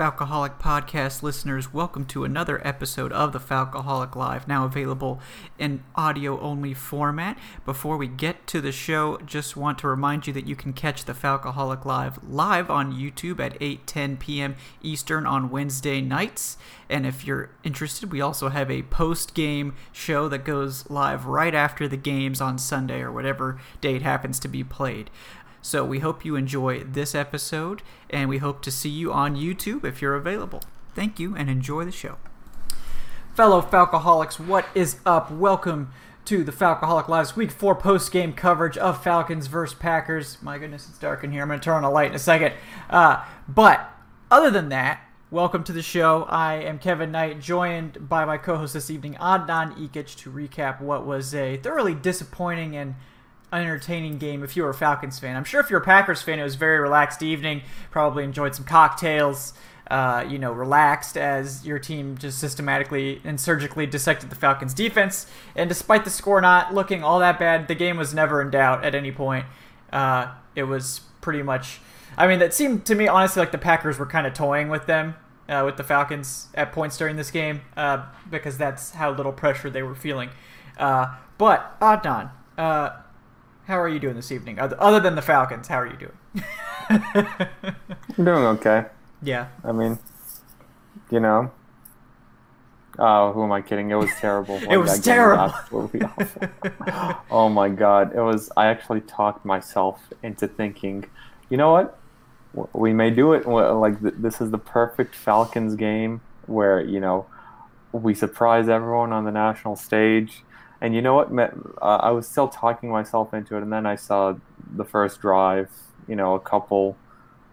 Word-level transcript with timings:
Falcoholic 0.00 0.58
podcast 0.58 1.22
listeners, 1.22 1.74
welcome 1.74 2.06
to 2.06 2.24
another 2.24 2.66
episode 2.66 3.12
of 3.12 3.34
the 3.34 3.38
Falcoholic 3.38 4.16
Live, 4.16 4.48
now 4.48 4.64
available 4.64 5.20
in 5.58 5.84
audio 5.94 6.40
only 6.40 6.72
format. 6.72 7.38
Before 7.66 7.98
we 7.98 8.08
get 8.08 8.46
to 8.46 8.62
the 8.62 8.72
show, 8.72 9.18
just 9.26 9.58
want 9.58 9.78
to 9.80 9.88
remind 9.88 10.26
you 10.26 10.32
that 10.32 10.46
you 10.46 10.56
can 10.56 10.72
catch 10.72 11.04
the 11.04 11.12
Falcoholic 11.12 11.84
Live 11.84 12.18
live 12.26 12.70
on 12.70 12.94
YouTube 12.94 13.40
at 13.40 13.60
8:10 13.60 14.18
p.m. 14.18 14.56
Eastern 14.80 15.26
on 15.26 15.50
Wednesday 15.50 16.00
nights. 16.00 16.56
And 16.88 17.06
if 17.06 17.26
you're 17.26 17.50
interested, 17.62 18.10
we 18.10 18.22
also 18.22 18.48
have 18.48 18.70
a 18.70 18.82
post-game 18.84 19.74
show 19.92 20.30
that 20.30 20.46
goes 20.46 20.88
live 20.88 21.26
right 21.26 21.54
after 21.54 21.86
the 21.86 21.98
games 21.98 22.40
on 22.40 22.56
Sunday 22.56 23.02
or 23.02 23.12
whatever 23.12 23.60
date 23.82 24.00
happens 24.00 24.40
to 24.40 24.48
be 24.48 24.64
played. 24.64 25.10
So 25.62 25.84
we 25.84 25.98
hope 25.98 26.24
you 26.24 26.36
enjoy 26.36 26.84
this 26.84 27.14
episode, 27.14 27.82
and 28.08 28.30
we 28.30 28.38
hope 28.38 28.62
to 28.62 28.70
see 28.70 28.88
you 28.88 29.12
on 29.12 29.36
YouTube 29.36 29.84
if 29.84 30.00
you're 30.00 30.14
available. 30.14 30.62
Thank 30.94 31.20
you, 31.20 31.36
and 31.36 31.50
enjoy 31.50 31.84
the 31.84 31.92
show. 31.92 32.16
Fellow 33.34 33.60
Falcoholics, 33.60 34.40
what 34.40 34.64
is 34.74 34.96
up? 35.04 35.30
Welcome 35.30 35.92
to 36.24 36.44
the 36.44 36.52
Falcoholic 36.52 37.08
Lives 37.08 37.36
Week 37.36 37.50
4 37.50 37.74
post 37.74 38.10
game 38.10 38.32
coverage 38.32 38.78
of 38.78 39.02
Falcons 39.02 39.48
versus 39.48 39.78
Packers. 39.78 40.38
My 40.40 40.56
goodness, 40.56 40.88
it's 40.88 40.98
dark 40.98 41.24
in 41.24 41.32
here. 41.32 41.42
I'm 41.42 41.48
going 41.48 41.60
to 41.60 41.64
turn 41.64 41.76
on 41.76 41.84
a 41.84 41.90
light 41.90 42.08
in 42.08 42.16
a 42.16 42.18
second. 42.18 42.54
Uh, 42.88 43.22
but 43.46 43.92
other 44.30 44.50
than 44.50 44.70
that, 44.70 45.02
welcome 45.30 45.62
to 45.64 45.74
the 45.74 45.82
show. 45.82 46.22
I 46.30 46.54
am 46.54 46.78
Kevin 46.78 47.12
Knight, 47.12 47.38
joined 47.38 48.08
by 48.08 48.24
my 48.24 48.38
co 48.38 48.56
host 48.56 48.72
this 48.72 48.88
evening, 48.88 49.14
Adnan 49.20 49.76
Ikic, 49.76 50.16
to 50.16 50.30
recap 50.30 50.80
what 50.80 51.04
was 51.04 51.34
a 51.34 51.58
thoroughly 51.58 51.94
disappointing 51.94 52.74
and 52.74 52.94
entertaining 53.52 54.18
game 54.18 54.42
if 54.42 54.56
you 54.56 54.62
were 54.62 54.70
a 54.70 54.74
Falcons 54.74 55.18
fan. 55.18 55.36
I'm 55.36 55.44
sure 55.44 55.60
if 55.60 55.70
you're 55.70 55.80
a 55.80 55.84
Packers 55.84 56.22
fan, 56.22 56.38
it 56.38 56.44
was 56.44 56.54
a 56.54 56.58
very 56.58 56.78
relaxed 56.78 57.22
evening. 57.22 57.62
Probably 57.90 58.24
enjoyed 58.24 58.54
some 58.54 58.64
cocktails. 58.64 59.54
Uh, 59.90 60.24
you 60.28 60.38
know, 60.38 60.52
relaxed 60.52 61.16
as 61.16 61.66
your 61.66 61.80
team 61.80 62.16
just 62.16 62.38
systematically 62.38 63.20
and 63.24 63.40
surgically 63.40 63.86
dissected 63.86 64.30
the 64.30 64.36
Falcons' 64.36 64.72
defense. 64.72 65.26
And 65.56 65.68
despite 65.68 66.04
the 66.04 66.10
score 66.10 66.40
not 66.40 66.72
looking 66.72 67.02
all 67.02 67.18
that 67.18 67.40
bad, 67.40 67.66
the 67.66 67.74
game 67.74 67.96
was 67.96 68.14
never 68.14 68.40
in 68.40 68.50
doubt 68.50 68.84
at 68.84 68.94
any 68.94 69.10
point. 69.10 69.46
Uh, 69.92 70.32
it 70.54 70.62
was 70.64 71.00
pretty 71.20 71.42
much. 71.42 71.80
I 72.16 72.28
mean, 72.28 72.38
that 72.38 72.54
seemed 72.54 72.86
to 72.86 72.94
me 72.94 73.08
honestly 73.08 73.40
like 73.40 73.50
the 73.50 73.58
Packers 73.58 73.98
were 73.98 74.06
kind 74.06 74.28
of 74.28 74.32
toying 74.32 74.68
with 74.68 74.86
them, 74.86 75.16
uh, 75.48 75.62
with 75.66 75.76
the 75.76 75.82
Falcons 75.82 76.46
at 76.54 76.70
points 76.70 76.96
during 76.96 77.16
this 77.16 77.32
game, 77.32 77.62
uh, 77.76 78.06
because 78.30 78.56
that's 78.56 78.92
how 78.92 79.10
little 79.10 79.32
pressure 79.32 79.70
they 79.70 79.82
were 79.82 79.96
feeling. 79.96 80.30
Uh, 80.78 81.16
but 81.36 81.80
Adnan, 81.80 82.30
uh, 82.56 82.90
how 83.70 83.80
are 83.80 83.88
you 83.88 84.00
doing 84.00 84.16
this 84.16 84.32
evening? 84.32 84.58
Other 84.58 84.98
than 84.98 85.14
the 85.14 85.22
Falcons, 85.22 85.68
how 85.68 85.80
are 85.80 85.86
you 85.86 85.96
doing? 85.96 86.44
I'm 86.90 88.24
doing 88.24 88.44
okay. 88.58 88.86
Yeah. 89.22 89.46
I 89.62 89.70
mean, 89.70 89.96
you 91.08 91.20
know. 91.20 91.52
Oh, 92.98 93.32
who 93.32 93.44
am 93.44 93.52
I 93.52 93.60
kidding? 93.62 93.92
It 93.92 93.94
was 93.94 94.10
terrible. 94.18 94.56
it 94.70 94.76
was 94.76 94.98
terrible. 94.98 95.44
absolutely 95.44 96.02
awful. 96.02 96.48
oh 97.30 97.48
my 97.48 97.68
god, 97.68 98.12
it 98.12 98.20
was. 98.20 98.50
I 98.56 98.66
actually 98.66 99.02
talked 99.02 99.44
myself 99.44 100.00
into 100.24 100.48
thinking, 100.48 101.04
you 101.48 101.56
know 101.56 101.70
what? 101.70 101.96
We 102.72 102.92
may 102.92 103.10
do 103.10 103.34
it. 103.34 103.46
Like 103.46 104.00
this 104.00 104.40
is 104.40 104.50
the 104.50 104.58
perfect 104.58 105.14
Falcons 105.14 105.76
game 105.76 106.22
where 106.46 106.80
you 106.80 106.98
know 106.98 107.26
we 107.92 108.14
surprise 108.14 108.68
everyone 108.68 109.12
on 109.12 109.24
the 109.24 109.30
national 109.30 109.76
stage 109.76 110.42
and 110.80 110.94
you 110.94 111.02
know 111.02 111.14
what? 111.14 111.30
Uh, 111.32 111.96
I 111.96 112.10
was 112.10 112.26
still 112.26 112.48
talking 112.48 112.90
myself 112.90 113.34
into 113.34 113.56
it, 113.56 113.62
and 113.62 113.72
then 113.72 113.86
I 113.86 113.96
saw 113.96 114.34
the 114.74 114.84
first 114.84 115.20
drive. 115.20 115.70
You 116.08 116.16
know, 116.16 116.34
a 116.34 116.40
couple 116.40 116.96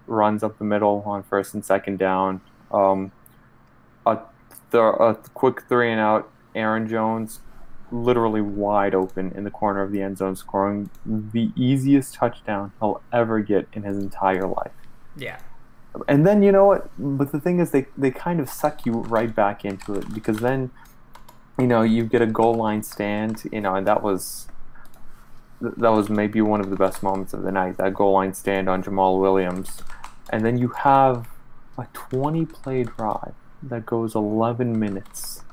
runs 0.07 0.43
up 0.43 0.57
the 0.57 0.63
middle 0.63 1.03
on 1.05 1.23
first 1.23 1.53
and 1.53 1.63
second 1.63 1.99
down. 1.99 2.41
Um, 2.71 3.11
a, 4.05 4.19
th- 4.71 4.81
a 4.81 5.17
quick 5.33 5.63
three 5.67 5.91
and 5.91 5.99
out. 5.99 6.29
Aaron 6.55 6.87
Jones, 6.87 7.41
literally 7.91 8.41
wide 8.41 8.95
open 8.95 9.31
in 9.35 9.43
the 9.43 9.51
corner 9.51 9.81
of 9.81 9.91
the 9.91 10.01
end 10.01 10.17
zone, 10.17 10.35
scoring 10.35 10.89
the 11.05 11.51
easiest 11.55 12.13
touchdown 12.13 12.71
he'll 12.79 13.01
ever 13.11 13.39
get 13.41 13.67
in 13.73 13.83
his 13.83 13.97
entire 13.97 14.47
life. 14.47 14.71
Yeah. 15.15 15.39
And 16.07 16.25
then 16.25 16.43
you 16.43 16.51
know 16.51 16.65
what? 16.65 16.89
But 16.97 17.31
the 17.31 17.39
thing 17.39 17.59
is, 17.59 17.71
they 17.71 17.87
they 17.97 18.11
kind 18.11 18.39
of 18.39 18.49
suck 18.49 18.85
you 18.85 18.93
right 18.93 19.33
back 19.33 19.65
into 19.65 19.95
it 19.95 20.13
because 20.13 20.37
then 20.37 20.71
you 21.59 21.67
know, 21.67 21.81
you 21.81 22.03
get 22.03 22.21
a 22.21 22.27
goal 22.27 22.53
line 22.53 22.83
stand, 22.83 23.43
you 23.51 23.61
know, 23.61 23.75
and 23.75 23.87
that 23.87 24.03
was 24.03 24.47
that 25.59 25.89
was 25.89 26.07
maybe 26.07 26.39
one 26.39 26.59
of 26.59 26.69
the 26.69 26.75
best 26.75 27.01
moments 27.01 27.33
of 27.33 27.41
the 27.41 27.51
night. 27.51 27.77
That 27.77 27.93
goal 27.93 28.13
line 28.13 28.33
stand 28.33 28.69
on 28.69 28.83
Jamaal 28.83 29.19
Williams, 29.19 29.81
and 30.29 30.45
then 30.45 30.57
you 30.57 30.69
have 30.69 31.27
a 31.77 31.87
20 31.93 32.45
play 32.45 32.83
drive 32.83 33.33
that 33.63 33.85
goes 33.85 34.13
11 34.13 34.79
minutes, 34.79 35.43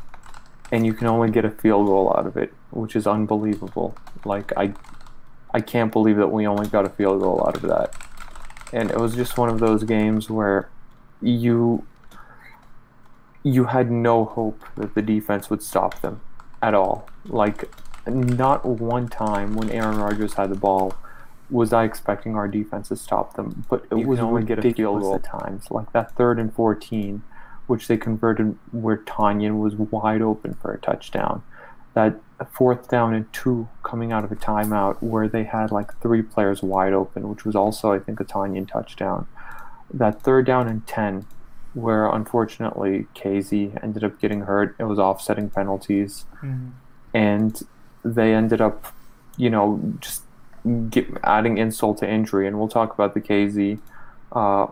and 0.70 0.84
you 0.84 0.92
can 0.92 1.06
only 1.06 1.30
get 1.30 1.44
a 1.46 1.50
field 1.50 1.86
goal 1.86 2.14
out 2.16 2.26
of 2.26 2.36
it, 2.36 2.52
which 2.70 2.94
is 2.94 3.06
unbelievable. 3.06 3.96
Like 4.26 4.52
I, 4.58 4.74
I 5.52 5.60
can't 5.60 5.90
believe 5.90 6.16
that 6.16 6.28
we 6.28 6.46
only 6.46 6.68
got 6.68 6.84
a 6.84 6.90
field 6.90 7.22
goal 7.22 7.42
out 7.46 7.56
of 7.56 7.62
that, 7.62 7.94
and 8.74 8.90
it 8.90 8.98
was 8.98 9.14
just 9.14 9.38
one 9.38 9.48
of 9.48 9.58
those 9.58 9.84
games 9.84 10.28
where 10.28 10.68
you 11.22 11.86
you 13.44 13.66
had 13.66 13.90
no 13.90 14.24
hope 14.24 14.64
that 14.74 14.94
the 14.94 15.02
defense 15.02 15.50
would 15.50 15.62
stop 15.62 16.00
them 16.00 16.20
at 16.62 16.74
all. 16.74 17.08
Like, 17.26 17.70
not 18.06 18.64
one 18.64 19.08
time 19.08 19.54
when 19.54 19.70
Aaron 19.70 19.98
Rodgers 19.98 20.34
had 20.34 20.50
the 20.50 20.56
ball 20.56 20.94
was 21.50 21.72
I 21.72 21.84
expecting 21.84 22.34
our 22.34 22.48
defense 22.48 22.88
to 22.88 22.96
stop 22.96 23.34
them, 23.34 23.64
but 23.68 23.84
it 23.90 23.98
you 23.98 24.08
was 24.08 24.18
only 24.18 24.44
get 24.44 24.58
a 24.58 24.62
field 24.62 25.02
goal 25.02 25.14
at 25.14 25.24
times, 25.24 25.70
like 25.70 25.92
that 25.92 26.16
third 26.16 26.38
and 26.38 26.52
14, 26.54 27.22
which 27.66 27.86
they 27.86 27.98
converted 27.98 28.56
where 28.72 28.96
Tonyan 28.96 29.60
was 29.60 29.74
wide 29.76 30.22
open 30.22 30.54
for 30.54 30.72
a 30.72 30.78
touchdown. 30.78 31.42
That 31.92 32.16
fourth 32.50 32.88
down 32.88 33.14
and 33.14 33.30
two 33.32 33.68
coming 33.82 34.10
out 34.10 34.24
of 34.24 34.32
a 34.32 34.36
timeout 34.36 35.02
where 35.02 35.28
they 35.28 35.44
had 35.44 35.70
like 35.70 35.96
three 36.00 36.22
players 36.22 36.62
wide 36.62 36.94
open, 36.94 37.28
which 37.28 37.44
was 37.44 37.54
also, 37.54 37.92
I 37.92 37.98
think, 37.98 38.20
a 38.20 38.24
Tonyan 38.24 38.66
touchdown. 38.66 39.26
That 39.92 40.22
third 40.22 40.46
down 40.46 40.66
and 40.66 40.86
10 40.86 41.26
where 41.74 42.08
unfortunately 42.08 43.06
Kazee 43.14 43.82
ended 43.82 44.04
up 44.04 44.20
getting 44.20 44.42
hurt. 44.42 44.74
It 44.78 44.84
was 44.84 44.98
offsetting 44.98 45.50
penalties, 45.50 46.24
mm-hmm. 46.36 46.70
and 47.12 47.60
they 48.04 48.34
ended 48.34 48.60
up, 48.60 48.94
you 49.36 49.50
know, 49.50 49.80
just 50.00 50.22
get, 50.90 51.06
adding 51.22 51.58
insult 51.58 51.98
to 51.98 52.08
injury. 52.08 52.46
And 52.46 52.58
we'll 52.58 52.68
talk 52.68 52.94
about 52.94 53.14
the 53.14 53.20
Kazee, 53.20 53.80
uh, 54.32 54.66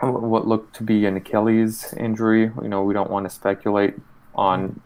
what 0.00 0.46
looked 0.46 0.74
to 0.76 0.82
be 0.82 1.06
an 1.06 1.16
Achilles 1.16 1.94
injury. 1.94 2.50
You 2.62 2.68
know, 2.68 2.82
we 2.82 2.94
don't 2.94 3.10
want 3.10 3.24
to 3.26 3.30
speculate 3.30 3.94
on 4.34 4.80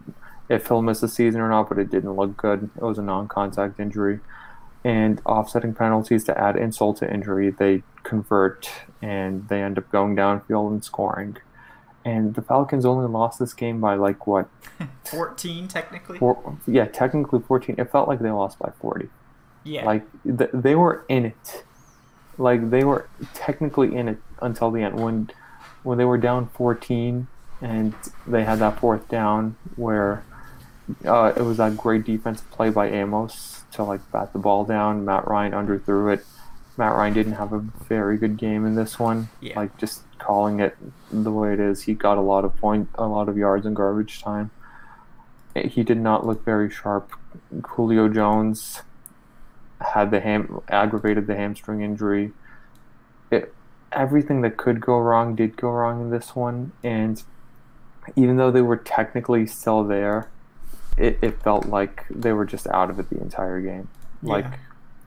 if 0.48 0.68
he'll 0.68 0.82
miss 0.82 1.00
the 1.00 1.08
season 1.08 1.40
or 1.40 1.48
not, 1.48 1.68
but 1.68 1.78
it 1.78 1.90
didn't 1.90 2.14
look 2.14 2.36
good. 2.36 2.70
It 2.76 2.82
was 2.82 2.98
a 2.98 3.02
non-contact 3.02 3.78
injury. 3.78 4.20
And 4.84 5.20
offsetting 5.26 5.74
penalties 5.74 6.24
to 6.24 6.38
add 6.38 6.56
insult 6.56 6.98
to 6.98 7.12
injury, 7.12 7.50
they 7.50 7.82
convert 8.04 8.70
and 9.02 9.48
they 9.48 9.62
end 9.62 9.76
up 9.78 9.90
going 9.90 10.16
downfield 10.16 10.70
and 10.70 10.84
scoring. 10.84 11.36
And 12.04 12.34
the 12.34 12.42
Falcons 12.42 12.86
only 12.86 13.06
lost 13.06 13.38
this 13.38 13.52
game 13.52 13.80
by 13.80 13.94
like 13.94 14.26
what? 14.26 14.48
14 15.04 15.68
technically? 15.68 16.18
Four, 16.18 16.58
yeah, 16.66 16.86
technically 16.86 17.40
14. 17.40 17.76
It 17.78 17.90
felt 17.90 18.08
like 18.08 18.20
they 18.20 18.30
lost 18.30 18.58
by 18.58 18.70
40. 18.80 19.08
Yeah. 19.64 19.84
Like 19.84 20.04
th- 20.24 20.50
they 20.54 20.74
were 20.74 21.04
in 21.08 21.26
it. 21.26 21.64
Like 22.38 22.70
they 22.70 22.84
were 22.84 23.08
technically 23.34 23.94
in 23.94 24.08
it 24.08 24.18
until 24.40 24.70
the 24.70 24.82
end 24.82 25.00
when 25.00 25.30
when 25.82 25.98
they 25.98 26.04
were 26.04 26.18
down 26.18 26.48
14 26.50 27.26
and 27.60 27.94
they 28.26 28.44
had 28.44 28.58
that 28.60 28.78
fourth 28.78 29.08
down 29.08 29.56
where 29.76 30.24
uh, 31.04 31.32
it 31.36 31.42
was 31.42 31.56
that 31.56 31.76
great 31.76 32.04
defensive 32.04 32.48
play 32.50 32.70
by 32.70 32.88
Amos 32.88 33.57
to 33.72 33.84
like 33.84 34.00
bat 34.10 34.32
the 34.32 34.38
ball 34.38 34.64
down. 34.64 35.04
Matt 35.04 35.26
Ryan 35.26 35.52
underthrew 35.52 36.12
it 36.12 36.24
Matt 36.78 36.94
Ryan 36.94 37.12
didn't 37.12 37.32
have 37.32 37.52
a 37.52 37.58
very 37.58 38.16
good 38.16 38.36
game 38.36 38.64
in 38.64 38.76
this 38.76 39.00
one. 39.00 39.28
Yeah. 39.40 39.58
Like 39.58 39.76
just 39.78 40.02
calling 40.18 40.60
it 40.60 40.76
the 41.10 41.32
way 41.32 41.52
it 41.52 41.58
is, 41.58 41.82
he 41.82 41.94
got 41.94 42.16
a 42.18 42.20
lot 42.20 42.44
of 42.44 42.56
point, 42.56 42.88
a 42.94 43.06
lot 43.06 43.28
of 43.28 43.36
yards 43.36 43.66
in 43.66 43.74
garbage 43.74 44.22
time. 44.22 44.52
Eh, 45.56 45.66
he 45.66 45.82
did 45.82 45.98
not 45.98 46.24
look 46.24 46.44
very 46.44 46.70
sharp. 46.70 47.10
Julio 47.66 48.08
Jones 48.08 48.82
had 49.80 50.12
the 50.12 50.20
ham 50.20 50.60
aggravated 50.68 51.26
the 51.26 51.34
hamstring 51.34 51.82
injury. 51.82 52.30
It, 53.32 53.52
everything 53.90 54.42
that 54.42 54.56
could 54.56 54.80
go 54.80 54.98
wrong 54.98 55.34
did 55.34 55.56
go 55.56 55.70
wrong 55.70 56.00
in 56.00 56.10
this 56.10 56.36
one, 56.36 56.70
and 56.84 57.20
even 58.14 58.36
though 58.36 58.52
they 58.52 58.62
were 58.62 58.76
technically 58.76 59.48
still 59.48 59.82
there, 59.82 60.28
it, 60.98 61.18
it 61.22 61.42
felt 61.42 61.66
like 61.66 62.04
they 62.10 62.32
were 62.32 62.44
just 62.46 62.66
out 62.68 62.90
of 62.90 62.98
it 62.98 63.08
the 63.10 63.20
entire 63.20 63.60
game. 63.60 63.88
Like 64.22 64.44
Yeah. 64.44 64.56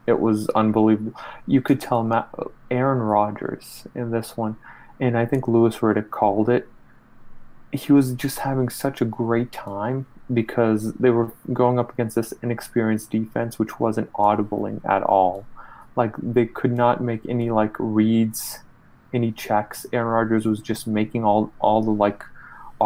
it 0.07 0.19
was 0.19 0.47
unbelievable. 0.49 1.13
You 1.47 1.61
could 1.61 1.79
tell 1.81 2.03
Matt, 2.03 2.29
Aaron 2.69 2.99
Rodgers 2.99 3.85
in 3.95 4.11
this 4.11 4.35
one, 4.37 4.55
and 4.99 5.17
I 5.17 5.25
think 5.25 5.47
Louis 5.47 5.75
Riddick 5.77 6.09
called 6.09 6.49
it. 6.49 6.67
He 7.71 7.93
was 7.93 8.13
just 8.13 8.39
having 8.39 8.69
such 8.69 9.01
a 9.01 9.05
great 9.05 9.51
time 9.51 10.05
because 10.33 10.93
they 10.93 11.09
were 11.09 11.31
going 11.53 11.79
up 11.79 11.93
against 11.93 12.15
this 12.15 12.33
inexperienced 12.41 13.09
defense, 13.09 13.57
which 13.59 13.79
wasn't 13.79 14.11
audibling 14.13 14.83
at 14.89 15.03
all. 15.03 15.45
Like 15.95 16.15
they 16.17 16.45
could 16.45 16.71
not 16.71 17.01
make 17.01 17.25
any 17.27 17.49
like 17.49 17.75
reads, 17.79 18.59
any 19.13 19.31
checks. 19.31 19.85
Aaron 19.91 20.07
Rodgers 20.07 20.45
was 20.45 20.59
just 20.61 20.87
making 20.87 21.23
all 21.25 21.51
all 21.59 21.81
the 21.81 21.91
like 21.91 22.23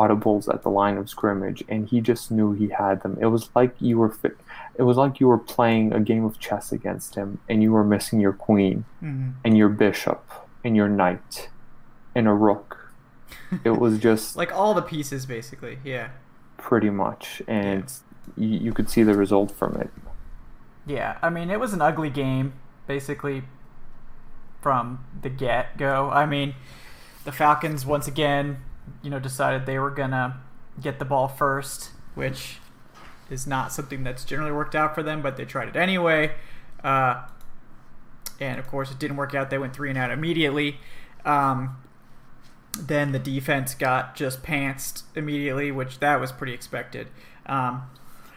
audibles 0.02 0.54
at 0.54 0.62
the 0.64 0.70
line 0.70 0.98
of 0.98 1.10
scrimmage, 1.10 1.64
and 1.70 1.88
he 1.88 2.02
just 2.02 2.30
knew 2.32 2.52
he 2.54 2.68
had 2.70 3.02
them. 3.02 3.18
It 3.22 3.28
was 3.28 3.50
like 3.56 3.74
you 3.80 3.98
were 3.98 4.10
fit. 4.10 4.38
It 4.76 4.84
was 4.84 4.98
like 4.98 5.20
you 5.22 5.28
were 5.28 5.38
playing 5.56 5.94
a 5.94 6.00
game 6.02 6.26
of 6.26 6.38
chess 6.40 6.72
against 6.72 7.16
him, 7.16 7.40
and 7.50 7.64
you 7.64 7.72
were 7.72 7.84
missing 7.84 8.20
your 8.20 8.34
queen 8.34 8.84
Mhm. 9.02 9.34
and 9.46 9.58
your 9.58 9.70
bishop 9.70 10.22
and 10.64 10.76
your 10.76 10.90
knight 10.90 11.50
and 12.14 12.28
a 12.28 12.34
rook. 12.34 12.92
It 13.64 13.78
was 13.80 14.00
just 14.00 14.36
Like 14.36 14.52
all 14.54 14.74
the 14.74 14.82
pieces, 14.82 15.26
basically. 15.26 15.80
Yeah. 15.84 16.10
pretty 16.58 16.90
much, 16.90 17.42
and 17.48 17.84
you, 18.38 18.48
you 18.66 18.74
could 18.74 18.90
see 18.90 19.04
the 19.04 19.14
result 19.14 19.52
from 19.52 19.76
it. 19.76 19.90
Yeah, 20.88 21.18
I 21.22 21.30
mean, 21.30 21.50
it 21.50 21.60
was 21.60 21.74
an 21.74 21.82
ugly 21.82 22.10
game, 22.10 22.54
basically, 22.88 23.44
from 24.62 25.06
the 25.22 25.30
get 25.30 25.78
go. 25.78 26.10
I 26.10 26.26
mean, 26.26 26.56
the 27.24 27.32
Falcons, 27.32 27.86
once 27.86 28.08
again, 28.08 28.58
you 29.02 29.10
know, 29.10 29.20
decided 29.20 29.66
they 29.66 29.80
were 29.80 29.92
to 29.92 30.38
get 30.82 31.00
the 31.00 31.06
ball 31.06 31.28
first, 31.28 31.92
which 32.16 32.58
is 33.30 33.48
not 33.48 33.72
something 33.72 34.04
that's 34.04 34.24
generally 34.24 34.52
worked 34.52 34.76
out 34.76 34.94
for 34.94 35.04
them, 35.04 35.22
but 35.22 35.38
they 35.38 35.46
tried 35.46 35.70
it 35.70 35.76
anyway. 35.76 36.32
Uh, 36.84 37.24
and 38.40 38.60
of 38.60 38.68
course, 38.68 38.92
it 38.92 39.00
didn't 39.00 39.18
work 39.18 39.34
out. 39.34 39.50
They 39.50 39.58
went 39.58 39.74
three 39.74 39.90
and 39.90 39.98
out 39.98 40.12
immediately. 40.12 40.80
Um, 41.24 41.78
then 42.78 43.12
the 43.12 43.20
defense 43.20 43.74
got 43.74 44.16
just 44.16 44.44
pantsed 44.44 45.04
immediately, 45.16 45.72
which 45.72 46.00
that 46.00 46.20
was 46.20 46.32
pretty 46.32 46.54
expected. 46.54 47.08
Um, 47.46 47.90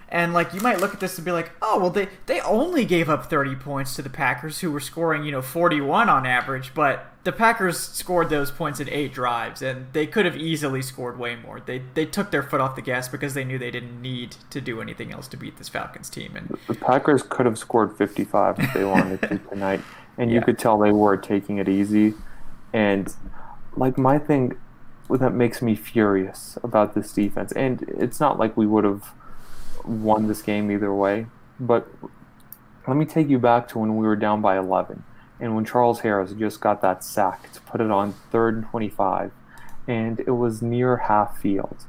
and 0.08 0.32
like 0.32 0.54
you 0.54 0.60
might 0.60 0.80
look 0.80 0.94
at 0.94 1.00
this 1.00 1.18
and 1.18 1.24
be 1.24 1.32
like, 1.32 1.50
oh 1.60 1.78
well, 1.78 1.90
they 1.90 2.08
they 2.26 2.40
only 2.40 2.84
gave 2.84 3.10
up 3.10 3.28
30 3.28 3.56
points 3.56 3.94
to 3.96 4.02
the 4.02 4.10
Packers, 4.10 4.60
who 4.60 4.70
were 4.70 4.80
scoring 4.80 5.24
you 5.24 5.32
know 5.32 5.42
41 5.42 6.08
on 6.08 6.24
average, 6.24 6.72
but 6.72 7.06
the 7.28 7.32
Packers 7.32 7.78
scored 7.78 8.30
those 8.30 8.50
points 8.50 8.80
in 8.80 8.88
eight 8.88 9.12
drives, 9.12 9.60
and 9.60 9.92
they 9.92 10.06
could 10.06 10.24
have 10.24 10.34
easily 10.34 10.80
scored 10.80 11.18
way 11.18 11.36
more. 11.36 11.60
They 11.60 11.82
they 11.92 12.06
took 12.06 12.30
their 12.30 12.42
foot 12.42 12.62
off 12.62 12.74
the 12.74 12.80
gas 12.80 13.06
because 13.06 13.34
they 13.34 13.44
knew 13.44 13.58
they 13.58 13.70
didn't 13.70 14.00
need 14.00 14.36
to 14.48 14.62
do 14.62 14.80
anything 14.80 15.12
else 15.12 15.28
to 15.28 15.36
beat 15.36 15.58
this 15.58 15.68
Falcons 15.68 16.08
team, 16.08 16.36
and 16.36 16.56
The 16.66 16.74
Packers 16.74 17.22
could 17.22 17.44
have 17.44 17.58
scored 17.58 17.94
55 17.98 18.60
if 18.60 18.72
they 18.72 18.82
wanted 18.82 19.20
to 19.20 19.38
tonight, 19.50 19.82
and 20.16 20.30
you 20.30 20.40
could 20.40 20.58
tell 20.58 20.78
they 20.78 20.90
were 20.90 21.18
taking 21.18 21.58
it 21.58 21.68
easy. 21.68 22.14
And 22.72 23.14
like 23.76 23.98
my 23.98 24.18
thing 24.18 24.56
that 25.10 25.34
makes 25.34 25.60
me 25.60 25.74
furious 25.74 26.56
about 26.62 26.94
this 26.94 27.12
defense, 27.12 27.52
and 27.52 27.82
it's 27.98 28.20
not 28.20 28.38
like 28.38 28.56
we 28.56 28.66
would 28.66 28.84
have 28.84 29.12
won 29.84 30.28
this 30.28 30.40
game 30.40 30.70
either 30.70 30.94
way, 30.94 31.26
but 31.60 31.86
let 32.86 32.96
me 32.96 33.04
take 33.04 33.28
you 33.28 33.38
back 33.38 33.68
to 33.68 33.78
when 33.80 33.98
we 33.98 34.06
were 34.06 34.16
down 34.16 34.40
by 34.40 34.56
11 34.56 35.04
and 35.40 35.54
when 35.54 35.64
Charles 35.64 36.00
Harris 36.00 36.32
just 36.32 36.60
got 36.60 36.82
that 36.82 37.04
sack 37.04 37.52
to 37.52 37.60
put 37.62 37.80
it 37.80 37.90
on 37.90 38.14
third 38.30 38.56
and 38.56 38.66
25 38.66 39.32
and 39.86 40.20
it 40.20 40.32
was 40.32 40.62
near 40.62 40.96
half 40.96 41.38
field 41.38 41.84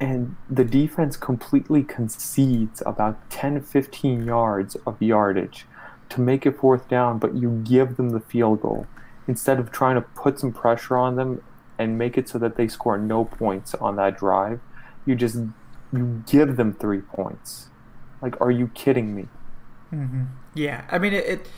and 0.00 0.36
the 0.48 0.64
defense 0.64 1.16
completely 1.16 1.82
concedes 1.82 2.82
about 2.86 3.30
10 3.30 3.60
15 3.62 4.24
yards 4.24 4.76
of 4.86 5.00
yardage 5.02 5.66
to 6.08 6.20
make 6.20 6.46
it 6.46 6.58
fourth 6.58 6.88
down 6.88 7.18
but 7.18 7.34
you 7.34 7.62
give 7.64 7.96
them 7.96 8.10
the 8.10 8.20
field 8.20 8.62
goal 8.62 8.86
instead 9.26 9.58
of 9.58 9.70
trying 9.70 9.94
to 9.94 10.00
put 10.00 10.38
some 10.38 10.52
pressure 10.52 10.96
on 10.96 11.16
them 11.16 11.42
and 11.78 11.98
make 11.98 12.16
it 12.16 12.28
so 12.28 12.38
that 12.38 12.56
they 12.56 12.66
score 12.66 12.96
no 12.96 13.24
points 13.24 13.74
on 13.74 13.96
that 13.96 14.16
drive 14.16 14.60
you 15.04 15.14
just 15.14 15.36
you 15.92 16.22
give 16.26 16.56
them 16.56 16.72
three 16.72 17.00
points 17.00 17.68
like 18.22 18.40
are 18.40 18.50
you 18.50 18.68
kidding 18.68 19.14
me 19.14 19.26
Mm-hmm. 19.92 20.24
yeah, 20.54 20.84
I 20.90 20.98
mean 20.98 21.14
it, 21.14 21.24
it. 21.24 21.48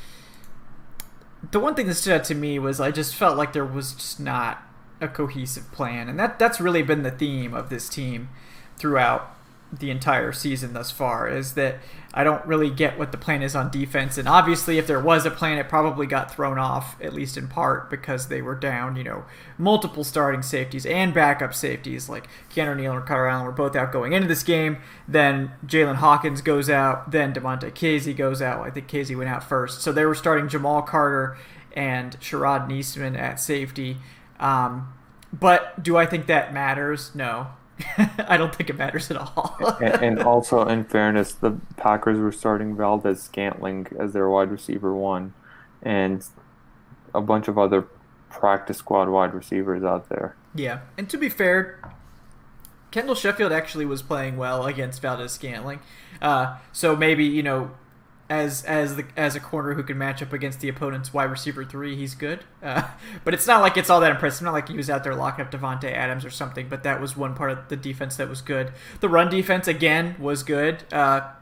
The 1.51 1.61
one 1.61 1.75
thing 1.75 1.87
that 1.87 1.95
stood 1.95 2.15
out 2.15 2.25
to 2.25 2.35
me 2.35 2.59
was 2.59 2.81
I 2.81 2.91
just 2.91 3.15
felt 3.15 3.37
like 3.37 3.53
there 3.53 3.65
was 3.65 3.95
just 3.95 4.21
not 4.21 4.63
a 5.01 5.09
cohesive 5.09 5.73
plan, 5.73 6.09
and 6.09 6.19
that 6.19 6.39
that's 6.39 6.61
really 6.61 6.83
been 6.83 7.03
the 7.03 7.11
theme 7.11 7.55
of 7.55 7.71
this 7.71 7.89
team 7.89 8.29
throughout 8.77 9.35
the 9.73 9.91
entire 9.91 10.33
season 10.33 10.73
thus 10.73 10.91
far. 10.91 11.29
Is 11.29 11.55
that 11.55 11.79
I 12.13 12.25
don't 12.25 12.45
really 12.45 12.71
get 12.71 12.99
what 12.99 13.13
the 13.13 13.19
plan 13.19 13.43
is 13.43 13.55
on 13.55 13.71
defense, 13.71 14.19
and 14.19 14.29
obviously 14.29 14.79
if 14.79 14.87
there 14.87 15.01
was 15.01 15.25
a 15.25 15.31
plan, 15.31 15.59
it 15.59 15.69
probably 15.69 16.07
got 16.07 16.35
thrown 16.35 16.59
off 16.59 17.01
at 17.01 17.15
least 17.15 17.37
in 17.37 17.47
part 17.49 17.89
because 17.89 18.29
they 18.29 18.43
were 18.43 18.55
down, 18.55 18.97
you 18.97 19.05
know, 19.05 19.25
multiple 19.59 20.03
starting 20.03 20.43
safeties 20.43 20.85
and 20.87 21.15
backup 21.15 21.55
safeties 21.55 22.09
like 22.09 22.29
Keanu 22.51 22.77
Neal 22.77 22.97
and 22.97 23.07
Carter 23.07 23.27
Allen 23.27 23.47
were 23.47 23.53
both 23.53 23.77
out 23.77 23.93
going 23.93 24.13
into 24.13 24.29
this 24.29 24.43
game. 24.43 24.79
Then 25.07 25.53
Jaylinn 25.65 25.97
Hawkins 25.97 26.41
goes 26.43 26.69
out. 26.69 27.11
Then 27.11 27.33
Devontae 27.33 27.73
Kazee 27.73 28.17
goes 28.17 28.43
out. 28.43 28.67
I 28.67 28.71
think 28.71 28.89
Kazee 28.89 29.17
went 29.17 29.31
out 29.31 29.45
first. 29.45 29.83
So 29.83 29.93
they 29.93 30.05
were 30.05 30.15
starting 30.15 30.49
Jamal 30.49 30.83
Carter 30.83 31.37
and 31.73 32.19
Sharrod 32.21 32.69
Neasman 32.69 33.17
at 33.17 33.39
safety. 33.39 33.99
Um, 34.39 34.93
but 35.33 35.83
do 35.83 35.97
I 35.97 36.07
think 36.07 36.27
that 36.27 36.53
matters? 36.53 37.15
No. 37.15 37.49
I 38.19 38.37
don't 38.37 38.55
think 38.55 38.71
it 38.71 38.77
matters 38.77 39.11
at 39.11 39.17
all. 39.17 39.57
and, 39.81 40.03
and 40.03 40.23
also, 40.23 40.67
in 40.67 40.85
fairness, 40.85 41.33
the 41.33 41.59
Packers 41.77 42.19
were 42.19 42.33
starting 42.33 42.77
Valdes-Scantling 42.77 43.89
as 43.99 44.13
their 44.13 44.29
wide 44.29 44.51
receiver 44.51 44.95
one, 44.95 45.35
and 45.83 46.25
a 47.15 47.21
bunch 47.21 47.49
of 47.49 47.59
other 47.59 47.87
practice 48.29 48.79
squad 48.79 49.09
wide 49.09 49.35
receivers 49.35 49.83
out 49.83 50.09
there. 50.09 50.37
Yeah, 50.55 50.81
and 50.97 51.09
to 51.11 51.19
be 51.19 51.29
fair, 51.29 51.81
Kendall 52.91 53.15
Sheffield 53.15 53.53
actually 53.53 53.87
was 53.87 54.03
playing 54.03 54.37
well 54.37 54.67
against 54.67 55.03
Valdes-Scantling. 55.03 55.81
Uh, 56.21 56.59
so 56.73 56.97
maybe 56.97 57.25
you 57.25 57.43
know, 57.43 57.73
as 58.31 58.65
as 58.65 58.95
the 58.95 59.05
as 59.17 59.35
a 59.35 59.41
corner 59.41 59.75
who 59.75 59.83
can 59.83 59.99
match 59.99 60.23
up 60.23 60.33
against 60.33 60.61
the 60.61 60.69
opponent's 60.69 61.13
wide 61.13 61.25
receiver 61.25 61.65
three, 61.65 61.97
he's 61.97 62.15
good. 62.15 62.45
Uh, 62.63 62.85
but 63.25 63.35
it's 63.35 63.47
not 63.47 63.61
like 63.61 63.77
it's 63.77 63.91
all 63.91 64.01
that 64.01 64.13
impressive. 64.13 64.45
Not 64.45 64.53
like 64.53 64.69
he 64.69 64.77
was 64.77 64.89
out 64.89 65.03
there 65.03 65.15
locking 65.15 65.45
up 65.45 65.51
Davante 65.51 65.93
Adams 65.93 66.25
or 66.25 66.31
something. 66.31 66.69
But 66.69 66.85
that 66.85 67.01
was 67.01 67.17
one 67.17 67.35
part 67.35 67.51
of 67.51 67.69
the 67.69 67.77
defense 67.77 68.17
that 68.17 68.29
was 68.29 68.41
good. 68.41 68.73
The 69.01 69.09
run 69.09 69.29
defense 69.29 69.67
again 69.67 70.15
was 70.19 70.45
good. 70.45 70.85
Uh, 70.93 71.33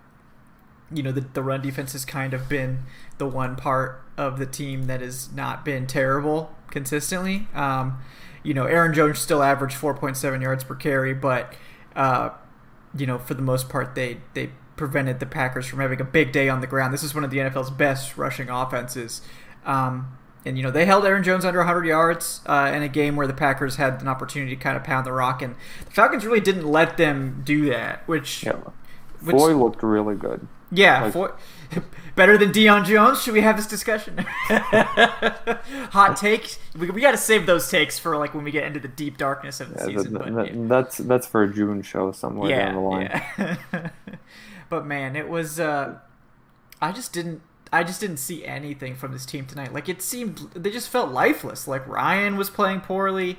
you 0.90 1.02
know, 1.02 1.12
the, 1.12 1.20
the 1.20 1.42
run 1.42 1.60
defense 1.60 1.92
has 1.92 2.06
kind 2.06 2.32
of 2.32 2.48
been 2.48 2.80
the 3.18 3.26
one 3.26 3.54
part 3.54 4.02
of 4.16 4.38
the 4.38 4.46
team 4.46 4.84
that 4.84 5.02
has 5.02 5.30
not 5.32 5.64
been 5.64 5.86
terrible 5.86 6.54
consistently. 6.70 7.46
Um, 7.54 7.98
you 8.42 8.54
know, 8.54 8.64
Aaron 8.64 8.94
Jones 8.94 9.18
still 9.18 9.42
averaged 9.42 9.76
4.7 9.76 10.40
yards 10.40 10.64
per 10.64 10.74
carry, 10.74 11.12
but, 11.12 11.52
uh, 11.94 12.30
you 12.96 13.06
know, 13.06 13.18
for 13.18 13.34
the 13.34 13.42
most 13.42 13.68
part, 13.68 13.94
they, 13.94 14.18
they 14.32 14.50
prevented 14.78 15.20
the 15.20 15.26
Packers 15.26 15.66
from 15.66 15.80
having 15.80 16.00
a 16.00 16.04
big 16.04 16.32
day 16.32 16.48
on 16.48 16.60
the 16.62 16.66
ground. 16.66 16.94
This 16.94 17.02
is 17.02 17.14
one 17.14 17.24
of 17.24 17.30
the 17.30 17.36
NFL's 17.38 17.70
best 17.70 18.16
rushing 18.16 18.48
offenses. 18.48 19.20
Um, 19.66 20.16
and, 20.46 20.56
you 20.56 20.62
know, 20.62 20.70
they 20.70 20.86
held 20.86 21.04
Aaron 21.04 21.22
Jones 21.22 21.44
under 21.44 21.58
100 21.58 21.84
yards 21.84 22.40
uh, 22.46 22.72
in 22.74 22.82
a 22.82 22.88
game 22.88 23.16
where 23.16 23.26
the 23.26 23.34
Packers 23.34 23.76
had 23.76 24.00
an 24.00 24.08
opportunity 24.08 24.56
to 24.56 24.62
kind 24.62 24.76
of 24.76 24.84
pound 24.84 25.04
the 25.04 25.12
rock. 25.12 25.42
And 25.42 25.56
the 25.84 25.90
Falcons 25.90 26.24
really 26.24 26.40
didn't 26.40 26.66
let 26.66 26.96
them 26.96 27.42
do 27.44 27.66
that, 27.68 28.06
which. 28.08 28.44
Yeah. 28.44 28.52
which 29.20 29.36
Foye 29.36 29.52
looked 29.54 29.82
really 29.82 30.14
good. 30.14 30.46
yeah, 30.70 31.02
Like- 31.04 31.12
for, 31.12 31.36
better 32.16 32.38
than 32.38 32.50
Deion 32.50 32.86
Jones. 32.86 33.22
Should 33.22 33.34
we 33.34 33.42
have 33.42 33.56
this 33.56 33.66
discussion? 33.66 34.24
Hot 34.48 36.16
take. 36.20 36.56
We, 36.78 36.88
we 36.90 37.00
got 37.02 37.10
to 37.10 37.16
save 37.18 37.44
those 37.46 37.68
takes 37.70 37.98
for 37.98 38.16
like 38.16 38.32
when 38.34 38.44
we 38.44 38.50
get 38.50 38.64
into 38.64 38.80
the 38.80 38.88
deep 38.88 39.18
darkness 39.18 39.60
of 39.60 39.70
the 39.74 39.80
Yeah, 39.80 39.98
season. 39.98 40.12
that- 40.14 40.18
but 40.24 40.34
that- 40.34 40.54
yeah. 40.54 40.60
That's 40.66 40.98
that's 40.98 41.26
for 41.26 41.42
a 41.42 41.52
June 41.52 41.82
show 41.82 42.12
somewhere 42.12 42.48
down 42.48 42.74
the 42.74 42.80
line. 42.80 43.90
But 44.68 44.86
man, 44.86 45.16
it 45.16 45.28
was. 45.28 45.60
Uh, 45.60 45.98
I 46.80 46.92
just 46.92 47.12
didn't. 47.12 47.42
I 47.72 47.84
just 47.84 48.00
didn't 48.00 48.18
see 48.18 48.44
anything 48.44 48.94
from 48.96 49.12
this 49.12 49.26
team 49.26 49.46
tonight. 49.46 49.72
Like 49.72 49.88
it 49.88 50.00
seemed 50.02 50.38
they 50.54 50.70
just 50.70 50.88
felt 50.88 51.10
lifeless. 51.10 51.68
Like 51.68 51.86
Ryan 51.86 52.36
was 52.36 52.50
playing 52.50 52.80
poorly. 52.80 53.38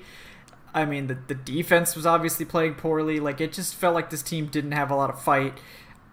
I 0.74 0.86
mean, 0.86 1.08
the 1.08 1.18
the 1.28 1.36
defense 1.36 1.96
was 1.96 2.06
obviously 2.06 2.46
playing 2.46 2.76
poorly. 2.76 3.20
Like 3.20 3.42
it 3.42 3.54
just 3.54 3.76
felt 3.76 3.96
like 3.96 4.10
this 4.10 4.22
team 4.22 4.48
didn't 4.48 4.74
have 4.74 4.92
a 4.92 4.96
lot 4.96 5.10
of 5.10 5.22
fight. 5.22 5.58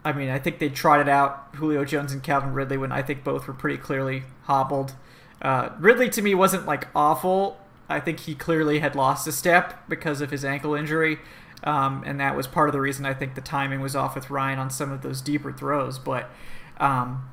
I 0.05 0.13
mean, 0.13 0.29
I 0.29 0.39
think 0.39 0.61
they 0.61 0.69
trotted 0.69 1.09
out 1.09 1.49
Julio 1.57 1.85
Jones 1.85 2.13
and 2.13 2.23
Calvin 2.23 2.53
Ridley 2.53 2.77
when 2.77 2.93
I 2.93 3.03
think 3.03 3.25
both 3.25 3.49
were 3.49 3.55
pretty 3.55 3.77
clearly 3.77 4.23
hobbled. 4.45 4.95
Uh, 5.43 5.71
Ridley 5.79 6.09
to 6.11 6.23
me 6.23 6.35
wasn't 6.35 6.65
like 6.65 6.87
awful. 6.95 7.59
I 7.89 8.01
think 8.01 8.21
he 8.21 8.35
clearly 8.35 8.79
had 8.79 8.95
lost 8.95 9.27
a 9.27 9.33
step 9.33 9.89
because 9.89 10.21
of 10.21 10.31
his 10.31 10.45
ankle 10.45 10.75
injury, 10.75 11.19
um, 11.65 12.03
and 12.07 12.21
that 12.21 12.37
was 12.37 12.47
part 12.47 12.69
of 12.69 12.73
the 12.73 12.81
reason 12.81 13.07
I 13.07 13.15
think 13.15 13.35
the 13.35 13.41
timing 13.41 13.81
was 13.81 13.97
off 13.97 14.15
with 14.15 14.31
Ryan 14.31 14.59
on 14.59 14.71
some 14.71 14.93
of 14.93 15.03
those 15.03 15.21
deeper 15.21 15.53
throws. 15.53 15.99
But 15.99 16.31
um, 16.79 17.29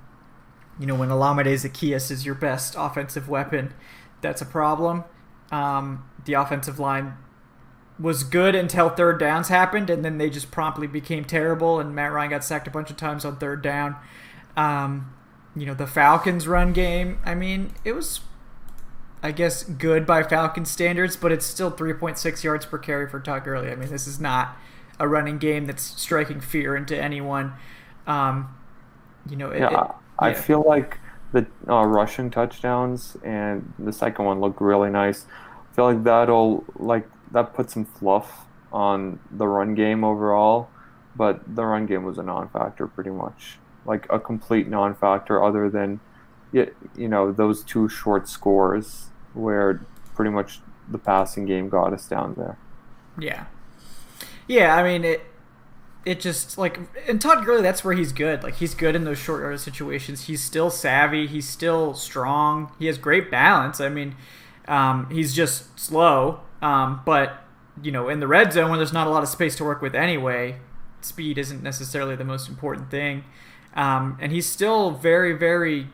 you 0.80 0.86
know, 0.86 0.96
when 0.96 1.10
Olamide 1.10 1.54
Zaccheaus 1.54 2.10
is 2.10 2.26
your 2.26 2.36
best 2.36 2.76
offensive 2.78 3.30
weapon, 3.30 3.74
that's 4.22 4.42
a 4.42 4.46
problem. 4.46 5.04
Um, 5.52 6.10
the 6.26 6.34
offensive 6.34 6.80
line 6.80 7.16
was 8.00 8.24
good 8.24 8.56
until 8.56 8.90
third 8.90 9.20
downs 9.20 9.50
happened, 9.50 9.90
and 9.90 10.04
then 10.04 10.18
they 10.18 10.30
just 10.30 10.52
promptly 10.52 10.88
became 10.88 11.26
terrible, 11.26 11.80
and 11.80 11.94
Matt 11.94 12.12
Ryan 12.12 12.32
got 12.32 12.44
sacked 12.44 12.68
a 12.68 12.72
bunch 12.72 12.90
of 12.90 12.98
times 12.98 13.24
on 13.24 13.38
third 13.38 13.62
down. 13.62 13.96
Um, 14.58 15.14
you 15.56 15.66
know, 15.66 15.76
the 15.76 15.86
Falcons' 15.86 16.48
run 16.48 16.74
game, 16.74 17.20
I 17.24 17.36
mean, 17.36 17.74
it 17.86 17.94
was, 17.94 18.22
I 19.24 19.32
guess, 19.32 19.64
good 19.64 20.06
by 20.06 20.22
Falcon 20.22 20.66
standards, 20.66 21.16
but 21.16 21.32
it's 21.32 21.46
still 21.46 21.72
3.6 21.72 22.44
yards 22.44 22.66
per 22.66 22.78
carry 22.78 23.08
for 23.10 23.22
Todd 23.22 23.46
Gurley. 23.46 23.72
I 23.72 23.76
mean, 23.76 23.90
this 23.90 24.06
is 24.06 24.20
not 24.20 24.58
a 25.00 25.08
running 25.08 25.38
game 25.38 25.66
that's 25.66 25.82
striking 25.82 26.42
fear 26.42 26.76
into 26.76 27.02
anyone. 27.02 27.54
Um, 28.06 28.54
you 29.30 29.38
know, 29.38 29.50
it, 29.50 29.62
yeah, 29.62 29.86
it, 29.86 29.92
I 30.20 30.30
yeah. 30.32 30.42
feel 30.42 30.64
like 30.68 31.00
the 31.32 31.48
uh, 31.70 31.86
rushing 31.86 32.32
touchdowns 32.32 33.16
and 33.24 33.74
the 33.80 33.94
second 33.94 34.26
one 34.26 34.42
looked 34.42 34.60
really 34.60 34.90
nice. 34.90 35.26
I 35.72 35.76
feel 35.76 35.86
like 35.86 36.04
that'll 36.04 36.66
like 36.76 37.08
that 37.32 37.54
put 37.54 37.72
some 37.72 37.86
fluff 37.86 38.46
on 38.74 39.22
the 39.32 39.48
run 39.48 39.74
game 39.74 40.04
overall, 40.04 40.70
but 41.16 41.56
the 41.56 41.64
run 41.64 41.86
game 41.86 42.04
was 42.04 42.18
a 42.18 42.24
non-factor 42.24 42.88
pretty 42.88 43.10
much, 43.10 43.58
like 43.86 44.06
a 44.10 44.20
complete 44.20 44.68
non-factor 44.68 45.42
other 45.42 45.70
than, 45.70 46.02
you 46.52 47.08
know, 47.08 47.32
those 47.32 47.64
two 47.64 47.88
short 47.88 48.28
scores 48.28 49.08
where 49.34 49.86
pretty 50.16 50.32
much 50.32 50.60
the 50.90 50.98
passing 50.98 51.46
game 51.46 51.70
got 51.70 51.94
us 51.94 52.08
down 52.08 52.36
there. 52.36 52.58
Yeah. 53.18 53.46
Yeah, 54.48 54.76
I 54.76 54.84
mean 54.84 55.04
it 55.04 55.22
it 56.06 56.20
just 56.20 56.58
like 56.58 56.80
and 57.08 57.22
Todd 57.22 57.46
Gurley, 57.46 57.62
that's 57.62 57.84
where 57.84 57.94
he's 57.94 58.12
good. 58.12 58.44
Like 58.44 58.56
he's 58.56 58.76
good 58.76 58.96
in 58.96 59.06
those 59.06 59.18
short 59.18 59.42
yardage 59.42 59.62
situations. 59.62 60.26
He's 60.26 60.44
still 60.44 60.70
savvy. 60.70 61.28
He's 61.28 61.48
still 61.48 61.94
strong. 61.94 62.72
He 62.80 62.88
has 62.88 62.98
great 62.98 63.32
balance. 63.32 63.80
I 63.80 63.90
mean, 63.90 64.16
um, 64.68 65.10
he's 65.10 65.34
just 65.34 65.80
slow. 65.80 66.42
Um, 66.62 67.02
but 67.06 67.42
you 67.82 67.92
know, 67.92 68.10
in 68.10 68.20
the 68.20 68.28
red 68.28 68.54
zone 68.54 68.70
when 68.70 68.80
there's 68.80 68.94
not 68.94 69.08
a 69.08 69.10
lot 69.10 69.24
of 69.24 69.30
space 69.30 69.56
to 69.58 69.64
work 69.64 69.82
with 69.82 69.96
anyway, 69.96 70.58
speed 71.02 71.38
isn't 71.38 71.64
necessarily 71.64 72.16
the 72.16 72.26
most 72.26 72.50
important 72.50 72.92
thing. 72.92 73.24
Um, 73.76 74.18
and 74.22 74.32
he's 74.32 74.46
still 74.46 74.92
very, 74.92 75.34
very 75.34 75.88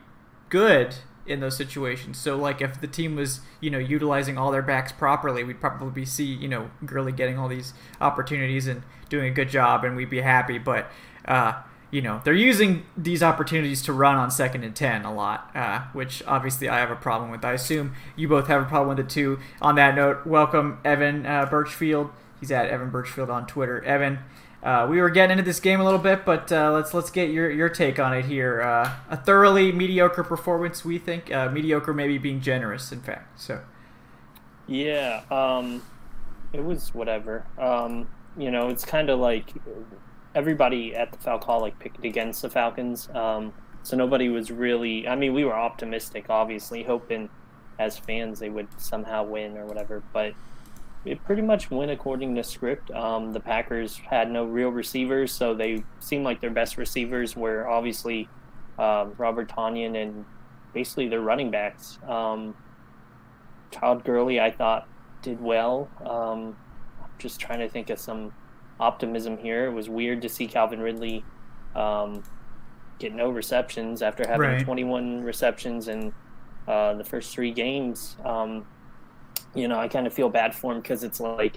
good 0.48 0.96
in 1.30 1.40
those 1.40 1.56
situations. 1.56 2.18
So 2.18 2.36
like 2.36 2.60
if 2.60 2.80
the 2.80 2.86
team 2.86 3.16
was, 3.16 3.40
you 3.60 3.70
know, 3.70 3.78
utilizing 3.78 4.36
all 4.36 4.50
their 4.50 4.62
backs 4.62 4.92
properly, 4.92 5.44
we'd 5.44 5.60
probably 5.60 6.04
see, 6.04 6.24
you 6.24 6.48
know, 6.48 6.70
Gurley 6.84 7.12
getting 7.12 7.38
all 7.38 7.48
these 7.48 7.72
opportunities 8.00 8.66
and 8.66 8.82
doing 9.08 9.30
a 9.30 9.34
good 9.34 9.48
job 9.48 9.84
and 9.84 9.96
we'd 9.96 10.10
be 10.10 10.20
happy. 10.20 10.58
But 10.58 10.90
uh, 11.24 11.62
you 11.90 12.00
know, 12.00 12.20
they're 12.24 12.32
using 12.34 12.84
these 12.96 13.22
opportunities 13.22 13.82
to 13.82 13.92
run 13.92 14.14
on 14.14 14.30
second 14.30 14.62
and 14.62 14.74
10 14.74 15.04
a 15.04 15.12
lot, 15.12 15.50
uh, 15.54 15.82
which 15.92 16.22
obviously 16.26 16.68
I 16.68 16.78
have 16.78 16.90
a 16.90 16.96
problem 16.96 17.30
with. 17.30 17.44
I 17.44 17.52
assume 17.52 17.94
you 18.14 18.28
both 18.28 18.46
have 18.46 18.62
a 18.62 18.64
problem 18.64 18.96
with 18.96 19.06
it 19.06 19.10
too. 19.10 19.40
On 19.60 19.74
that 19.74 19.96
note, 19.96 20.26
welcome 20.26 20.78
Evan 20.84 21.26
uh, 21.26 21.46
Birchfield. 21.46 22.10
He's 22.38 22.52
at 22.52 22.68
Evan 22.68 22.90
Birchfield 22.90 23.28
on 23.28 23.46
Twitter. 23.46 23.82
Evan, 23.84 24.20
uh, 24.62 24.86
we 24.90 25.00
were 25.00 25.08
getting 25.08 25.32
into 25.32 25.42
this 25.42 25.60
game 25.60 25.80
a 25.80 25.84
little 25.84 25.98
bit, 25.98 26.24
but 26.24 26.52
uh, 26.52 26.70
let's 26.72 26.92
let's 26.92 27.10
get 27.10 27.30
your, 27.30 27.50
your 27.50 27.68
take 27.68 27.98
on 27.98 28.14
it 28.14 28.26
here. 28.26 28.60
Uh, 28.60 28.94
a 29.08 29.16
thoroughly 29.16 29.72
mediocre 29.72 30.22
performance, 30.22 30.84
we 30.84 30.98
think. 30.98 31.32
Uh, 31.32 31.48
mediocre, 31.48 31.94
maybe 31.94 32.18
being 32.18 32.40
generous, 32.40 32.92
in 32.92 33.00
fact. 33.00 33.40
So, 33.40 33.62
yeah, 34.66 35.22
um, 35.30 35.82
it 36.52 36.62
was 36.62 36.94
whatever. 36.94 37.46
Um, 37.58 38.08
you 38.36 38.50
know, 38.50 38.68
it's 38.68 38.84
kind 38.84 39.08
of 39.08 39.18
like 39.18 39.54
everybody 40.34 40.94
at 40.94 41.10
the 41.12 41.18
Falcoholic 41.18 41.78
picked 41.78 42.04
against 42.04 42.42
the 42.42 42.50
Falcons. 42.50 43.08
Um, 43.14 43.54
so 43.82 43.96
nobody 43.96 44.28
was 44.28 44.50
really. 44.50 45.08
I 45.08 45.16
mean, 45.16 45.32
we 45.32 45.44
were 45.44 45.56
optimistic, 45.56 46.26
obviously, 46.28 46.82
hoping 46.82 47.30
as 47.78 47.96
fans 47.96 48.38
they 48.38 48.50
would 48.50 48.68
somehow 48.78 49.24
win 49.24 49.56
or 49.56 49.64
whatever. 49.64 50.02
But 50.12 50.34
it 51.04 51.22
pretty 51.24 51.42
much 51.42 51.70
went 51.70 51.90
according 51.90 52.34
to 52.36 52.44
script. 52.44 52.90
Um, 52.90 53.32
the 53.32 53.40
Packers 53.40 53.96
had 53.96 54.30
no 54.30 54.44
real 54.44 54.68
receivers, 54.70 55.32
so 55.32 55.54
they 55.54 55.82
seemed 55.98 56.24
like 56.24 56.40
their 56.40 56.50
best 56.50 56.76
receivers 56.76 57.34
were 57.36 57.68
obviously 57.68 58.28
um, 58.78 59.14
Robert 59.18 59.48
Tonyan 59.48 60.00
and 60.00 60.24
basically 60.74 61.08
their 61.08 61.20
running 61.20 61.50
backs. 61.50 61.98
Um, 62.06 62.54
Todd 63.70 64.04
Gurley, 64.04 64.40
I 64.40 64.50
thought, 64.50 64.88
did 65.22 65.40
well. 65.40 65.88
Um, 66.04 66.56
I'm 67.02 67.10
just 67.18 67.40
trying 67.40 67.60
to 67.60 67.68
think 67.68 67.90
of 67.90 67.98
some 67.98 68.32
optimism 68.78 69.38
here. 69.38 69.66
It 69.66 69.72
was 69.72 69.88
weird 69.88 70.22
to 70.22 70.28
see 70.28 70.46
Calvin 70.46 70.80
Ridley 70.80 71.24
um, 71.74 72.22
get 72.98 73.14
no 73.14 73.30
receptions 73.30 74.02
after 74.02 74.26
having 74.26 74.40
Right. 74.40 74.64
21 74.64 75.22
receptions 75.22 75.88
in 75.88 76.12
uh, 76.66 76.94
the 76.94 77.04
first 77.04 77.32
three 77.32 77.52
games. 77.52 78.16
You 79.54 79.68
know, 79.68 79.78
I 79.78 79.88
kind 79.88 80.06
of 80.06 80.12
feel 80.12 80.28
bad 80.28 80.54
for 80.54 80.72
him 80.72 80.80
because 80.80 81.04
it's 81.04 81.20
like 81.20 81.56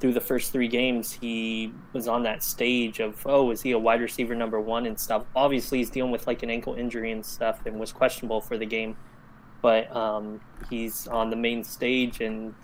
through 0.00 0.12
the 0.12 0.20
first 0.20 0.52
three 0.52 0.68
games, 0.68 1.12
he 1.12 1.72
was 1.92 2.08
on 2.08 2.22
that 2.24 2.42
stage 2.42 3.00
of, 3.00 3.16
oh, 3.26 3.50
is 3.50 3.62
he 3.62 3.70
a 3.70 3.78
wide 3.78 4.00
receiver 4.00 4.34
number 4.34 4.60
one 4.60 4.86
and 4.86 4.98
stuff. 4.98 5.24
Obviously, 5.34 5.78
he's 5.78 5.90
dealing 5.90 6.10
with 6.10 6.26
like 6.26 6.42
an 6.42 6.50
ankle 6.50 6.74
injury 6.74 7.12
and 7.12 7.24
stuff 7.24 7.64
and 7.66 7.78
was 7.78 7.92
questionable 7.92 8.40
for 8.40 8.58
the 8.58 8.66
game. 8.66 8.96
But 9.62 9.94
um, 9.96 10.40
he's 10.68 11.06
on 11.08 11.30
the 11.30 11.36
main 11.36 11.64
stage 11.64 12.20
and, 12.20 12.54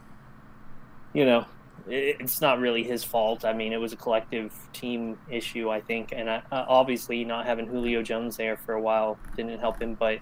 you 1.15 1.25
know, 1.25 1.47
it, 1.89 2.17
it's 2.21 2.43
not 2.43 2.59
really 2.59 2.83
his 2.83 3.05
fault. 3.05 3.45
I 3.45 3.55
mean, 3.55 3.73
it 3.73 3.81
was 3.81 3.93
a 3.93 3.97
collective 3.97 4.53
team 4.73 5.19
issue, 5.31 5.71
I 5.71 5.81
think. 5.81 6.13
And 6.15 6.29
I, 6.29 6.43
obviously, 6.51 7.25
not 7.25 7.47
having 7.47 7.67
Julio 7.67 8.03
Jones 8.03 8.37
there 8.37 8.57
for 8.57 8.75
a 8.75 8.81
while 8.81 9.19
didn't 9.37 9.61
help 9.61 9.81
him. 9.81 9.95
But 9.95 10.19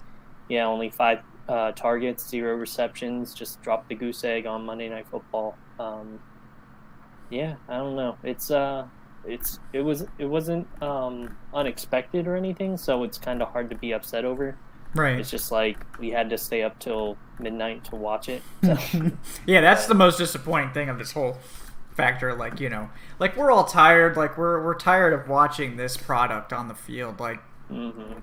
yeah, 0.47 0.65
only 0.65 0.89
five 0.89 1.19
uh, 1.49 1.73
targets, 1.73 2.29
zero 2.29 2.55
receptions, 2.55 3.35
just 3.35 3.61
dropped 3.61 3.89
the 3.89 3.95
goose 3.95 4.23
egg 4.25 4.47
on 4.47 4.65
Monday 4.65 4.89
Night 4.89 5.07
Football. 5.11 5.61
Um, 5.79 6.21
yeah, 7.29 7.57
I 7.67 7.77
don't 7.77 7.95
know. 7.95 8.19
It's 8.23 8.51
uh, 8.51 8.87
it's 9.23 9.59
it 9.73 9.81
was 9.81 10.05
it 10.19 10.25
wasn't 10.25 10.69
um, 10.81 11.37
unexpected 11.53 12.27
or 12.27 12.37
anything, 12.37 12.77
so 12.77 13.03
it's 13.03 13.19
kind 13.19 13.41
of 13.43 13.49
hard 13.49 13.69
to 13.71 13.77
be 13.77 13.93
upset 13.93 14.25
over. 14.25 14.61
right. 14.95 15.19
It's 15.19 15.31
just 15.31 15.51
like 15.51 15.85
we 15.99 16.11
had 16.11 16.29
to 16.31 16.37
stay 16.39 16.63
up 16.63 16.79
till 16.79 17.19
midnight 17.39 17.85
to 17.85 17.97
watch 17.97 18.29
it. 18.29 18.45
yeah, 19.45 19.61
that's 19.61 19.87
the 19.87 19.95
most 19.95 20.17
disappointing 20.17 20.73
thing 20.73 20.89
of 20.89 20.97
this 20.99 21.13
whole 21.13 21.39
factor. 21.91 22.33
Like 22.35 22.59
you 22.59 22.69
know, 22.69 22.91
like 23.19 23.37
we're 23.37 23.51
all 23.51 23.65
tired. 23.65 24.17
Like 24.17 24.37
we're 24.37 24.63
we're 24.63 24.75
tired 24.75 25.13
of 25.13 25.27
watching 25.27 25.77
this 25.77 25.97
product 25.97 26.53
on 26.53 26.67
the 26.67 26.75
field. 26.75 27.19
Like 27.19 27.41
hmm 27.69 28.19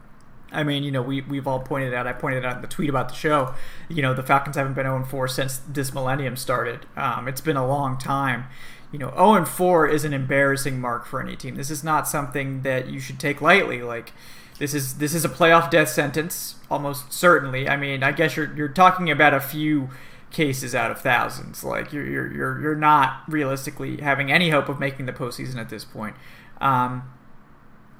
I 0.52 0.62
mean, 0.62 0.84
you 0.84 0.92
know, 0.92 1.02
we 1.02 1.22
we've 1.22 1.46
all 1.46 1.60
pointed 1.60 1.92
out. 1.92 2.06
I 2.06 2.12
pointed 2.12 2.44
out 2.44 2.56
in 2.56 2.62
the 2.62 2.68
tweet 2.68 2.88
about 2.88 3.08
the 3.08 3.14
show. 3.14 3.54
You 3.88 4.02
know, 4.02 4.14
the 4.14 4.22
Falcons 4.22 4.56
haven't 4.56 4.74
been 4.74 4.84
0 4.84 5.04
4 5.04 5.28
since 5.28 5.58
this 5.68 5.92
millennium 5.92 6.36
started. 6.36 6.86
Um, 6.96 7.28
it's 7.28 7.40
been 7.40 7.56
a 7.56 7.66
long 7.66 7.98
time. 7.98 8.44
You 8.92 8.98
know, 8.98 9.10
0 9.10 9.44
4 9.44 9.88
is 9.88 10.04
an 10.04 10.12
embarrassing 10.12 10.80
mark 10.80 11.06
for 11.06 11.20
any 11.20 11.36
team. 11.36 11.56
This 11.56 11.70
is 11.70 11.82
not 11.82 12.06
something 12.06 12.62
that 12.62 12.88
you 12.88 13.00
should 13.00 13.18
take 13.18 13.40
lightly. 13.40 13.82
Like, 13.82 14.12
this 14.58 14.72
is 14.72 14.98
this 14.98 15.14
is 15.14 15.24
a 15.24 15.28
playoff 15.28 15.70
death 15.70 15.88
sentence, 15.88 16.56
almost 16.70 17.12
certainly. 17.12 17.68
I 17.68 17.76
mean, 17.76 18.02
I 18.02 18.12
guess 18.12 18.36
you're 18.36 18.54
you're 18.54 18.68
talking 18.68 19.10
about 19.10 19.34
a 19.34 19.40
few 19.40 19.90
cases 20.30 20.74
out 20.74 20.92
of 20.92 21.00
thousands. 21.00 21.64
Like, 21.64 21.92
you're 21.92 22.06
you're 22.06 22.32
you're, 22.32 22.60
you're 22.60 22.76
not 22.76 23.22
realistically 23.26 23.96
having 23.96 24.30
any 24.30 24.50
hope 24.50 24.68
of 24.68 24.78
making 24.78 25.06
the 25.06 25.12
postseason 25.12 25.56
at 25.56 25.70
this 25.70 25.84
point. 25.84 26.14
Um, 26.60 27.10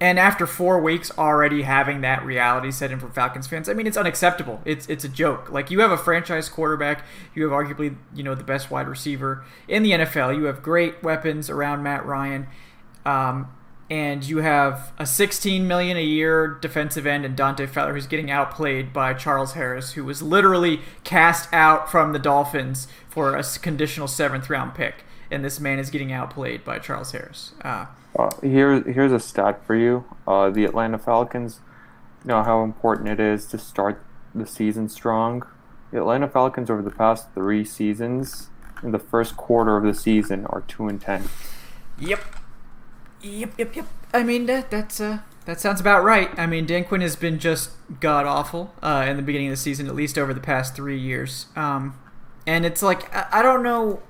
and 0.01 0.19
after 0.19 0.47
four 0.47 0.81
weeks 0.81 1.11
already 1.17 1.63
having 1.63 2.03
that 2.03 2.25
reality 2.25 2.71
set 2.71 2.91
in 2.91 3.01
for 3.01 3.09
Falcons 3.09 3.47
fans, 3.47 3.69
I 3.69 3.73
mean 3.73 3.87
it's 3.87 3.97
unacceptable. 3.97 4.61
It's 4.65 4.87
it's 4.89 5.05
a 5.05 5.09
joke. 5.09 5.51
Like 5.51 5.71
you 5.71 5.81
have 5.81 5.91
a 5.91 5.97
franchise 5.97 6.49
quarterback, 6.49 7.05
you 7.35 7.43
have 7.49 7.53
arguably 7.53 7.97
you 8.15 8.23
know 8.23 8.35
the 8.35 8.45
best 8.45 8.71
wide 8.71 8.89
receiver 8.89 9.45
in 9.67 9.83
the 9.83 9.93
NFL. 9.93 10.37
You 10.37 10.45
have 10.45 10.63
great 10.63 11.03
weapons 11.03 11.49
around 11.49 11.83
Matt 11.83 12.05
Ryan, 12.05 12.47
um, 13.07 13.51
and 13.89 14.23
you 14.23 14.39
have 14.39 14.93
a 14.99 15.07
16 15.07 15.67
million 15.67 15.97
a 15.97 16.05
year 16.05 16.59
defensive 16.61 17.07
end 17.07 17.25
and 17.25 17.35
Dante 17.35 17.67
Fowler 17.67 17.95
who's 17.95 18.07
getting 18.07 18.31
outplayed 18.31 18.93
by 18.93 19.15
Charles 19.15 19.55
Harris, 19.55 19.93
who 19.93 20.05
was 20.05 20.21
literally 20.21 20.81
cast 21.05 21.49
out 21.55 21.91
from 21.91 22.13
the 22.13 22.19
Dolphins 22.19 22.87
for 23.09 23.35
a 23.35 23.43
conditional 23.63 24.09
seventh 24.09 24.51
round 24.51 24.75
pick, 24.75 25.05
and 25.31 25.43
this 25.43 25.59
man 25.59 25.79
is 25.79 25.89
getting 25.89 26.13
outplayed 26.13 26.65
by 26.65 26.79
Charles 26.79 27.13
Harris. 27.13 27.53
Uh, 27.63 27.87
Uh, 28.19 28.31
here, 28.43 28.83
here's 28.83 29.13
a 29.13 29.21
stat 29.21 29.65
for 29.67 29.75
you. 29.75 30.05
Uh, 30.27 30.51
the 30.51 30.65
Atlanta 30.65 30.99
Falcons, 30.99 31.61
you 32.25 32.29
know 32.29 32.43
how 32.43 32.63
important 32.63 33.09
it 33.09 33.21
is 33.21 33.47
to 33.47 33.59
start 33.59 34.03
the 34.35 34.47
season 34.47 34.89
strong. 34.89 35.43
The 35.91 35.99
Atlanta 35.99 36.29
Falcons 36.29 36.71
over 36.71 36.83
the 36.83 36.91
past 36.91 37.33
three 37.35 37.65
seasons, 37.65 38.49
in 38.83 38.93
the 38.93 38.99
first 38.99 39.37
quarter 39.37 39.77
of 39.77 39.85
the 39.85 39.95
season, 39.95 40.47
are 40.47 40.63
two 40.63 40.89
and 40.89 41.01
ten. 41.01 41.29
Yep. 41.99 42.21
Yep, 43.23 43.53
yep, 43.59 43.77
yep. 43.77 43.87
I 44.13 44.23
mean 44.23 44.47
that 44.47 44.71
that's 44.71 45.01
uh 45.01 45.19
That 45.47 45.61
sounds 45.61 45.81
about 45.81 46.03
right. 46.03 46.37
I 46.39 46.47
mean, 46.47 46.67
Dan 46.67 46.85
Quinn 46.85 47.01
has 47.01 47.17
been 47.17 47.39
just 47.39 47.71
god 48.01 48.27
awful 48.27 48.75
uh, 48.83 49.07
in 49.09 49.17
the 49.17 49.23
beginning 49.23 49.49
of 49.49 49.53
the 49.53 49.57
season, 49.57 49.87
at 49.87 49.95
least 49.95 50.19
over 50.19 50.35
the 50.35 50.41
past 50.41 50.75
three 50.75 50.99
years. 50.99 51.47
Um, 51.55 51.97
and 52.47 52.67
it's 52.67 52.83
like 52.83 53.15
I, 53.15 53.41
I 53.41 53.43
don't 53.43 53.63
know 53.63 54.03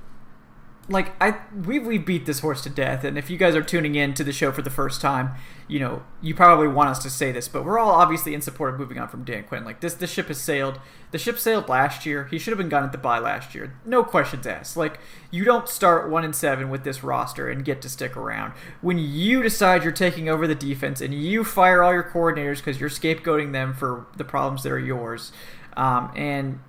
like 0.89 1.21
I 1.21 1.39
we 1.65 1.79
we 1.81 1.99
beat 1.99 2.27
this 2.27 2.41
horse 2.41 2.63
to 2.63 2.71
death, 2.71 3.03
and 3.03 3.19
if 3.19 3.29
you 3.29 3.37
guys 3.37 3.57
are 3.57 3.63
tuning 3.63 3.97
in 3.97 4.15
to 4.15 4.23
the 4.23 4.33
show 4.33 4.53
for 4.53 4.63
the 4.63 4.71
first 4.71 5.01
time, 5.01 5.35
you 5.67 5.81
know 5.81 6.05
you 6.23 6.33
probably 6.33 6.69
want 6.69 6.91
us 6.91 7.01
to 7.01 7.11
say 7.11 7.33
this, 7.33 7.49
but 7.49 7.65
we're 7.65 7.79
all 7.79 7.91
obviously 7.91 8.35
in 8.35 8.41
support 8.41 8.73
of 8.73 8.79
moving 8.79 8.99
on 8.99 9.09
from 9.09 9.25
Dan 9.25 9.45
Quinn. 9.45 9.65
Like 9.65 9.81
this, 9.81 9.95
the 9.95 10.07
ship 10.07 10.29
has 10.29 10.41
sailed. 10.41 10.79
The 11.11 11.19
ship 11.19 11.39
sailed 11.39 11.69
last 11.69 12.07
year. 12.07 12.27
He 12.27 12.39
should 12.39 12.53
have 12.53 12.59
been 12.59 12.69
gone 12.69 12.85
at 12.85 12.93
the 12.93 12.99
bye 12.99 13.19
last 13.19 13.55
year. 13.55 13.75
No 13.85 14.05
questions 14.05 14.47
asked. 14.47 14.77
Like 14.77 15.01
you 15.33 15.45
don't 15.45 15.69
start 15.69 16.09
one 16.09 16.25
and 16.25 16.37
seven 16.37 16.71
with 16.71 16.85
this 16.85 17.03
roster 17.03 17.49
and 17.51 17.65
get 17.65 17.83
to 17.83 17.89
stick 17.89 18.17
around. 18.17 18.53
When 18.81 18.99
you 18.99 19.43
decide 19.43 19.83
you're 19.83 19.93
taking 19.93 20.29
over 20.29 20.47
the 20.47 20.55
defense 20.55 21.01
and 21.01 21.13
you 21.13 21.43
fire 21.43 21.83
all 21.83 21.93
your 21.93 22.05
coordinators 22.05 22.59
because 22.59 22.79
you're 22.79 22.91
scapegoating 22.91 23.53
them 23.53 23.75
for 23.75 24.07
the 24.17 24.25
problems 24.25 24.63
that 24.63 24.71
are 24.71 24.79
yours, 24.79 25.33
um, 25.77 26.13
and 26.15 26.61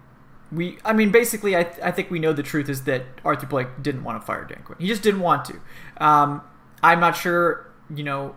we 0.51 0.77
I 0.85 0.93
mean 0.93 1.11
basically 1.11 1.55
I, 1.55 1.71
I 1.83 1.91
think 1.91 2.09
we 2.09 2.19
know 2.19 2.33
the 2.33 2.43
truth 2.43 2.69
is 2.69 2.83
that 2.83 3.03
Arthur 3.25 3.47
Blank 3.47 3.81
didn't 3.81 4.03
want 4.03 4.21
to 4.21 4.25
fire 4.25 4.45
Dan 4.45 4.63
Quinn. 4.63 4.77
He 4.79 4.87
just 4.87 5.03
didn't 5.03 5.21
want 5.21 5.45
to. 5.45 5.59
Um, 5.97 6.41
I'm 6.81 6.99
not 6.99 7.15
sure, 7.15 7.69
you 7.93 8.03
know, 8.03 8.35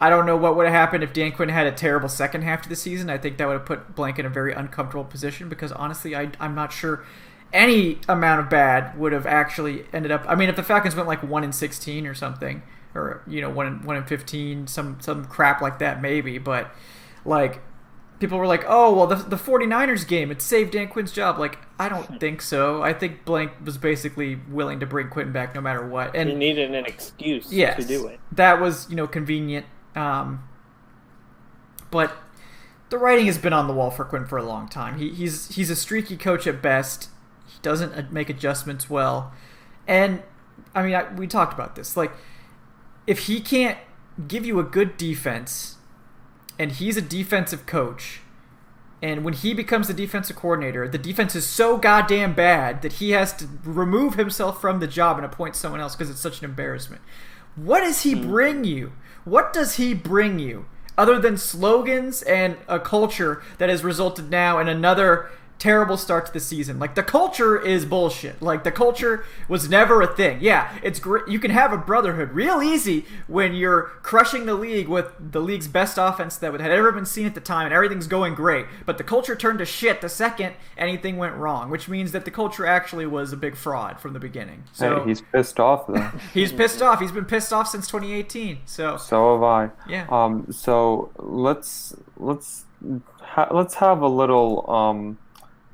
I 0.00 0.10
don't 0.10 0.26
know 0.26 0.36
what 0.36 0.56
would 0.56 0.66
have 0.66 0.74
happened 0.74 1.02
if 1.02 1.12
Dan 1.12 1.32
Quinn 1.32 1.48
had 1.48 1.66
a 1.66 1.72
terrible 1.72 2.08
second 2.08 2.42
half 2.42 2.62
to 2.62 2.68
the 2.68 2.76
season. 2.76 3.10
I 3.10 3.18
think 3.18 3.36
that 3.38 3.48
would 3.48 3.54
have 3.54 3.66
put 3.66 3.94
Blank 3.94 4.18
in 4.18 4.26
a 4.26 4.30
very 4.30 4.52
uncomfortable 4.52 5.04
position 5.04 5.48
because 5.48 5.72
honestly 5.72 6.14
I, 6.14 6.30
I'm 6.38 6.54
not 6.54 6.72
sure 6.72 7.04
any 7.52 7.98
amount 8.08 8.40
of 8.40 8.50
bad 8.50 8.98
would 8.98 9.12
have 9.12 9.26
actually 9.26 9.86
ended 9.92 10.12
up 10.12 10.24
I 10.28 10.34
mean 10.34 10.48
if 10.48 10.56
the 10.56 10.62
Falcons 10.62 10.94
went 10.94 11.08
like 11.08 11.22
1 11.22 11.44
in 11.44 11.52
16 11.52 12.06
or 12.06 12.14
something 12.14 12.62
or 12.94 13.22
you 13.26 13.40
know 13.40 13.50
1 13.50 13.66
in 13.66 13.82
1 13.82 13.96
in 13.96 14.04
15 14.04 14.66
some 14.66 15.00
some 15.00 15.24
crap 15.24 15.60
like 15.60 15.78
that 15.78 16.02
maybe 16.02 16.38
but 16.38 16.70
like 17.24 17.62
people 18.18 18.38
were 18.38 18.46
like, 18.46 18.64
"Oh, 18.66 18.94
well, 18.94 19.06
the 19.06 19.16
the 19.16 19.36
49ers 19.36 20.06
game 20.06 20.30
it 20.30 20.42
saved 20.42 20.72
Dan 20.72 20.88
Quinn's 20.88 21.12
job." 21.12 21.38
Like, 21.38 21.58
I 21.78 21.88
don't 21.88 22.20
think 22.20 22.42
so. 22.42 22.82
I 22.82 22.92
think 22.92 23.24
Blank 23.24 23.52
was 23.64 23.78
basically 23.78 24.36
willing 24.48 24.80
to 24.80 24.86
bring 24.86 25.08
Quinn 25.08 25.32
back 25.32 25.54
no 25.54 25.60
matter 25.60 25.86
what, 25.86 26.14
and 26.14 26.28
he 26.28 26.34
needed 26.34 26.74
an 26.74 26.84
excuse 26.86 27.52
yes, 27.52 27.76
to 27.76 27.86
do 27.86 28.06
it. 28.06 28.20
That 28.32 28.60
was 28.60 28.88
you 28.90 28.96
know 28.96 29.06
convenient, 29.06 29.66
um, 29.94 30.48
but 31.90 32.16
the 32.90 32.98
writing 32.98 33.26
has 33.26 33.38
been 33.38 33.52
on 33.52 33.66
the 33.66 33.74
wall 33.74 33.90
for 33.90 34.04
Quinn 34.04 34.26
for 34.26 34.38
a 34.38 34.44
long 34.44 34.68
time. 34.68 34.98
He, 34.98 35.10
he's 35.10 35.54
he's 35.54 35.70
a 35.70 35.76
streaky 35.76 36.16
coach 36.16 36.46
at 36.46 36.60
best. 36.62 37.10
He 37.46 37.58
doesn't 37.62 38.12
make 38.12 38.28
adjustments 38.28 38.90
well, 38.90 39.32
and 39.86 40.22
I 40.74 40.82
mean 40.82 40.94
I, 40.94 41.12
we 41.14 41.26
talked 41.26 41.52
about 41.52 41.76
this. 41.76 41.96
Like, 41.96 42.12
if 43.06 43.20
he 43.20 43.40
can't 43.40 43.78
give 44.26 44.44
you 44.44 44.58
a 44.58 44.64
good 44.64 44.96
defense 44.96 45.77
and 46.58 46.72
he's 46.72 46.96
a 46.96 47.02
defensive 47.02 47.66
coach. 47.66 48.20
And 49.00 49.24
when 49.24 49.34
he 49.34 49.54
becomes 49.54 49.86
the 49.86 49.94
defensive 49.94 50.34
coordinator, 50.36 50.88
the 50.88 50.98
defense 50.98 51.36
is 51.36 51.46
so 51.46 51.78
goddamn 51.78 52.34
bad 52.34 52.82
that 52.82 52.94
he 52.94 53.10
has 53.10 53.32
to 53.34 53.46
remove 53.64 54.14
himself 54.14 54.60
from 54.60 54.80
the 54.80 54.88
job 54.88 55.16
and 55.18 55.24
appoint 55.24 55.54
someone 55.54 55.80
else 55.80 55.94
because 55.94 56.10
it's 56.10 56.20
such 56.20 56.40
an 56.40 56.46
embarrassment. 56.46 57.00
What 57.54 57.80
does 57.80 58.02
he 58.02 58.14
Hmm. 58.14 58.28
bring 58.28 58.64
you? 58.64 58.92
What 59.24 59.52
does 59.52 59.76
he 59.76 59.94
bring 59.94 60.38
you 60.40 60.66
other 60.96 61.20
than 61.20 61.36
slogans 61.36 62.22
and 62.22 62.56
a 62.66 62.80
culture 62.80 63.40
that 63.58 63.68
has 63.68 63.84
resulted 63.84 64.30
now 64.30 64.58
in 64.58 64.66
another 64.66 65.30
terrible 65.58 65.96
start 65.96 66.26
to 66.26 66.32
the 66.32 66.40
season? 66.40 66.78
Like 66.78 66.94
the 66.94 67.02
culture 67.02 67.60
is 67.60 67.84
bullshit. 67.84 68.40
Like 68.40 68.64
the 68.64 68.72
culture 68.72 69.24
was 69.48 69.68
never 69.68 70.00
a 70.02 70.06
thing. 70.06 70.38
Yeah, 70.40 70.78
it's 70.82 71.00
great. 71.00 71.28
You 71.28 71.38
can 71.38 71.50
have 71.50 71.72
a 71.72 71.78
brotherhood 71.78 72.32
real 72.32 72.62
easy 72.62 73.04
when 73.26 73.54
you're 73.54 73.82
crushing 74.02 74.46
the 74.46 74.54
league 74.54 74.88
with 74.88 75.12
the 75.32 75.40
league's 75.40 75.68
best 75.68 75.98
offense 75.98 76.36
that 76.36 76.58
had 76.60 76.70
ever 76.70 76.92
been 76.92 77.06
seen 77.06 77.26
at 77.26 77.34
the 77.34 77.40
time, 77.40 77.66
and 77.66 77.74
everything's 77.74 78.06
going 78.06 78.34
great. 78.34 78.66
But 78.86 78.98
the 78.98 79.04
culture 79.04 79.34
turned 79.34 79.58
to 79.58 79.66
shit 79.66 80.00
the 80.00 80.08
second 80.08 80.54
anything 80.76 81.16
went 81.16 81.34
wrong, 81.36 81.70
which 81.70 81.88
means 81.88 82.12
that 82.12 82.24
the 82.24 82.30
culture 82.30 82.66
actually 82.66 83.06
was 83.06 83.32
a 83.32 83.36
big 83.36 83.56
fraud 83.56 84.00
from 84.00 84.12
the 84.12 84.20
beginning. 84.20 84.64
So 84.72 85.00
hey, 85.00 85.08
he's 85.08 85.20
pissed 85.20 85.60
off 85.60 85.86
though. 85.86 86.10
he's 86.34 86.52
pissed 86.52 86.82
off. 86.82 87.00
He's 87.00 87.12
been 87.12 87.24
pissed 87.24 87.52
off 87.52 87.68
since 87.68 87.86
2018. 87.88 88.60
So 88.64 88.96
so 88.96 89.34
have 89.34 89.42
I. 89.42 89.70
Yeah. 89.88 90.06
Um. 90.10 90.46
So 90.50 91.10
let's 91.16 91.94
let's 92.16 92.64
ha- 93.20 93.48
let's 93.50 93.74
have 93.74 94.00
a 94.02 94.08
little 94.08 94.68
um 94.70 95.18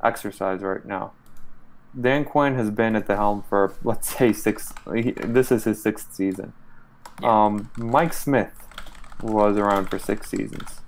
exercise 0.05 0.61
right 0.61 0.85
now. 0.85 1.13
Dan 1.99 2.25
Quinn 2.25 2.57
has 2.57 2.71
been 2.71 2.97
at 2.97 3.07
the 3.07 3.17
helm 3.17 3.45
for 3.49 3.75
let's 3.83 4.17
say 4.17 4.33
six. 4.33 4.73
He, 4.95 5.13
this 5.13 5.51
is 5.51 5.65
his 5.65 5.83
sixth 5.83 6.15
season. 6.15 6.53
Um, 7.23 7.71
Mike 7.77 8.13
Smith 8.13 8.53
was 9.23 9.57
around 9.57 9.89
for 9.89 9.99
six 9.99 10.29
seasons. 10.29 10.81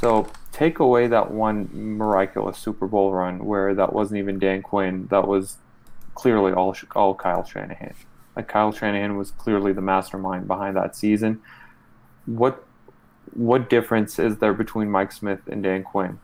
So 0.00 0.28
take 0.52 0.78
away 0.78 1.06
that 1.06 1.30
one 1.30 1.68
miraculous 1.72 2.58
Super 2.58 2.86
Bowl 2.86 3.12
run 3.12 3.44
where 3.44 3.74
that 3.74 3.92
wasn't 3.92 4.18
even 4.18 4.38
Dan 4.38 4.62
Quinn. 4.62 5.06
That 5.10 5.26
was 5.26 5.58
clearly 6.14 6.52
all 6.52 6.76
all 6.94 7.14
Kyle 7.14 7.44
Shanahan. 7.44 7.94
Like 8.36 8.48
Kyle 8.48 8.72
Shanahan 8.72 9.16
was 9.16 9.30
clearly 9.30 9.72
the 9.72 9.80
mastermind 9.80 10.46
behind 10.46 10.76
that 10.76 10.94
season. 10.96 11.40
What 12.26 12.64
what 13.32 13.70
difference 13.70 14.18
is 14.18 14.38
there 14.38 14.52
between 14.52 14.90
Mike 14.90 15.12
Smith 15.12 15.40
and 15.46 15.62
Dan 15.62 15.82
Quinn? 15.82 16.18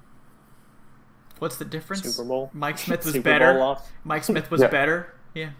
What's 1.40 1.56
the 1.56 1.64
difference? 1.64 2.02
Super 2.02 2.26
Bowl. 2.26 2.50
Mike 2.52 2.78
Smith 2.86 3.04
was 3.04 3.14
Super 3.14 3.24
better. 3.24 3.52
Bowl 3.54 3.60
loss. 3.60 3.88
Mike 4.04 4.22
Smith 4.24 4.50
was 4.50 4.60
Yeah. 4.60 4.68
better. 4.68 5.12
Yeah. 5.34 5.50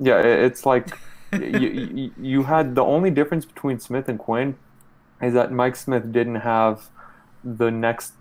Yeah, 0.00 0.20
it's 0.20 0.64
like 0.66 0.88
you, 1.32 1.40
you 1.68 2.10
you 2.20 2.42
had 2.44 2.74
the 2.74 2.82
only 2.82 3.10
difference 3.10 3.44
between 3.44 3.78
Smith 3.78 4.08
and 4.08 4.18
Quinn 4.18 4.56
is 5.22 5.34
that 5.34 5.52
Mike 5.52 5.76
Smith 5.76 6.10
didn't 6.12 6.36
have 6.36 6.88
the 7.44 7.70
next 7.70 8.14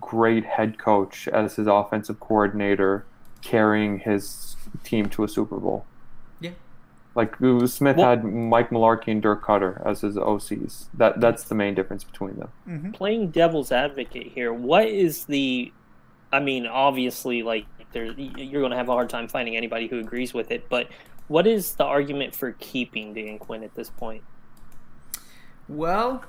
great 0.00 0.44
head 0.44 0.78
coach 0.78 1.26
as 1.28 1.56
his 1.56 1.66
offensive 1.66 2.20
coordinator 2.20 3.04
carrying 3.42 3.98
his 3.98 4.56
team 4.84 5.08
to 5.10 5.24
a 5.24 5.28
Super 5.28 5.56
Bowl. 5.58 5.84
Yeah. 6.40 6.52
Like 7.14 7.36
Smith 7.66 7.96
Well- 7.96 8.08
had 8.10 8.24
Mike 8.24 8.70
Mularkey 8.70 9.08
and 9.08 9.20
Dirk 9.22 9.42
Koetter 9.44 9.84
as 9.86 10.00
his 10.02 10.16
OCs. 10.16 10.86
That 10.94 11.20
that's 11.20 11.44
the 11.44 11.54
main 11.54 11.74
difference 11.74 12.04
between 12.04 12.36
them. 12.38 12.48
Mm-hmm. 12.68 12.90
Playing 12.92 13.30
devil's 13.30 13.70
advocate 13.72 14.28
here, 14.34 14.52
what 14.52 14.86
is 14.86 15.24
the? 15.26 15.72
I 16.32 16.40
mean, 16.40 16.66
obviously, 16.66 17.42
like 17.42 17.66
there, 17.92 18.06
you're 18.06 18.60
going 18.60 18.70
to 18.72 18.76
have 18.76 18.88
a 18.88 18.92
hard 18.92 19.08
time 19.08 19.28
finding 19.28 19.56
anybody 19.56 19.86
who 19.88 19.98
agrees 19.98 20.34
with 20.34 20.50
it. 20.50 20.68
But 20.68 20.88
what 21.28 21.46
is 21.46 21.74
the 21.74 21.84
argument 21.84 22.34
for 22.34 22.52
keeping 22.52 23.14
Dan 23.14 23.38
Quinn 23.38 23.62
at 23.62 23.74
this 23.74 23.90
point? 23.90 24.22
Well, 25.68 26.24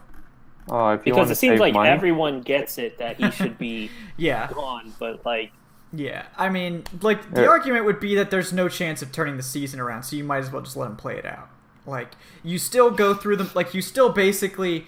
Uh, 0.70 0.98
if 1.00 1.06
you 1.06 1.14
Because 1.14 1.18
want 1.18 1.32
it 1.32 1.36
seems 1.36 1.60
like 1.60 1.74
money, 1.74 1.90
everyone 1.90 2.42
gets 2.42 2.78
it 2.78 2.98
that 3.00 3.18
he 3.18 3.32
should 3.32 3.58
be 3.58 3.90
yeah. 4.18 4.50
gone, 4.54 4.94
but 5.00 5.26
like 5.26 5.52
Yeah, 5.92 6.26
I 6.38 6.50
mean, 6.50 6.84
like 7.02 7.34
the 7.34 7.42
Yeah. 7.44 7.48
argument 7.48 7.86
would 7.86 8.00
be 8.00 8.14
that 8.16 8.30
there's 8.30 8.54
no 8.54 8.70
chance 8.70 9.02
of 9.02 9.12
turning 9.12 9.38
the 9.38 9.44
season 9.44 9.80
around, 9.80 10.04
so 10.04 10.16
you 10.16 10.24
might 10.24 10.40
as 10.40 10.52
well 10.52 10.62
just 10.62 10.78
let 10.78 10.86
him 10.88 10.96
play 10.96 11.18
it 11.18 11.26
out. 11.26 11.50
Like 11.88 12.10
you 12.44 12.60
still 12.60 12.92
go 12.92 13.14
through 13.16 13.38
them, 13.38 13.50
like 13.56 13.74
you 13.74 13.82
still 13.82 14.10
basically 14.12 14.86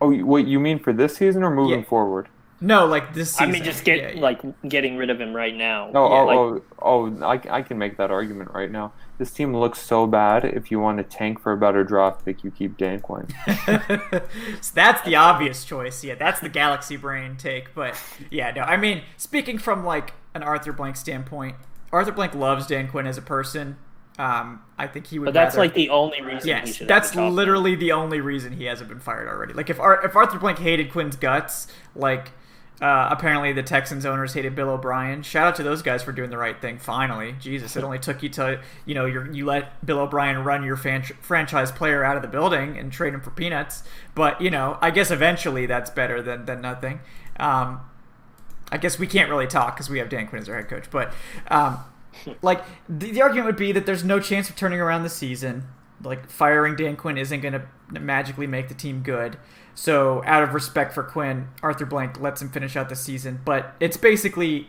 oh, 0.00 0.10
you- 0.10 0.26
wait, 0.26 0.46
you 0.46 0.58
mean 0.58 0.78
for 0.78 0.92
this 0.92 1.16
season 1.16 1.42
or 1.42 1.50
moving 1.50 1.80
Yeah. 1.80 1.84
forward? 1.86 2.28
No, 2.62 2.86
like 2.86 3.12
this. 3.12 3.40
I 3.40 3.46
mean, 3.46 3.62
just 3.64 3.84
get 3.84 3.98
Yeah, 3.98 4.10
yeah. 4.12 4.20
like 4.20 4.40
getting 4.68 4.96
rid 4.96 5.10
of 5.10 5.20
him 5.20 5.34
right 5.34 5.54
now. 5.54 5.90
Oh, 5.94 6.08
Yeah, 6.08 6.20
oh, 6.20 6.24
like- 6.24 6.62
oh, 6.80 7.16
oh, 7.20 7.26
I, 7.26 7.58
I 7.58 7.62
can 7.62 7.76
make 7.78 7.96
that 7.98 8.10
argument 8.10 8.50
right 8.54 8.70
now. 8.70 8.92
This 9.18 9.30
team 9.30 9.54
looks 9.54 9.80
so 9.80 10.06
bad. 10.06 10.44
If 10.44 10.70
you 10.70 10.80
want 10.80 10.98
to 10.98 11.04
tank 11.04 11.40
for 11.40 11.52
a 11.52 11.56
better 11.56 11.84
draft 11.84 12.24
pick, 12.24 12.42
you 12.42 12.50
keep 12.50 12.76
Dan 12.76 13.00
Quinn. 13.00 13.26
so 14.60 14.72
that's 14.74 15.02
the 15.02 15.16
obvious 15.16 15.64
choice. 15.64 16.02
Yeah, 16.04 16.14
that's 16.14 16.40
the 16.40 16.48
galaxy 16.48 16.96
brain 16.96 17.36
take. 17.36 17.74
But 17.74 17.94
yeah, 18.30 18.50
no, 18.52 18.62
I 18.62 18.76
mean, 18.76 19.02
speaking 19.16 19.58
from 19.58 19.84
like 19.84 20.14
an 20.34 20.42
Arthur 20.42 20.72
Blank 20.72 20.96
standpoint, 20.96 21.56
Arthur 21.92 22.12
Blank 22.12 22.34
loves 22.34 22.66
Dan 22.66 22.88
Quinn 22.88 23.06
as 23.06 23.18
a 23.18 23.22
person. 23.22 23.76
Um, 24.18 24.62
I 24.78 24.86
think 24.88 25.06
he 25.06 25.18
would. 25.18 25.26
but 25.26 25.34
that's 25.34 25.54
rather- 25.56 25.68
like 25.68 25.74
the 25.74 25.88
only 25.90 26.20
reason. 26.20 26.42
he 26.42 26.48
Yes, 26.48 26.74
should 26.76 26.88
that's 26.88 27.10
have 27.12 27.32
literally 27.32 27.74
the 27.74 27.92
only 27.92 28.20
reason 28.20 28.52
he 28.52 28.64
hasn't 28.64 28.88
been 28.88 29.00
fired 29.00 29.26
already. 29.28 29.54
Like 29.54 29.70
if 29.70 29.80
Ar- 29.80 30.04
if 30.04 30.14
Arthur 30.14 30.38
Blank 30.38 30.58
hated 30.58 30.90
Quinn's 30.92 31.16
guts, 31.16 31.66
like 31.94 32.30
uh, 32.82 33.06
apparently 33.12 33.52
the 33.52 33.62
Texans 33.62 34.04
owners 34.04 34.34
hated 34.34 34.56
Bill 34.56 34.68
O'Brien. 34.70 35.22
Shout 35.22 35.46
out 35.46 35.54
to 35.54 35.62
those 35.62 35.82
guys 35.82 36.02
for 36.02 36.10
doing 36.10 36.30
the 36.30 36.36
right 36.36 36.60
thing. 36.60 36.78
Finally, 36.78 37.36
Jesus, 37.38 37.76
it 37.76 37.84
only 37.84 38.00
took 38.00 38.24
you 38.24 38.28
to 38.30 38.60
you 38.84 38.94
know 38.96 39.06
you 39.06 39.32
you 39.32 39.46
let 39.46 39.86
Bill 39.86 40.00
O'Brien 40.00 40.42
run 40.42 40.64
your 40.64 40.76
fan- 40.76 41.04
franchise 41.20 41.70
player 41.70 42.02
out 42.02 42.16
of 42.16 42.22
the 42.22 42.28
building 42.28 42.76
and 42.76 42.90
trade 42.90 43.14
him 43.14 43.20
for 43.20 43.30
peanuts. 43.30 43.84
But 44.16 44.40
you 44.40 44.50
know, 44.50 44.78
I 44.80 44.90
guess 44.90 45.12
eventually 45.12 45.64
that's 45.64 45.90
better 45.90 46.20
than 46.20 46.44
than 46.44 46.60
nothing. 46.60 46.98
Um, 47.38 47.82
I 48.72 48.78
guess 48.78 48.98
we 48.98 49.06
can't 49.06 49.30
really 49.30 49.46
talk 49.46 49.76
because 49.76 49.88
we 49.88 50.00
have 50.00 50.08
Dan 50.08 50.26
Quinn 50.26 50.42
as 50.42 50.48
our 50.48 50.56
head 50.56 50.68
coach. 50.68 50.90
But 50.90 51.14
um, 51.52 51.78
like 52.42 52.64
the, 52.88 53.12
the 53.12 53.22
argument 53.22 53.46
would 53.46 53.56
be 53.56 53.70
that 53.70 53.86
there's 53.86 54.02
no 54.02 54.18
chance 54.18 54.50
of 54.50 54.56
turning 54.56 54.80
around 54.80 55.04
the 55.04 55.08
season. 55.08 55.68
Like 56.02 56.28
firing 56.28 56.74
Dan 56.74 56.96
Quinn 56.96 57.16
isn't 57.16 57.42
going 57.42 57.52
to 57.52 58.00
magically 58.00 58.48
make 58.48 58.66
the 58.66 58.74
team 58.74 59.04
good. 59.04 59.36
So 59.74 60.22
out 60.24 60.42
of 60.42 60.54
respect 60.54 60.92
for 60.92 61.02
Quinn, 61.02 61.48
Arthur 61.62 61.86
Blank 61.86 62.20
lets 62.20 62.42
him 62.42 62.50
finish 62.50 62.76
out 62.76 62.88
the 62.88 62.96
season. 62.96 63.40
But 63.44 63.74
it's 63.80 63.96
basically 63.96 64.68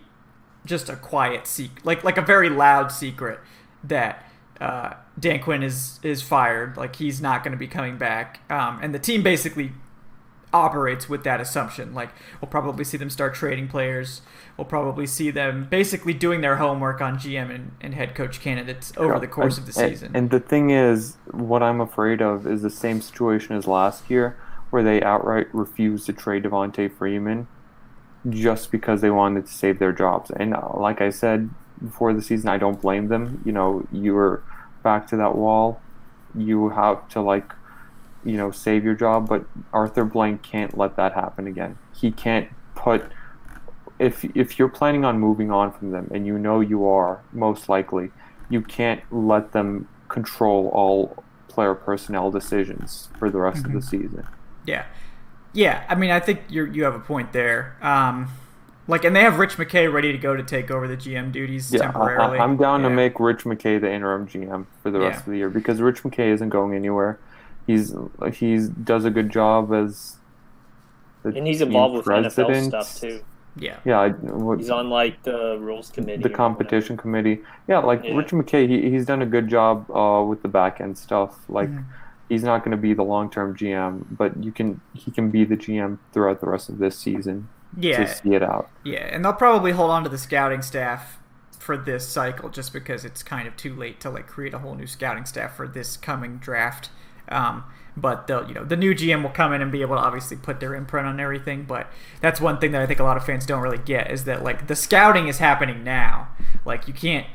just 0.66 0.90
a 0.90 0.96
quiet 0.96 1.48
secret, 1.48 1.86
like 1.86 2.04
like 2.04 2.18
a 2.18 2.22
very 2.22 2.50
loud 2.50 2.92
secret 2.92 3.40
that 3.84 4.26
uh, 4.62 4.94
Dan 5.20 5.42
Quinn 5.42 5.64
is 5.64 6.00
is 6.04 6.22
fired. 6.22 6.78
Like 6.78 6.96
he's 6.96 7.22
not 7.22 7.44
going 7.44 7.52
to 7.52 7.58
be 7.58 7.68
coming 7.68 7.98
back. 7.98 8.40
Um, 8.50 8.80
and 8.82 8.94
the 8.94 9.00
team 9.00 9.24
basically 9.24 9.74
operates 10.54 11.10
with 11.10 11.24
that 11.24 11.42
assumption. 11.42 11.94
Like 11.94 12.12
we'll 12.40 12.50
probably 12.50 12.86
see 12.86 12.98
them 12.98 13.10
start 13.10 13.34
trading 13.34 13.68
players. 13.68 14.22
We'll 14.56 14.66
probably 14.66 15.08
see 15.08 15.32
them 15.32 15.68
basically 15.70 16.14
doing 16.14 16.42
their 16.42 16.58
homework 16.58 17.02
on 17.02 17.18
GM 17.18 17.54
and, 17.54 17.72
and 17.82 17.96
head 17.96 18.14
coach 18.14 18.40
candidates 18.40 18.94
over 18.98 19.20
the 19.20 19.28
course 19.28 19.58
and, 19.58 19.68
of 19.68 19.74
the 19.74 19.80
season. 19.80 20.08
And, 20.08 20.16
and 20.16 20.30
the 20.30 20.40
thing 20.40 20.70
is, 20.70 21.18
what 21.32 21.64
I'm 21.64 21.82
afraid 21.82 22.22
of 22.22 22.46
is 22.46 22.62
the 22.62 22.70
same 22.70 23.02
situation 23.02 23.56
as 23.56 23.66
last 23.66 24.10
year, 24.10 24.38
where 24.74 24.82
they 24.82 25.04
outright 25.04 25.46
refused 25.54 26.08
to 26.08 26.14
trade 26.14 26.44
Devonta 26.44 26.92
Freeman 26.92 27.48
just 28.28 28.72
because 28.72 29.02
they 29.02 29.12
wanted 29.12 29.46
to 29.46 29.54
save 29.54 29.78
their 29.78 29.92
jobs. 29.92 30.32
And 30.32 30.56
uh, 30.56 30.72
like 30.74 31.00
I 31.00 31.12
said 31.12 31.52
before 31.80 32.12
the 32.12 32.24
season, 32.24 32.50
I 32.50 32.58
don't 32.58 32.82
blame 32.82 33.08
them. 33.08 33.44
You 33.46 33.52
know, 33.52 33.88
you 33.92 34.16
were 34.16 34.42
back 34.82 35.06
to 35.10 35.18
that 35.18 35.36
wall. 35.36 35.80
You 36.34 36.70
have 36.70 37.08
to 37.10 37.22
like 37.22 37.54
you 38.26 38.36
know, 38.36 38.50
save 38.50 38.84
your 38.84 38.96
job, 38.96 39.30
but 39.30 39.46
Arthur 39.72 40.06
Blank 40.06 40.42
can't 40.42 40.76
let 40.76 40.96
that 40.96 41.14
happen 41.14 41.46
again. 41.46 41.78
He 41.96 42.10
can't 42.10 42.50
put 42.74 43.06
if 44.00 44.26
if 44.36 44.58
you're 44.58 44.70
planning 44.70 45.06
on 45.06 45.20
moving 45.20 45.52
on 45.52 45.72
from 45.72 45.92
them 45.92 46.10
and 46.12 46.26
you 46.26 46.40
know 46.40 46.62
you 46.62 46.88
are 46.88 47.22
most 47.32 47.70
likely, 47.70 48.10
you 48.50 48.64
can't 48.64 49.02
let 49.12 49.52
them 49.52 49.88
control 50.08 50.72
all 50.74 51.24
player 51.48 51.76
personnel 51.76 52.32
decisions 52.32 53.10
for 53.20 53.30
the 53.30 53.38
rest 53.38 53.62
mm-hmm. 53.64 53.78
of 53.78 53.84
the 53.84 53.98
mm-hmm. 53.98 54.08
season. 54.08 54.28
Yeah. 54.66 54.86
Yeah, 55.56 55.84
I 55.88 55.96
mean, 55.96 56.10
I 56.10 56.20
think 56.20 56.42
you 56.50 56.66
you 56.66 56.84
have 56.84 56.96
a 56.96 57.00
point 57.00 57.32
there. 57.32 57.78
Um, 57.80 58.30
like, 58.88 59.06
and 59.06 59.16
they 59.16 59.22
have 59.22 59.38
Rich 59.38 59.58
McKay 59.58 59.92
ready 59.92 60.12
to 60.12 60.18
go 60.18 60.36
to 60.36 60.42
take 60.42 60.72
over 60.72 60.88
the 60.88 60.98
GM 60.98 61.32
duties 61.32 61.72
yeah, 61.72 61.82
temporarily. 61.82 62.40
I, 62.40 62.44
am 62.44 62.58
down 62.58 62.82
yeah. 62.82 62.90
to 62.90 62.96
make 62.96 63.20
Rich 63.20 63.44
McKay 63.44 63.80
the 63.80 63.92
interim 63.92 64.28
GM 64.28 64.66
for 64.82 64.90
the 64.90 65.00
rest 65.00 65.18
yeah. 65.18 65.20
of 65.20 65.26
the 65.28 65.38
year 65.38 65.50
because 65.50 65.80
Rich 65.80 66.02
McKay 66.02 66.34
isn't 66.34 66.50
going 66.50 66.74
anywhere 66.74 67.20
he's 67.68 67.94
he's 68.34 68.70
does 68.70 69.06
a 69.06 69.10
good 69.10 69.30
job 69.30 69.74
as 69.74 70.18
and 71.24 71.48
he's 71.48 71.62
involved 71.62 71.96
with 71.96 72.06
NFL 72.06 72.68
stuff 72.68 73.00
too. 73.00 73.24
Yeah, 73.56 73.78
yeah. 73.86 74.10
What, 74.10 74.60
he's 74.60 74.70
on 74.70 74.90
like 74.90 75.22
the 75.24 75.58
rules 75.60 75.90
committee, 75.90 76.24
the 76.24 76.30
competition 76.30 76.98
committee. 76.98 77.40
Yeah, 77.68 77.80
like 77.80 78.04
yeah. 78.04 78.16
Richard 78.16 78.46
McKay, 78.46 78.68
he, 78.68 78.90
he's 78.90 79.06
done 79.06 79.22
a 79.22 79.26
good 79.26 79.48
job 79.48 79.90
uh, 79.92 80.24
with 80.24 80.42
the 80.42 80.48
back 80.48 80.82
end 80.82 80.98
stuff. 80.98 81.38
Like, 81.48 81.70
mm. 81.70 81.86
He's 82.34 82.44
not 82.44 82.60
going 82.64 82.72
to 82.72 82.78
be 82.78 82.94
the 82.94 83.04
long 83.04 83.30
term 83.30 83.56
GM, 83.56 84.06
but 84.12 84.44
you 84.44 84.52
can 84.52 84.82
he 84.94 85.12
can 85.12 85.30
be 85.30 85.46
the 85.46 85.56
GM 85.56 86.00
throughout 86.12 86.42
the 86.42 86.48
rest 86.48 86.68
of 86.70 86.80
this 86.80 86.98
season. 86.98 87.48
Yeah, 87.78 88.04
to 88.04 88.16
see 88.16 88.34
it 88.34 88.44
out. 88.44 88.70
Yeah, 88.84 89.06
and 89.12 89.24
they'll 89.24 89.34
probably 89.34 89.72
hold 89.72 89.92
on 89.92 90.04
to 90.04 90.10
the 90.10 90.18
scouting 90.18 90.62
staff 90.62 91.20
for 91.58 91.78
this 91.78 92.08
cycle 92.08 92.50
just 92.50 92.74
because 92.74 93.06
it's 93.06 93.24
kind 93.24 93.48
of 93.48 93.56
too 93.56 93.74
late 93.76 94.00
to 94.02 94.10
like 94.10 94.28
create 94.28 94.54
a 94.54 94.60
whole 94.60 94.76
new 94.76 94.88
scouting 94.88 95.26
staff 95.26 95.56
for 95.56 95.68
this 95.68 95.96
coming 95.96 96.38
draft. 96.38 96.90
Um, 97.30 97.64
but 97.96 98.28
they'll, 98.28 98.48
you 98.48 98.54
know, 98.54 98.66
the 98.66 98.76
new 98.76 98.94
GM 98.94 99.22
will 99.22 99.30
come 99.30 99.54
in 99.54 99.62
and 99.62 99.72
be 99.72 99.82
able 99.82 99.96
to 99.96 100.02
obviously 100.02 100.36
put 100.36 100.60
their 100.60 100.76
imprint 100.76 101.08
on 101.08 101.20
everything. 101.20 101.64
But 101.64 101.88
that's 102.22 102.42
one 102.42 102.60
thing 102.60 102.72
that 102.72 102.82
I 102.82 102.86
think 102.86 103.00
a 103.00 103.04
lot 103.04 103.18
of 103.18 103.26
fans 103.26 103.46
don't 103.46 103.62
really 103.62 103.78
get 103.78 104.12
is 104.12 104.26
that 104.26 104.44
like 104.44 104.68
the 104.68 104.76
scouting 104.76 105.28
is 105.28 105.38
happening 105.38 105.84
now. 105.84 106.30
Like 106.66 106.88
you 106.88 106.94
can't 106.94 107.28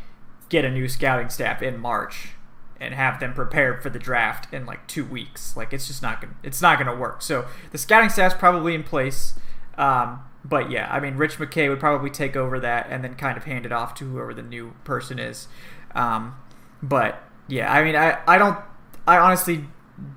get 0.49 0.65
a 0.65 0.71
new 0.71 0.89
scouting 0.89 1.31
staff 1.31 1.63
in 1.63 1.79
March 1.79 2.31
and 2.81 2.95
have 2.95 3.21
them 3.21 3.35
prepared 3.35 3.83
for 3.83 3.91
the 3.91 3.99
draft 3.99 4.53
in 4.53 4.67
like 4.67 4.87
two 4.87 5.05
weeks. 5.05 5.57
Like 5.57 5.73
it's 5.73 5.87
just 5.87 6.03
not 6.03 6.21
gonna, 6.21 6.35
it's 6.43 6.63
not 6.63 6.79
gonna 6.79 6.97
work. 6.97 7.23
So 7.23 7.47
the 7.71 7.79
scouting 7.79 8.11
staff's 8.11 8.35
probably 8.35 8.75
in 8.75 8.85
place. 8.85 9.35
Um, 9.77 10.21
but 10.45 10.71
yeah, 10.71 10.89
I 10.91 11.01
mean, 11.01 11.17
Rich 11.17 11.39
McKay 11.39 11.69
would 11.69 11.81
probably 11.81 12.11
take 12.11 12.37
over 12.37 12.59
that 12.61 12.87
and 12.89 13.03
then 13.03 13.15
kind 13.15 13.37
of 13.37 13.45
hand 13.45 13.67
it 13.67 13.73
off 13.73 13.95
to 13.97 14.05
whoever 14.11 14.33
the 14.33 14.43
new 14.43 14.75
person 14.85 15.19
is. 15.19 15.49
Um, 15.95 16.37
but 16.83 17.23
yeah, 17.49 17.73
I 17.73 17.83
mean, 17.83 17.97
I, 17.97 18.19
I 18.27 18.39
don't, 18.39 18.59
I 19.07 19.19
honestly 19.19 19.65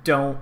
don't 0.04 0.38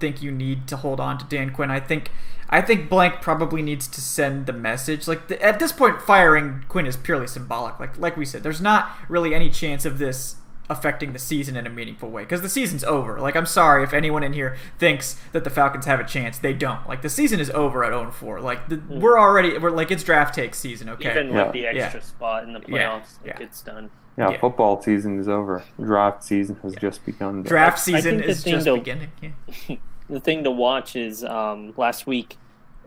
think 0.00 0.22
you 0.22 0.30
need 0.30 0.66
to 0.68 0.76
hold 0.76 1.00
on 1.00 1.18
to 1.18 1.24
Dan 1.24 1.50
Quinn. 1.50 1.70
I 1.70 1.80
think 1.80 2.10
I 2.48 2.60
think 2.60 2.88
Blank 2.88 3.20
probably 3.20 3.60
needs 3.60 3.88
to 3.88 4.00
send 4.00 4.46
the 4.46 4.52
message. 4.52 5.08
Like 5.08 5.28
the, 5.28 5.42
at 5.42 5.58
this 5.58 5.72
point, 5.72 6.00
firing 6.00 6.64
Quinn 6.68 6.86
is 6.86 6.96
purely 6.96 7.26
symbolic. 7.26 7.80
Like 7.80 7.98
like 7.98 8.16
we 8.16 8.24
said, 8.24 8.42
there's 8.42 8.60
not 8.60 8.90
really 9.08 9.34
any 9.34 9.50
chance 9.50 9.84
of 9.84 9.98
this 9.98 10.36
affecting 10.68 11.12
the 11.12 11.18
season 11.18 11.56
in 11.56 11.66
a 11.66 11.70
meaningful 11.70 12.10
way 12.10 12.22
because 12.22 12.42
the 12.42 12.48
season's 12.48 12.84
over. 12.84 13.20
Like 13.20 13.36
I'm 13.36 13.46
sorry 13.46 13.84
if 13.84 13.92
anyone 13.92 14.22
in 14.22 14.32
here 14.32 14.56
thinks 14.78 15.20
that 15.32 15.44
the 15.44 15.50
Falcons 15.50 15.86
have 15.86 16.00
a 16.00 16.04
chance. 16.04 16.38
They 16.38 16.52
don't. 16.52 16.86
Like 16.88 17.02
the 17.02 17.08
season 17.08 17.40
is 17.40 17.50
over 17.50 17.84
at 17.84 17.90
0 17.90 18.10
4. 18.10 18.40
Like 18.40 18.68
the, 18.68 18.76
mm. 18.76 19.00
we're 19.00 19.18
already 19.18 19.56
we're 19.58 19.70
like 19.70 19.90
it's 19.90 20.02
draft 20.02 20.34
take 20.34 20.54
season. 20.54 20.88
Okay, 20.90 21.10
even 21.10 21.34
with 21.34 21.52
the 21.52 21.66
extra 21.66 22.00
yeah. 22.00 22.06
spot 22.06 22.44
in 22.44 22.52
the 22.52 22.60
playoffs, 22.60 23.18
yeah. 23.24 23.32
Like, 23.32 23.40
yeah. 23.40 23.46
it's 23.46 23.62
done. 23.62 23.90
Yeah, 24.18 24.30
yeah, 24.30 24.38
football 24.38 24.80
season 24.82 25.18
is 25.18 25.28
over. 25.28 25.62
Draft 25.78 26.24
season 26.24 26.56
has 26.62 26.74
just 26.76 27.04
begun. 27.04 27.42
Draft 27.42 27.78
season 27.78 28.22
is 28.22 28.42
just 28.42 28.64
to, 28.64 28.74
beginning. 28.74 29.10
Yeah. 29.20 29.76
the 30.08 30.20
thing 30.20 30.44
to 30.44 30.50
watch 30.50 30.96
is 30.96 31.22
um, 31.22 31.74
last 31.76 32.06
week, 32.06 32.38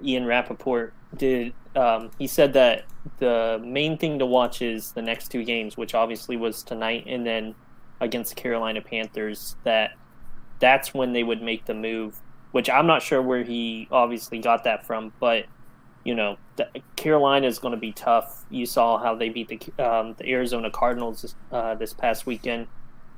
Ian 0.03 0.25
Rapoport 0.25 0.93
did. 1.15 1.53
Um, 1.75 2.09
he 2.17 2.25
said 2.25 2.53
that 2.53 2.85
the 3.19 3.61
main 3.63 3.97
thing 3.97 4.17
to 4.19 4.25
watch 4.25 4.63
is 4.63 4.91
the 4.93 5.03
next 5.03 5.29
two 5.29 5.43
games, 5.43 5.77
which 5.77 5.93
obviously 5.93 6.35
was 6.35 6.63
tonight 6.63 7.05
and 7.07 7.25
then 7.25 7.53
against 7.99 8.35
the 8.35 8.41
Carolina 8.41 8.81
Panthers. 8.81 9.55
That 9.63 9.91
that's 10.59 10.93
when 10.93 11.13
they 11.13 11.23
would 11.23 11.41
make 11.41 11.65
the 11.65 11.73
move. 11.73 12.21
Which 12.51 12.69
I'm 12.69 12.87
not 12.87 13.03
sure 13.03 13.21
where 13.21 13.43
he 13.43 13.87
obviously 13.91 14.39
got 14.39 14.63
that 14.63 14.85
from, 14.85 15.13
but 15.19 15.45
you 16.03 16.15
know, 16.15 16.37
Carolina 16.95 17.45
is 17.45 17.59
going 17.59 17.73
to 17.73 17.79
be 17.79 17.91
tough. 17.91 18.45
You 18.49 18.65
saw 18.65 18.97
how 18.97 19.15
they 19.15 19.29
beat 19.29 19.47
the 19.47 19.83
um, 19.83 20.15
the 20.17 20.27
Arizona 20.29 20.71
Cardinals 20.71 21.21
this, 21.21 21.35
uh, 21.51 21.75
this 21.75 21.93
past 21.93 22.25
weekend. 22.25 22.67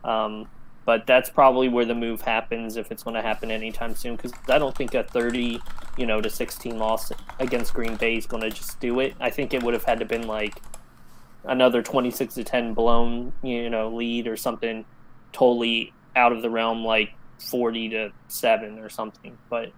Um, 0.03 0.47
but 0.83 1.05
that's 1.05 1.29
probably 1.29 1.69
where 1.69 1.85
the 1.85 1.95
move 1.95 2.21
happens 2.21 2.75
if 2.75 2.91
it's 2.91 3.03
going 3.03 3.13
to 3.13 3.21
happen 3.21 3.51
anytime 3.51 3.95
soon. 3.95 4.15
Because 4.15 4.33
I 4.49 4.57
don't 4.57 4.75
think 4.75 4.95
a 4.95 5.03
30, 5.03 5.61
you 5.97 6.05
know, 6.05 6.19
to 6.21 6.29
16 6.29 6.77
loss 6.77 7.11
against 7.39 7.73
Green 7.73 7.95
Bay 7.97 8.17
is 8.17 8.25
going 8.25 8.41
to 8.41 8.49
just 8.49 8.79
do 8.79 8.99
it. 8.99 9.13
I 9.19 9.29
think 9.29 9.53
it 9.53 9.61
would 9.61 9.73
have 9.73 9.83
had 9.83 9.99
to 9.99 10.05
been 10.05 10.27
like 10.27 10.59
another 11.43 11.81
26 11.81 12.35
to 12.35 12.43
10 12.43 12.73
blown, 12.73 13.33
you 13.43 13.69
know, 13.69 13.89
lead 13.89 14.27
or 14.27 14.37
something 14.37 14.85
totally 15.31 15.93
out 16.15 16.31
of 16.31 16.41
the 16.41 16.49
realm, 16.49 16.83
like 16.83 17.13
40 17.39 17.89
to 17.89 18.11
seven 18.27 18.79
or 18.79 18.89
something. 18.89 19.37
But 19.49 19.71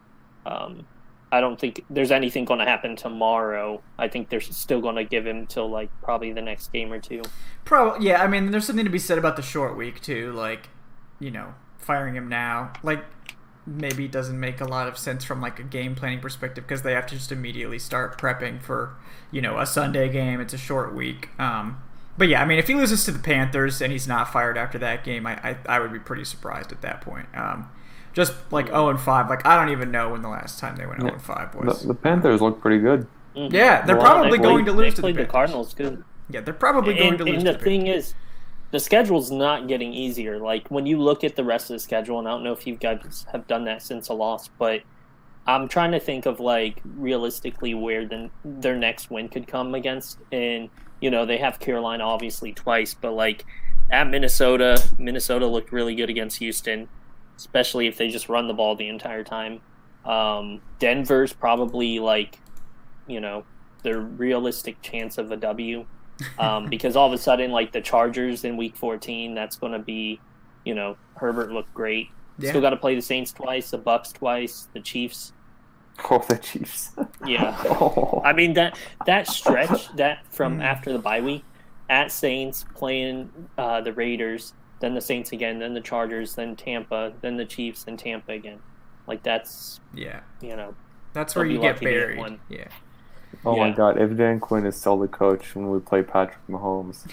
um, 0.46 0.86
I 1.32 1.42
don't 1.42 1.60
think 1.60 1.84
there's 1.90 2.12
anything 2.12 2.46
going 2.46 2.60
to 2.60 2.66
happen 2.66 2.96
tomorrow. 2.96 3.82
I 3.98 4.08
think 4.08 4.30
they're 4.30 4.42
still 4.42 4.82
going 4.82 4.98
to 4.98 5.04
give 5.04 5.26
him 5.26 5.48
till 5.48 5.70
like 5.70 5.90
probably 6.02 6.34
the 6.34 6.42
next 6.42 6.72
game 6.72 6.92
or 6.92 7.00
two. 7.00 7.22
Probably, 7.66 8.08
yeah. 8.08 8.22
I 8.22 8.28
mean, 8.28 8.52
there's 8.52 8.66
something 8.66 8.86
to 8.86 8.92
be 8.92 9.00
said 9.00 9.18
about 9.18 9.36
the 9.36 9.42
short 9.42 9.78
week 9.78 10.02
too. 10.02 10.32
Like, 10.34 10.70
you 11.20 11.32
know, 11.32 11.54
firing 11.78 12.16
him 12.16 12.28
now, 12.28 12.74
like 12.84 13.04
maybe 13.66 14.08
doesn't 14.08 14.40
make 14.40 14.60
a 14.60 14.66
lot 14.66 14.88
of 14.88 14.98
sense 14.98 15.24
from 15.24 15.42
like 15.42 15.60
a 15.60 15.64
game 15.64 15.96
planning 15.96 16.20
perspective 16.20 16.66
because 16.66 16.82
they 16.82 16.94
have 16.94 17.06
to 17.08 17.16
just 17.16 17.32
immediately 17.32 17.80
start 17.80 18.20
prepping 18.20 18.62
for 18.62 18.96
you 19.32 19.42
know 19.42 19.60
a 19.60 19.66
Sunday 19.66 20.10
game. 20.10 20.40
It's 20.40 20.54
a 20.54 20.58
short 20.58 20.94
week. 20.94 21.30
Um, 21.40 21.82
but 22.18 22.28
yeah, 22.28 22.42
I 22.42 22.46
mean, 22.46 22.60
if 22.60 22.68
he 22.68 22.76
loses 22.76 23.06
to 23.06 23.12
the 23.12 23.20
Panthers 23.20 23.82
and 23.82 23.92
he's 23.92 24.08
not 24.08 24.32
fired 24.32 24.58
after 24.58 24.78
that 24.80 25.04
game, 25.04 25.26
I 25.26 25.34
I, 25.44 25.58
I 25.68 25.80
would 25.80 25.94
be 25.94 26.00
pretty 26.00 26.26
surprised 26.26 26.72
at 26.72 26.82
that 26.82 27.02
point. 27.02 27.28
Um, 27.34 27.70
just 28.14 28.34
like 28.52 28.68
0 28.68 28.90
and 28.90 29.00
5. 29.00 29.30
Like 29.30 29.46
I 29.46 29.56
don't 29.56 29.72
even 29.72 29.92
know 29.92 30.10
when 30.12 30.22
the 30.22 30.30
last 30.30 30.60
time 30.60 30.76
they 30.76 30.86
went 30.86 31.02
0 31.02 31.14
and 31.14 31.22
5 31.22 31.56
was. 31.56 31.82
The, 31.82 31.88
the 31.90 31.96
Panthers 31.96 32.42
look 32.42 32.62
pretty 32.62 32.80
good. 32.80 33.08
Mm-hmm. 33.36 33.54
Yeah, 33.54 33.86
they're 33.86 33.98
well, 33.98 34.06
probably 34.06 34.38
they 34.38 34.44
going 34.44 34.66
to 34.66 34.72
lose 34.72 34.94
to 34.96 35.02
the, 35.02 35.12
the 35.12 35.26
Cardinals. 35.26 35.74
Good. 35.74 36.04
Yeah, 36.30 36.42
they're 36.42 36.54
probably 36.54 36.94
going 36.94 37.10
and, 37.10 37.18
to 37.18 37.24
lose. 37.26 37.38
And 37.38 37.48
the, 37.48 37.54
the 37.54 37.60
thing 37.60 37.88
is, 37.88 38.14
the 38.74 38.80
schedule's 38.80 39.32
not 39.32 39.70
getting 39.70 39.94
easier. 39.94 40.38
Like 40.38 40.68
when 40.68 40.86
you 40.86 41.00
look 41.00 41.24
at 41.24 41.38
the 41.38 41.44
rest 41.46 41.70
of 41.70 41.76
the 41.76 41.80
schedule, 41.80 42.20
and 42.20 42.28
I 42.28 42.32
don't 42.32 42.44
know 42.44 42.52
if 42.52 42.68
you 42.68 42.76
guys 42.76 43.26
have 43.32 43.48
done 43.48 43.64
that 43.66 43.82
since 43.82 44.10
a 44.10 44.14
loss, 44.14 44.50
but 44.60 44.82
I'm 45.48 45.70
trying 45.70 45.92
to 45.92 46.00
think 46.02 46.26
of 46.26 46.42
like 46.42 46.82
realistically 46.84 47.74
where 47.74 48.06
the, 48.06 48.30
their 48.44 48.76
next 48.76 49.10
win 49.10 49.30
could 49.30 49.48
come 49.48 49.74
against. 49.74 50.18
And 50.34 50.70
you 51.00 51.10
know 51.10 51.26
they 51.26 51.38
have 51.38 51.60
Carolina 51.60 52.04
obviously 52.04 52.52
twice, 52.52 52.94
but 52.94 53.14
like 53.14 53.46
at 53.90 54.10
Minnesota, 54.10 54.84
Minnesota 54.98 55.48
looked 55.48 55.72
really 55.72 55.96
good 55.96 56.10
against 56.10 56.40
Houston 56.40 56.90
especially 57.38 57.88
if 57.88 57.98
they 57.98 58.08
just 58.10 58.30
run 58.30 58.48
the 58.48 58.54
ball 58.54 58.76
the 58.76 58.88
entire 58.88 59.24
time. 59.24 59.62
Um, 60.06 60.62
Denver's 60.80 61.34
probably 61.34 62.00
like, 62.00 62.40
you 63.08 63.20
know, 63.20 63.46
the 63.84 64.00
realistic 64.00 64.82
chance 64.82 65.18
of 65.18 65.32
a 65.32 65.38
W. 65.38 65.86
Um, 66.38 66.66
because 66.70 66.96
all 66.96 67.08
of 67.08 67.14
a 67.14 67.18
sudden, 67.18 67.52
like 67.52 67.72
the 67.72 67.82
Chargers 67.82 68.44
in 68.44 68.58
Week 68.58 68.76
14, 68.76 69.34
that's 69.34 69.56
going 69.56 69.74
to 69.74 69.80
be, 69.80 70.20
you 70.66 70.76
know, 70.76 70.98
Herbert 71.16 71.52
looked 71.52 71.74
great. 71.74 72.10
Yeah. 72.38 72.50
Still 72.50 72.62
got 72.62 72.72
to 72.72 72.78
play 72.78 72.96
the 72.96 73.02
Saints 73.02 73.32
twice, 73.32 73.72
the 73.72 73.80
Bucs 73.80 74.14
twice, 74.14 74.68
the 74.74 74.80
Chiefs. 74.80 75.34
Oh, 76.10 76.26
the 76.28 76.40
Chiefs. 76.40 76.92
yeah. 77.24 77.56
Oh. 77.66 78.20
I 78.26 78.34
mean 78.34 78.54
that 78.54 78.80
that 79.06 79.28
stretch 79.28 79.96
that 79.96 80.26
from 80.32 80.58
mm. 80.58 80.64
after 80.64 80.92
the 80.92 80.98
bye 80.98 81.22
week 81.22 81.44
at 81.88 82.12
Saints 82.12 82.66
playing 82.74 83.30
uh, 83.60 83.80
the 83.82 83.94
Raiders 83.94 84.54
then 84.84 84.94
the 84.94 85.02
Saints 85.02 85.32
again, 85.32 85.60
then 85.60 85.74
the 85.74 85.80
Chargers, 85.80 86.36
then 86.36 86.58
Tampa, 86.58 87.14
then 87.22 87.38
the 87.38 87.46
Chiefs, 87.46 87.86
then 87.86 87.96
Tampa 87.96 88.34
again. 88.34 88.60
Like 89.08 89.24
that's 89.24 89.80
yeah, 89.94 90.20
you 90.42 90.58
know, 90.58 90.76
that's 91.14 91.38
where 91.38 91.46
you 91.46 91.58
get 91.62 91.80
buried. 91.80 92.18
Get 92.18 92.40
yeah. 92.50 92.68
Oh 93.46 93.56
yeah. 93.56 93.70
my 93.70 93.76
God! 93.76 94.00
If 94.02 94.16
Dan 94.18 94.40
Quinn 94.40 94.66
is 94.66 94.76
still 94.76 94.98
the 95.00 95.08
coach 95.08 95.56
when 95.56 95.70
we 95.70 95.80
play 95.80 96.02
Patrick 96.04 96.38
Mahomes, 96.50 97.06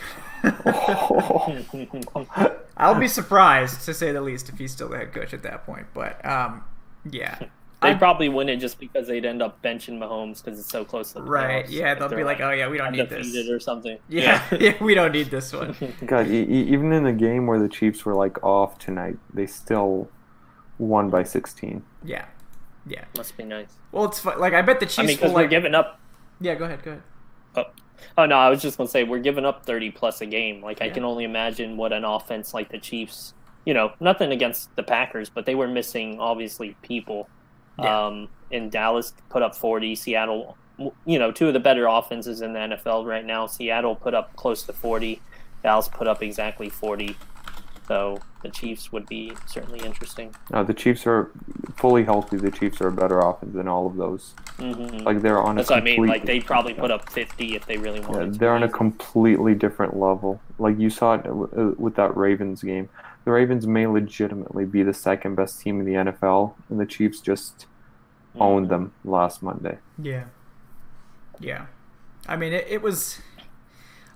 I'll 2.76 2.98
be 2.98 3.08
surprised 3.08 3.82
to 3.84 3.94
say 3.94 4.12
the 4.12 4.20
least 4.22 4.48
if 4.48 4.58
he's 4.58 4.72
still 4.72 4.88
the 4.88 4.98
head 4.98 5.12
coach 5.12 5.34
at 5.34 5.42
that 5.42 5.64
point. 5.66 5.86
But 5.94 6.24
um, 6.24 6.64
yeah, 7.10 7.38
They 7.82 7.94
probably 7.94 8.28
win 8.28 8.48
it 8.48 8.56
just 8.56 8.78
because 8.78 9.06
they'd 9.08 9.24
end 9.24 9.42
up 9.42 9.62
benching 9.62 9.98
Mahomes 9.98 10.42
because 10.44 10.58
it's 10.60 10.70
so 10.70 10.84
close 10.84 11.08
to 11.12 11.20
the 11.20 11.22
Right, 11.22 11.66
playoffs. 11.66 11.70
yeah, 11.70 11.94
they'll 11.94 12.08
be 12.08 12.24
like, 12.24 12.40
"Oh, 12.40 12.50
yeah, 12.50 12.68
we 12.68 12.78
don't 12.78 12.92
need 12.92 13.08
this." 13.08 13.48
or 13.48 13.60
something. 13.60 13.98
Yeah, 14.08 14.42
yeah, 14.58 14.82
we 14.82 14.94
don't 14.94 15.12
need 15.12 15.30
this 15.30 15.52
one. 15.52 15.76
God, 16.06 16.28
e- 16.28 16.42
even 16.44 16.92
in 16.92 17.04
the 17.04 17.12
game 17.12 17.46
where 17.46 17.58
the 17.58 17.68
Chiefs 17.68 18.04
were 18.04 18.14
like 18.14 18.42
off 18.42 18.78
tonight, 18.78 19.16
they 19.32 19.46
still 19.46 20.08
won 20.78 21.10
by 21.10 21.22
16. 21.22 21.82
Yeah, 22.04 22.24
yeah. 22.86 23.04
must 23.16 23.36
be 23.36 23.44
nice. 23.44 23.68
Well, 23.92 24.06
it's 24.06 24.20
fun. 24.20 24.38
like 24.40 24.54
I 24.54 24.62
bet 24.62 24.80
the 24.80 24.86
Chiefs 24.86 24.98
I 24.98 25.02
mean, 25.02 25.16
because 25.16 25.28
will 25.30 25.36
we're 25.36 25.42
like. 25.42 25.50
giving 25.50 25.74
up. 25.74 25.99
Yeah, 26.40 26.54
go 26.54 26.64
ahead, 26.64 26.82
go 26.82 26.92
ahead. 26.92 27.02
Oh, 27.56 27.64
oh 28.18 28.26
no, 28.26 28.36
I 28.36 28.48
was 28.48 28.62
just 28.62 28.78
gonna 28.78 28.88
say 28.88 29.04
we're 29.04 29.18
giving 29.18 29.44
up 29.44 29.66
thirty 29.66 29.90
plus 29.90 30.20
a 30.20 30.26
game. 30.26 30.62
Like 30.62 30.80
I 30.82 30.88
can 30.90 31.04
only 31.04 31.24
imagine 31.24 31.76
what 31.76 31.92
an 31.92 32.04
offense 32.04 32.54
like 32.54 32.70
the 32.70 32.78
Chiefs. 32.78 33.34
You 33.66 33.74
know, 33.74 33.92
nothing 34.00 34.32
against 34.32 34.74
the 34.76 34.82
Packers, 34.82 35.28
but 35.28 35.44
they 35.46 35.54
were 35.54 35.68
missing 35.68 36.18
obviously 36.18 36.76
people. 36.82 37.28
Yeah. 37.78 38.06
Um, 38.06 38.28
and 38.50 38.70
Dallas 38.70 39.12
put 39.28 39.42
up 39.42 39.54
forty. 39.54 39.94
Seattle, 39.94 40.56
you 41.04 41.18
know, 41.18 41.30
two 41.30 41.48
of 41.48 41.54
the 41.54 41.60
better 41.60 41.86
offenses 41.86 42.40
in 42.40 42.52
the 42.52 42.58
NFL 42.58 43.04
right 43.06 43.24
now. 43.24 43.46
Seattle 43.46 43.94
put 43.94 44.14
up 44.14 44.34
close 44.36 44.62
to 44.64 44.72
forty. 44.72 45.20
Dallas 45.62 45.88
put 45.88 46.06
up 46.06 46.22
exactly 46.22 46.68
forty. 46.68 47.16
So 47.88 48.18
the 48.42 48.48
Chiefs 48.50 48.92
would 48.92 49.06
be 49.06 49.32
certainly 49.46 49.80
interesting. 49.80 50.34
Uh, 50.52 50.62
the 50.62 50.72
Chiefs 50.74 51.06
are 51.06 51.30
fully 51.76 52.04
healthy. 52.04 52.36
The 52.36 52.50
Chiefs 52.50 52.80
are 52.80 52.88
a 52.88 52.92
better 52.92 53.18
offense 53.18 53.52
than 53.54 53.66
all 53.66 53.86
of 53.86 53.96
those. 53.96 54.34
hmm 54.58 54.98
Like 54.98 55.22
they're 55.22 55.42
on 55.42 55.56
That's 55.56 55.70
a 55.70 55.74
what 55.74 55.80
I 55.82 55.84
mean. 55.84 56.06
Like 56.06 56.24
they 56.24 56.40
probably 56.40 56.74
put 56.74 56.90
up 56.92 57.10
fifty 57.10 57.56
if 57.56 57.66
they 57.66 57.78
really 57.78 57.98
Yeah, 58.00 58.08
wanted. 58.08 58.32
to. 58.34 58.38
they're 58.38 58.54
on 58.54 58.62
a 58.62 58.68
completely 58.68 59.54
different 59.54 59.96
level. 59.96 60.40
Like 60.58 60.78
you 60.78 60.88
saw 60.90 61.14
it 61.14 61.26
uh, 61.26 61.72
with 61.76 61.96
that 61.96 62.16
Ravens 62.16 62.62
game. 62.62 62.88
The 63.24 63.32
Ravens 63.32 63.66
may 63.66 63.86
legitimately 63.86 64.64
be 64.64 64.82
the 64.82 64.94
second 64.94 65.34
best 65.34 65.60
team 65.60 65.80
in 65.80 65.86
the 65.86 65.92
NFL, 66.12 66.54
and 66.70 66.78
the 66.80 66.86
Chiefs 66.86 67.20
just 67.20 67.66
owned 68.38 68.66
Mhm. 68.66 68.70
them 68.70 68.92
last 69.04 69.42
Monday. 69.42 69.78
Yeah. 69.98 70.24
Yeah. 71.40 71.66
I 72.28 72.36
mean, 72.36 72.52
it, 72.52 72.66
it 72.68 72.82
was 72.82 73.20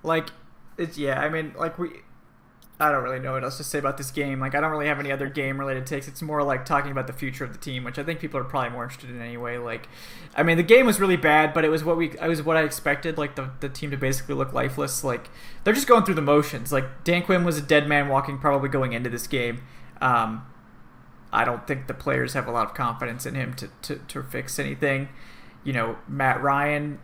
like, 0.02 0.28
it's, 0.78 0.96
yeah, 0.96 1.20
I 1.20 1.28
mean, 1.28 1.52
like, 1.58 1.78
we, 1.78 1.88
I 2.80 2.90
don't 2.90 3.04
really 3.04 3.20
know 3.20 3.32
what 3.34 3.44
else 3.44 3.56
to 3.58 3.64
say 3.64 3.78
about 3.78 3.98
this 3.98 4.10
game. 4.10 4.40
Like, 4.40 4.56
I 4.56 4.60
don't 4.60 4.70
really 4.72 4.88
have 4.88 4.98
any 4.98 5.12
other 5.12 5.28
game 5.28 5.60
related 5.60 5.86
takes. 5.86 6.08
It's 6.08 6.22
more 6.22 6.42
like 6.42 6.64
talking 6.64 6.90
about 6.90 7.06
the 7.06 7.12
future 7.12 7.44
of 7.44 7.52
the 7.52 7.58
team, 7.58 7.84
which 7.84 8.00
I 8.00 8.02
think 8.02 8.18
people 8.18 8.40
are 8.40 8.44
probably 8.44 8.70
more 8.70 8.82
interested 8.82 9.10
in 9.10 9.20
anyway. 9.20 9.58
Like, 9.58 9.88
I 10.34 10.42
mean, 10.42 10.56
the 10.56 10.64
game 10.64 10.84
was 10.84 10.98
really 10.98 11.16
bad, 11.16 11.54
but 11.54 11.64
it 11.64 11.68
was 11.68 11.84
what 11.84 11.96
we, 11.96 12.10
it 12.10 12.28
was 12.28 12.42
what 12.42 12.56
I 12.56 12.64
expected, 12.64 13.16
like, 13.16 13.36
the, 13.36 13.50
the 13.60 13.68
team 13.68 13.92
to 13.92 13.96
basically 13.96 14.34
look 14.34 14.52
lifeless. 14.52 15.04
Like, 15.04 15.30
they're 15.62 15.72
just 15.72 15.86
going 15.86 16.04
through 16.04 16.16
the 16.16 16.22
motions. 16.22 16.72
Like, 16.72 17.04
Dan 17.04 17.22
Quinn 17.22 17.44
was 17.44 17.56
a 17.56 17.62
dead 17.62 17.86
man 17.86 18.08
walking 18.08 18.38
probably 18.38 18.68
going 18.68 18.92
into 18.92 19.08
this 19.08 19.28
game. 19.28 19.62
Um, 20.00 20.44
I 21.32 21.44
don't 21.44 21.66
think 21.68 21.86
the 21.86 21.94
players 21.94 22.32
have 22.32 22.48
a 22.48 22.50
lot 22.50 22.66
of 22.66 22.74
confidence 22.74 23.24
in 23.24 23.36
him 23.36 23.54
to, 23.54 23.68
to, 23.82 23.96
to 24.08 24.22
fix 24.24 24.58
anything. 24.58 25.10
You 25.62 25.74
know, 25.74 25.98
Matt 26.08 26.42
Ryan, 26.42 26.98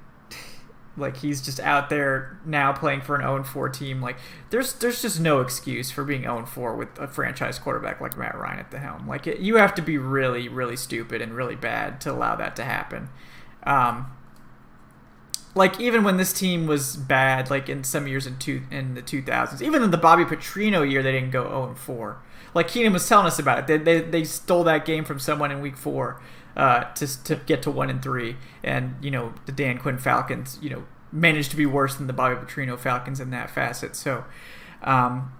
like 1.00 1.16
he's 1.16 1.40
just 1.40 1.58
out 1.60 1.90
there 1.90 2.38
now 2.44 2.72
playing 2.72 3.00
for 3.00 3.16
an 3.16 3.22
0-4 3.22 3.72
team. 3.72 4.00
Like 4.00 4.16
there's 4.50 4.74
there's 4.74 5.02
just 5.02 5.20
no 5.20 5.40
excuse 5.40 5.90
for 5.90 6.04
being 6.04 6.22
0-4 6.22 6.76
with 6.76 6.98
a 6.98 7.08
franchise 7.08 7.58
quarterback 7.58 8.00
like 8.00 8.16
Matt 8.16 8.36
Ryan 8.36 8.60
at 8.60 8.70
the 8.70 8.78
helm. 8.78 9.08
Like 9.08 9.26
it, 9.26 9.40
you 9.40 9.56
have 9.56 9.74
to 9.74 9.82
be 9.82 9.98
really 9.98 10.48
really 10.48 10.76
stupid 10.76 11.20
and 11.22 11.34
really 11.34 11.56
bad 11.56 12.00
to 12.02 12.12
allow 12.12 12.36
that 12.36 12.54
to 12.56 12.64
happen. 12.64 13.08
Um, 13.64 14.12
like 15.54 15.80
even 15.80 16.04
when 16.04 16.16
this 16.16 16.32
team 16.32 16.66
was 16.66 16.96
bad, 16.96 17.50
like 17.50 17.68
in 17.68 17.82
some 17.82 18.06
years 18.06 18.26
in 18.26 18.38
two 18.38 18.62
in 18.70 18.94
the 18.94 19.02
2000s, 19.02 19.60
even 19.62 19.82
in 19.82 19.90
the 19.90 19.98
Bobby 19.98 20.24
Petrino 20.24 20.88
year, 20.88 21.02
they 21.02 21.12
didn't 21.12 21.30
go 21.32 21.44
0 21.44 21.74
4. 21.74 22.22
Like 22.54 22.68
Keenan 22.68 22.92
was 22.92 23.08
telling 23.08 23.26
us 23.26 23.38
about 23.38 23.58
it, 23.58 23.66
they, 23.66 23.78
they, 23.78 24.00
they 24.00 24.24
stole 24.24 24.64
that 24.64 24.84
game 24.84 25.04
from 25.04 25.18
someone 25.18 25.50
in 25.50 25.60
Week 25.60 25.76
Four 25.76 26.20
uh, 26.60 26.92
to 26.92 27.24
to 27.24 27.36
get 27.36 27.62
to 27.62 27.70
one 27.70 27.88
and 27.88 28.02
three, 28.02 28.36
and 28.62 28.94
you 29.00 29.10
know 29.10 29.32
the 29.46 29.52
Dan 29.52 29.78
Quinn 29.78 29.96
Falcons, 29.96 30.58
you 30.60 30.68
know, 30.68 30.84
managed 31.10 31.50
to 31.52 31.56
be 31.56 31.64
worse 31.64 31.96
than 31.96 32.06
the 32.06 32.12
Bobby 32.12 32.34
Petrino 32.36 32.78
Falcons 32.78 33.18
in 33.18 33.30
that 33.30 33.50
facet. 33.50 33.96
So, 33.96 34.26
um, 34.82 35.32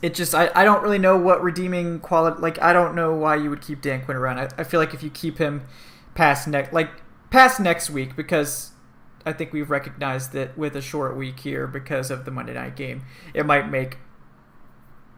it 0.00 0.14
just 0.14 0.32
I, 0.32 0.52
I 0.54 0.62
don't 0.62 0.80
really 0.80 1.00
know 1.00 1.16
what 1.16 1.42
redeeming 1.42 1.98
quality 1.98 2.40
like 2.40 2.62
I 2.62 2.72
don't 2.72 2.94
know 2.94 3.12
why 3.14 3.34
you 3.34 3.50
would 3.50 3.60
keep 3.60 3.82
Dan 3.82 4.04
Quinn 4.04 4.16
around. 4.16 4.38
I, 4.38 4.48
I 4.58 4.62
feel 4.62 4.78
like 4.78 4.94
if 4.94 5.02
you 5.02 5.10
keep 5.10 5.38
him 5.38 5.66
past 6.14 6.46
next 6.46 6.72
like 6.72 6.90
past 7.30 7.58
next 7.58 7.90
week 7.90 8.14
because 8.14 8.70
I 9.26 9.32
think 9.32 9.52
we've 9.52 9.70
recognized 9.70 10.32
that 10.34 10.56
with 10.56 10.76
a 10.76 10.80
short 10.80 11.16
week 11.16 11.40
here 11.40 11.66
because 11.66 12.12
of 12.12 12.24
the 12.24 12.30
Monday 12.30 12.54
night 12.54 12.76
game, 12.76 13.02
it 13.34 13.44
might 13.44 13.68
make 13.68 13.98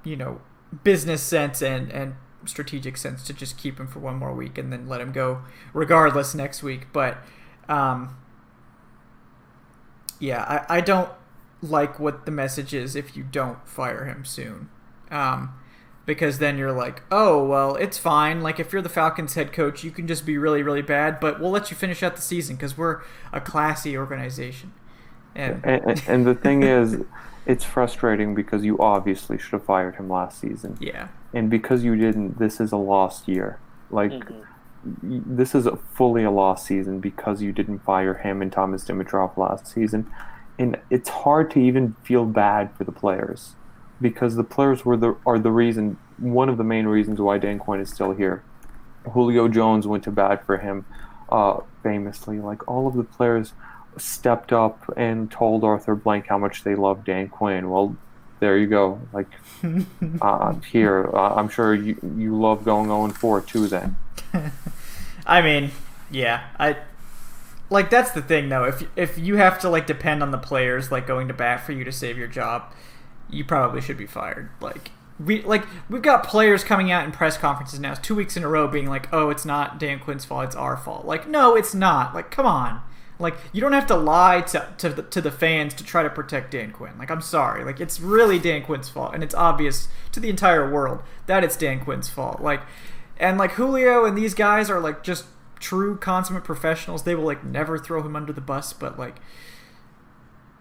you 0.03 0.16
know 0.16 0.40
business 0.83 1.22
sense 1.22 1.61
and 1.61 1.92
and 1.92 2.14
strategic 2.46 2.96
sense 2.96 3.22
to 3.24 3.33
just 3.33 3.59
keep 3.59 3.79
him 3.79 3.87
for 3.87 3.98
one 3.98 4.16
more 4.16 4.33
week 4.33 4.59
and 4.59 4.72
then 4.72 4.88
let 4.88 5.00
him 5.00 5.12
go 5.12 5.42
regardless 5.72 6.35
next 6.35 6.62
week. 6.62 6.92
But 6.92 7.18
um, 7.68 8.16
yeah, 10.18 10.64
I, 10.68 10.79
I 10.79 10.81
don't 10.81 11.11
like 11.62 11.98
what 11.98 12.24
the 12.24 12.31
message 12.31 12.74
is 12.74 12.96
if 12.96 13.16
you 13.16 13.22
don't 13.22 13.66
fire 13.68 14.05
him 14.05 14.24
soon. 14.24 14.68
Um, 15.11 15.55
because 16.07 16.38
then 16.38 16.59
you're 16.59 16.72
like, 16.72 17.03
oh, 17.11 17.44
well, 17.44 17.76
it's 17.76 17.98
fine. 17.98 18.40
Like, 18.40 18.59
if 18.59 18.72
you're 18.72 18.83
the 18.83 18.88
Falcons 18.88 19.35
head 19.35 19.53
coach, 19.53 19.85
you 19.85 19.90
can 19.90 20.09
just 20.09 20.26
be 20.26 20.38
really, 20.38 20.62
really 20.62 20.83
bad, 20.83 21.20
but 21.20 21.40
we'll 21.40 21.50
let 21.50 21.70
you 21.70 21.76
finish 21.76 22.03
out 22.03 22.16
the 22.16 22.22
season 22.22 22.57
because 22.57 22.76
we're 22.76 23.03
a 23.33 23.40
classy 23.40 23.96
organization. 23.96 24.72
And, 25.35 25.64
And, 25.64 25.85
and, 25.85 26.03
and 26.09 26.26
the 26.26 26.35
thing 26.35 26.62
is, 26.64 27.05
it's 27.46 27.64
frustrating 27.64 28.35
because 28.35 28.64
you 28.64 28.79
obviously 28.79 29.38
should 29.38 29.53
have 29.53 29.64
fired 29.64 29.96
him 29.96 30.09
last 30.09 30.40
season, 30.40 30.76
yeah, 30.81 31.09
and 31.33 31.49
because 31.51 31.85
you 31.85 31.97
didn't, 31.97 32.38
this 32.38 32.61
is 32.61 32.73
a 32.73 32.77
lost 32.77 33.29
year. 33.29 33.59
Like 33.90 34.12
Mhm. 34.12 34.45
this 35.03 35.55
is 35.55 35.66
a 35.66 35.77
fully 35.77 36.25
a 36.25 36.31
lost 36.31 36.64
season 36.66 37.01
because 37.01 37.43
you 37.43 37.53
didn't 37.53 37.81
fire 37.81 38.14
him 38.14 38.40
and 38.40 38.51
Thomas 38.53 38.85
Dimitroff 38.85 39.37
last 39.37 39.66
season, 39.66 40.07
and 40.59 40.79
it's 40.88 41.09
hard 41.09 41.51
to 41.53 41.59
even 41.61 41.95
feel 42.03 42.25
bad 42.25 42.71
for 42.73 42.85
the 42.85 42.93
players 42.93 43.55
because 44.01 44.37
the 44.37 44.45
players 44.45 44.85
were 44.85 44.97
the 44.97 45.16
are 45.27 45.38
the 45.38 45.53
reason 45.53 45.99
one 46.19 46.49
of 46.49 46.57
the 46.59 46.64
main 46.64 46.87
reasons 46.87 47.21
why 47.21 47.38
Dan 47.38 47.59
Quinn 47.59 47.81
is 47.81 47.90
still 47.90 48.12
here. 48.12 48.43
Julio 49.12 49.49
Jones 49.49 49.87
went 49.87 50.05
to 50.05 50.11
bat 50.11 50.45
for 50.45 50.59
him, 50.59 50.85
uh, 51.31 51.61
famously. 51.83 52.38
Like 52.40 52.66
all 52.69 52.87
of 52.87 52.95
the 52.95 53.05
players 53.05 53.55
stepped 53.97 54.53
up 54.53 54.83
and 54.97 55.31
told 55.31 55.64
Arthur 55.64 55.95
Blank 55.95 56.27
how 56.29 56.38
much 56.38 56.62
they 56.62 56.75
love 56.75 57.05
Dan 57.05 57.29
Quinn. 57.29 57.71
Well, 57.71 57.97
there 58.40 58.59
you 58.59 58.66
go. 58.66 59.00
Like 59.12 59.29
uh, 60.20 60.55
here, 60.70 61.11
uh, 61.14 61.35
I'm 61.35 61.48
sure 61.48 61.74
you 61.74 61.96
you 62.16 62.38
love 62.38 62.64
going 62.64 62.88
0 62.88 63.09
4 63.11 63.40
too. 63.42 63.68
Then 63.68 63.96
I 65.26 65.42
mean, 65.42 65.70
yeah, 66.11 66.48
I 66.59 66.76
like 67.70 67.90
that's 67.90 68.11
the 68.11 68.22
thing 68.22 68.48
though. 68.48 68.64
If 68.64 68.83
if 68.96 69.18
you 69.18 69.37
have 69.37 69.59
to 69.61 69.68
like 69.68 69.87
depend 69.87 70.22
on 70.22 70.31
the 70.31 70.38
players 70.38 70.90
like 70.90 71.07
going 71.07 71.29
to 71.29 71.35
bat 71.35 71.64
for 71.64 71.72
you 71.72 71.85
to 71.85 71.92
save 71.92 72.18
your 72.18 72.29
job, 72.29 72.72
you 73.29 73.44
probably 73.44 73.81
should 73.81 73.98
be 73.98 74.07
fired. 74.07 74.50
Like 74.61 74.90
we 75.24 75.42
like 75.42 75.64
we've 75.88 76.03
got 76.03 76.24
players 76.24 76.64
coming 76.64 76.90
out 76.90 77.05
in 77.05 77.12
press 77.12 77.37
conferences 77.37 77.79
now, 77.79 77.94
two 77.94 78.14
weeks 78.14 78.37
in 78.37 78.42
a 78.42 78.48
row, 78.48 78.66
being 78.66 78.88
like, 78.88 79.12
"Oh, 79.12 79.31
it's 79.31 79.44
not 79.44 79.79
Dan 79.79 80.00
Quinn's 80.00 80.24
fault; 80.24 80.44
it's 80.44 80.57
our 80.57 80.76
fault." 80.76 81.05
Like, 81.05 81.29
no, 81.29 81.55
it's 81.55 81.74
not. 81.74 82.14
Like, 82.14 82.31
come 82.31 82.46
on. 82.46 82.83
Like, 83.20 83.37
you 83.52 83.61
don't 83.61 83.72
have 83.72 83.87
to 83.87 83.96
lie 83.96 84.40
to 84.40 84.68
to 84.78 84.88
the, 84.88 85.02
to 85.02 85.20
the 85.20 85.30
fans 85.30 85.74
to 85.74 85.85
try 85.85 86.02
to 86.02 86.11
protect 86.11 86.50
Dan 86.50 86.72
Quinn. 86.72 86.98
Like, 86.98 87.11
I'm 87.11 87.20
sorry. 87.20 87.64
Like, 87.64 87.80
it's 87.80 88.00
really 88.00 88.38
Dan 88.38 88.62
Quinn's 88.62 88.88
fault, 88.88 89.14
and 89.14 89.22
it's 89.22 89.35
obvious 89.35 89.88
to 90.12 90.20
the 90.20 90.30
entire 90.30 90.70
world 90.70 91.02
that 91.26 91.44
it's 91.44 91.56
Dan 91.56 91.80
Quinn's 91.80 92.09
fault. 92.09 92.40
Like, 92.40 92.62
and 93.20 93.37
like 93.37 93.52
Julio 93.52 94.04
and 94.04 94.16
these 94.16 94.35
guys 94.35 94.70
are 94.70 94.80
like 94.80 95.04
just 95.04 95.26
true 95.61 95.96
consummate 95.96 96.42
professionals. 96.42 97.04
They 97.04 97.14
will 97.14 97.24
like 97.24 97.44
never 97.44 97.78
throw 97.78 98.02
him 98.02 98.16
under 98.16 98.33
the 98.33 98.40
bus, 98.40 98.72
but 98.72 98.98
like 98.98 99.16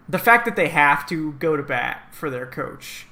the 0.08 0.18
fact 0.18 0.44
that 0.44 0.56
they 0.56 0.68
have 0.68 1.06
to 1.08 1.32
go 1.32 1.56
to 1.56 1.62
bat 1.62 2.08
for 2.12 2.28
their 2.28 2.46
coach 2.46 3.06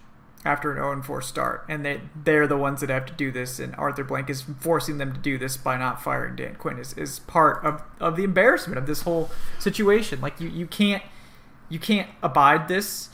after 0.45 0.73
an 0.73 1.03
0-4 1.03 1.23
start, 1.23 1.65
and 1.69 1.85
they 1.85 2.01
they're 2.25 2.47
the 2.47 2.57
ones 2.57 2.81
that 2.81 2.91
have 2.91 3.07
to 3.07 3.13
do 3.13 3.33
this, 3.33 3.59
and 3.59 3.75
Arthur 3.77 4.05
Blank 4.05 4.31
is 4.31 4.43
forcing 4.61 4.99
them 4.99 5.13
to 5.13 5.19
do 5.19 5.37
this 5.39 5.57
by 5.57 5.77
not 5.77 6.03
firing 6.03 6.37
Dan 6.37 6.55
Quinn 6.55 6.79
is, 6.79 6.93
is 6.95 7.19
part 7.21 7.65
of, 7.65 7.83
of 8.01 8.17
the 8.17 8.25
embarrassment 8.25 8.79
of 8.79 8.87
this 8.87 9.03
whole 9.03 9.31
situation. 9.59 10.21
Like 10.21 10.41
you, 10.41 10.49
you 10.49 10.67
can't 10.67 11.03
you 11.69 11.79
can't 11.79 12.09
abide 12.23 12.69
this. 12.69 13.11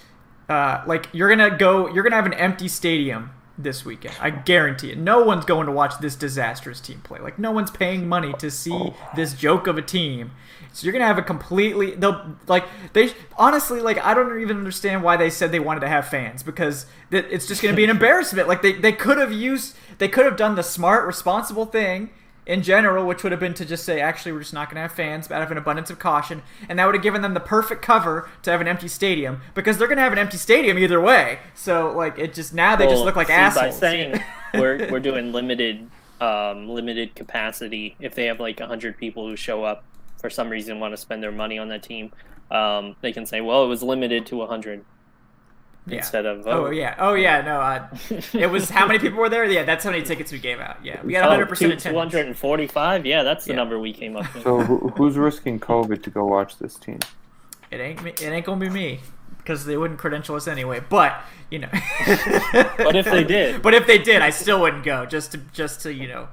Uh, 0.49 0.83
like 0.87 1.09
you're 1.13 1.29
gonna 1.29 1.57
go, 1.57 1.89
you're 1.93 2.03
gonna 2.03 2.17
have 2.17 2.27
an 2.27 2.35
empty 2.35 2.69
stadium 2.69 3.31
this 3.57 3.85
weekend. 3.85 4.14
I 4.21 4.31
guarantee 4.31 4.90
it. 4.90 4.99
No 4.99 5.23
one's 5.23 5.45
going 5.45 5.67
to 5.67 5.73
watch 5.73 5.99
this 6.01 6.17
disastrous 6.17 6.81
team 6.81 7.01
play. 7.03 7.21
Like 7.21 7.38
no 7.38 7.53
one's 7.53 7.71
paying 7.71 8.09
money 8.09 8.33
to 8.38 8.51
see 8.51 8.93
this 9.14 9.35
joke 9.35 9.67
of 9.67 9.79
a 9.79 9.83
team. 9.83 10.33
So 10.73 10.85
you're 10.85 10.93
gonna 10.93 11.07
have 11.07 11.19
a 11.19 11.23
completely 11.23 11.95
they'll 11.95 12.37
like 12.49 12.64
they 12.95 13.12
honestly 13.38 13.81
like 13.81 13.99
I 13.99 14.12
don't 14.12 14.40
even 14.40 14.57
understand 14.57 15.05
why 15.05 15.17
they 15.17 15.31
said 15.31 15.53
they 15.53 15.61
wanted 15.61 15.81
to 15.81 15.88
have 15.88 16.09
fans 16.09 16.43
because 16.43 16.87
it's 17.12 17.47
just 17.47 17.62
gonna 17.62 17.77
be 17.77 17.85
an 17.85 17.90
embarrassment. 17.99 18.49
Like 18.49 18.62
they, 18.62 18.73
they 18.73 18.93
could 18.93 19.19
have 19.19 19.33
used 19.33 19.77
they 19.99 20.09
could 20.09 20.25
have 20.25 20.37
done 20.37 20.57
the 20.57 20.62
smart 20.62 21.07
responsible 21.07 21.67
thing 21.67 22.11
in 22.47 22.63
general, 22.63 23.07
which 23.07 23.23
would 23.23 23.33
have 23.33 23.41
been 23.41 23.55
to 23.55 23.65
just 23.65 23.85
say 23.85 24.01
actually 24.01 24.33
we're 24.33 24.41
just 24.41 24.53
not 24.53 24.69
gonna 24.69 24.81
have 24.81 24.93
fans 24.93 25.31
out 25.31 25.43
of 25.43 25.51
an 25.51 25.59
abundance 25.59 25.91
of 25.91 25.99
caution, 25.99 26.43
and 26.69 26.79
that 26.79 26.87
would 26.87 26.95
have 26.95 27.03
given 27.03 27.23
them 27.23 27.35
the 27.35 27.41
perfect 27.41 27.83
cover 27.83 28.29
to 28.43 28.51
have 28.51 28.61
an 28.61 28.69
empty 28.69 28.89
stadium 28.89 29.41
because 29.55 29.79
they're 29.79 29.89
gonna 29.89 30.01
have 30.01 30.13
an 30.13 30.19
empty 30.19 30.37
stadium 30.37 30.79
either 30.79 31.01
way. 31.01 31.39
So 31.55 31.93
like 31.93 32.19
it 32.19 32.35
just 32.35 32.55
now 32.55 32.77
they 32.77 32.87
just 32.87 33.05
look 33.05 33.17
like 33.17 33.29
see, 33.29 33.33
assholes. 33.33 33.75
By 33.77 33.81
saying 33.81 34.23
we're 34.55 34.91
we're 34.91 35.01
doing 35.01 35.33
limited 35.33 35.89
um, 36.21 36.69
limited 36.69 37.15
capacity. 37.15 37.97
If 38.01 38.15
they 38.15 38.27
have 38.27 38.41
like 38.41 38.61
hundred 38.61 38.99
people 38.99 39.27
who 39.27 39.37
show 39.37 39.65
up 39.65 39.85
for 40.19 40.31
some 40.31 40.49
reason 40.49 40.81
want 40.81 40.93
to 40.93 40.97
spend 40.97 41.23
their 41.23 41.33
money 41.33 41.59
on 41.59 41.69
that 41.69 41.83
team, 41.83 42.13
um, 42.51 42.97
they 43.01 43.13
can 43.13 43.27
say, 43.27 43.41
"Well, 43.41 43.65
it 43.65 43.69
was 43.69 43.83
limited 43.83 44.27
to 44.27 44.45
hundred." 44.47 44.85
Yeah. 45.87 45.99
Instead 45.99 46.25
of 46.25 46.47
Oh 46.47 46.70
yeah, 46.70 46.94
oh 46.99 47.12
yeah, 47.12 47.42
no, 47.42 47.61
uh, 47.61 47.87
it 48.33 48.47
was 48.51 48.70
how 48.70 48.87
many 48.87 48.99
people 48.99 49.18
were 49.18 49.29
there? 49.29 49.44
Yeah, 49.44 49.64
that's 49.64 49.85
how 49.85 49.90
many 49.90 50.03
tickets 50.03 50.33
we 50.33 50.38
gave 50.38 50.59
out. 50.59 50.83
Yeah, 50.83 50.99
we 51.05 51.12
got 51.12 51.23
100 51.29 51.47
percent 51.47 51.73
attendance. 51.75 51.92
Two 51.92 51.99
hundred 51.99 52.27
and 52.27 52.37
forty-five. 52.38 53.05
Yeah, 53.05 53.23
that's 53.23 53.44
the 53.44 53.51
Yeah. 53.53 53.57
number 53.57 53.79
we 53.79 53.92
came 53.92 54.16
up 54.16 54.33
with. 54.35 54.44
So 54.44 54.61
who, 54.61 54.88
who's 54.97 55.18
risking 55.18 55.61
COVID 55.61 56.03
to 56.05 56.11
go 56.11 56.25
watch 56.25 56.57
this 56.59 56.77
team? 56.77 57.01
It 57.70 57.81
ain't 57.81 58.03
me, 58.03 58.11
it 58.12 58.23
ain't 58.23 58.47
gonna 58.47 58.61
be 58.61 58.70
me 58.70 59.01
because 59.37 59.66
they 59.66 59.77
wouldn't 59.77 60.01
credential 60.01 60.37
us 60.37 60.49
anyway. 60.49 60.81
But 60.88 61.20
you 61.51 61.59
know, 61.59 61.68
But 62.09 62.97
if 62.97 63.05
they 63.05 63.25
did. 63.25 63.61
but 63.62 63.75
if 63.75 63.87
they 63.87 63.99
did, 63.99 64.23
I 64.23 64.31
still 64.31 64.61
wouldn't 64.62 64.85
go. 64.85 65.05
Just 65.07 65.33
to 65.33 65.38
just 65.53 65.83
to 65.83 65.92
you 65.92 66.09
know, 66.09 66.29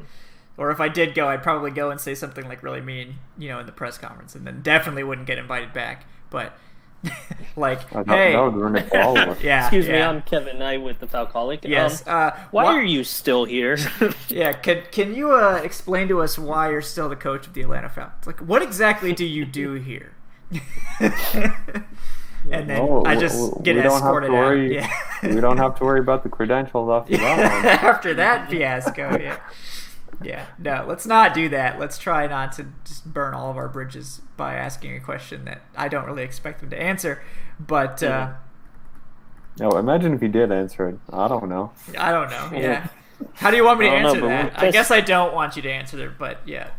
or 0.57 0.71
if 0.71 0.79
I 0.79 0.87
did 0.87 1.13
go, 1.13 1.27
I'd 1.27 1.43
probably 1.43 1.71
go 1.71 1.91
and 1.91 1.99
say 1.99 2.15
something 2.15 2.47
like 2.47 2.63
really 2.63 2.79
mean, 2.81 3.15
you 3.37 3.49
know, 3.49 3.59
in 3.59 3.65
the 3.65 3.71
press 3.73 3.97
conference, 3.97 4.33
and 4.33 4.47
then 4.47 4.61
definitely 4.61 5.03
wouldn't 5.03 5.27
get 5.27 5.37
invited 5.37 5.73
back. 5.73 6.05
But 6.29 6.57
like, 7.55 7.79
Uh, 7.95 8.03
that, 8.03 8.07
hey, 8.15 8.31
that 8.33 8.41
would 8.41 8.53
ruin 8.55 8.75
it 8.77 8.89
for 8.89 9.01
all 9.01 9.17
of 9.17 9.29
us. 9.29 9.41
yeah, 9.43 9.61
Excuse 9.65 9.87
me. 9.87 10.01
I'm 10.01 10.21
Kevin 10.21 10.59
Knight 10.59 10.81
with 10.81 10.99
the 10.99 11.07
Falcoholic. 11.07 11.59
Yes. 11.67 12.05
Um, 12.07 12.13
uh, 12.15 12.31
why 12.51 12.63
wha- 12.65 12.71
are 12.71 12.83
you 12.83 13.03
still 13.03 13.45
here? 13.45 13.77
Yeah, 14.29 14.53
can 14.53 14.83
can 14.91 15.13
you 15.15 15.31
uh, 15.33 15.59
explain 15.63 16.07
to 16.09 16.21
us 16.21 16.37
why 16.39 16.69
you're 16.71 16.81
still 16.81 17.09
the 17.09 17.15
coach 17.15 17.47
of 17.47 17.53
the 17.53 17.61
Atlanta 17.61 17.89
Falcons? 17.89 18.25
Like, 18.27 18.39
what 18.39 18.61
exactly 18.61 19.13
do 19.13 19.25
you 19.25 19.43
do 19.45 19.73
here? 19.73 20.13
and 22.51 22.69
then 22.69 22.79
Oh, 22.81 23.03
I 23.05 23.15
we- 23.15 23.19
just 23.21 23.57
we- 23.57 23.63
get 23.63 23.75
we 23.75 23.81
don't 23.81 23.91
have 23.93 24.01
escorted 24.01 24.29
to 24.31 24.35
worry. 24.35 24.79
out. 24.79 24.89
we 25.23 25.41
don't 25.41 25.57
have 25.57 25.75
to 25.79 25.83
worry 25.83 25.99
about 25.99 26.23
the 26.23 26.29
credentials 26.29 26.89
after 26.89 27.17
that. 27.17 27.83
After 27.83 28.13
that 28.15 28.49
fiasco, 28.49 29.17
yeah, 29.19 29.37
yeah. 30.23 30.45
No, 30.57 30.85
let's 30.87 31.05
not 31.05 31.33
do 31.33 31.49
that. 31.49 31.79
Let's 31.79 31.97
try 31.97 32.27
not 32.27 32.51
to 32.53 32.67
just 32.85 33.05
burn 33.05 33.33
all 33.33 33.49
of 33.51 33.57
our 33.57 33.67
bridges 33.67 34.21
by 34.37 34.55
asking 34.55 34.95
a 34.95 34.99
question 34.99 35.45
that 35.45 35.61
I 35.75 35.87
don't 35.87 36.05
really 36.05 36.23
expect 36.23 36.59
them 36.61 36.69
to 36.71 36.81
answer. 36.81 37.21
But 37.59 38.01
uh, 38.01 38.33
No, 39.59 39.71
imagine 39.71 40.13
if 40.13 40.21
he 40.21 40.27
did 40.27 40.51
answer 40.51 40.89
it. 40.89 40.99
I 41.11 41.27
don't 41.27 41.49
know. 41.49 41.71
I 41.97 42.11
don't 42.11 42.29
know. 42.29 42.49
Yeah. 42.57 42.87
How 43.35 43.51
do 43.51 43.57
you 43.57 43.63
want 43.63 43.79
me 43.79 43.85
to 43.87 43.95
I 43.95 44.01
don't 44.01 44.19
know, 44.19 44.27
answer 44.27 44.51
that? 44.51 44.61
we're 44.61 44.67
I 44.67 44.71
guess 44.71 44.89
I 44.89 44.99
don't 45.01 45.33
want 45.35 45.55
you 45.55 45.61
to 45.61 45.71
answer 45.71 46.03
it, 46.07 46.17
but 46.17 46.39
yeah. 46.45 46.71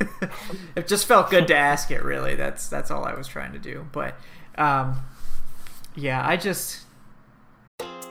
it 0.76 0.88
just 0.88 1.06
felt 1.06 1.30
good 1.30 1.46
to 1.48 1.56
ask 1.56 1.92
it. 1.92 2.02
Really, 2.02 2.34
that's 2.34 2.68
that's 2.68 2.90
all 2.90 3.04
I 3.04 3.14
was 3.14 3.28
trying 3.28 3.52
to 3.52 3.58
do. 3.60 3.86
But 3.92 4.16
um, 4.56 5.00
yeah, 5.94 6.26
I 6.26 6.36
just 6.36 6.86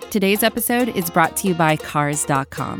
Today's 0.09 0.41
episode 0.41 0.89
is 0.89 1.09
brought 1.11 1.37
to 1.37 1.47
you 1.47 1.53
by 1.53 1.75
Cars.com. 1.75 2.79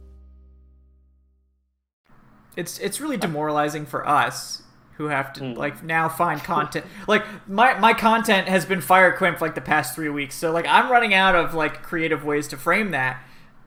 It's 2.55 2.79
it's 2.79 2.99
really 3.01 3.17
demoralizing 3.17 3.85
for 3.85 4.07
us 4.07 4.63
who 4.97 5.05
have 5.07 5.33
to 5.33 5.41
Mm. 5.41 5.57
like 5.57 5.83
now 5.83 6.07
find 6.09 6.43
content. 6.43 6.85
like 7.07 7.23
my 7.47 7.77
my 7.79 7.93
content 7.93 8.47
has 8.47 8.65
been 8.65 8.81
Fire 8.81 9.11
for 9.37 9.45
like 9.45 9.55
the 9.55 9.61
past 9.61 9.95
three 9.95 10.09
weeks, 10.09 10.35
so 10.35 10.51
like 10.51 10.67
I'm 10.67 10.91
running 10.91 11.13
out 11.13 11.35
of 11.35 11.53
like 11.53 11.81
creative 11.83 12.23
ways 12.23 12.47
to 12.49 12.57
frame 12.57 12.91
that 12.91 13.21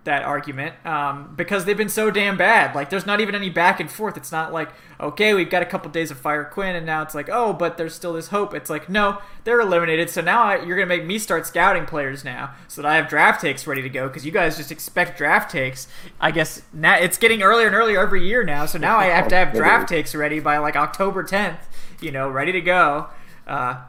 that 0.04 0.22
argument 0.22 0.74
um, 0.86 1.32
because 1.34 1.64
they've 1.64 1.76
been 1.76 1.88
so 1.88 2.10
damn 2.10 2.36
bad. 2.36 2.74
Like 2.74 2.90
there's 2.90 3.06
not 3.06 3.20
even 3.20 3.34
any 3.34 3.50
back 3.50 3.80
and 3.80 3.90
forth. 3.90 4.16
It's 4.16 4.30
not 4.30 4.52
like 4.52 4.70
okay, 5.00 5.34
we've 5.34 5.50
got 5.50 5.62
a 5.62 5.66
couple 5.66 5.90
days 5.90 6.10
of 6.10 6.18
Fire 6.18 6.44
Quinn, 6.44 6.76
and 6.76 6.86
now 6.86 7.02
it's 7.02 7.14
like 7.14 7.28
oh, 7.30 7.52
but 7.52 7.76
there's 7.76 7.94
still 7.94 8.12
this 8.12 8.28
hope. 8.28 8.54
It's 8.54 8.70
like 8.70 8.88
no, 8.88 9.18
they're 9.44 9.60
eliminated. 9.60 10.10
So 10.10 10.20
now 10.20 10.42
I, 10.42 10.62
you're 10.62 10.76
gonna 10.76 10.86
make 10.86 11.04
me 11.04 11.18
start 11.18 11.46
scouting 11.46 11.86
players 11.86 12.24
now, 12.24 12.54
so 12.68 12.82
that 12.82 12.88
I 12.88 12.96
have 12.96 13.08
draft 13.08 13.40
takes 13.40 13.66
ready 13.66 13.82
to 13.82 13.88
go 13.88 14.08
because 14.08 14.24
you 14.26 14.32
guys 14.32 14.56
just 14.56 14.70
expect 14.70 15.16
draft 15.18 15.50
takes. 15.50 15.88
I 16.20 16.30
guess 16.30 16.62
now 16.72 16.96
it's 16.96 17.18
getting 17.18 17.42
earlier 17.42 17.66
and 17.66 17.74
earlier 17.74 18.00
every 18.00 18.26
year 18.26 18.44
now. 18.44 18.66
So 18.66 18.78
now 18.78 18.98
I 18.98 19.06
have 19.06 19.28
to 19.28 19.34
have 19.34 19.52
draft 19.54 19.88
takes 19.88 20.14
ready 20.14 20.40
by 20.40 20.58
like 20.58 20.76
October 20.76 21.24
10th. 21.24 21.60
You 22.00 22.10
know, 22.10 22.28
ready 22.28 22.52
to 22.52 22.60
go. 22.60 23.08
Uh, 23.46 23.82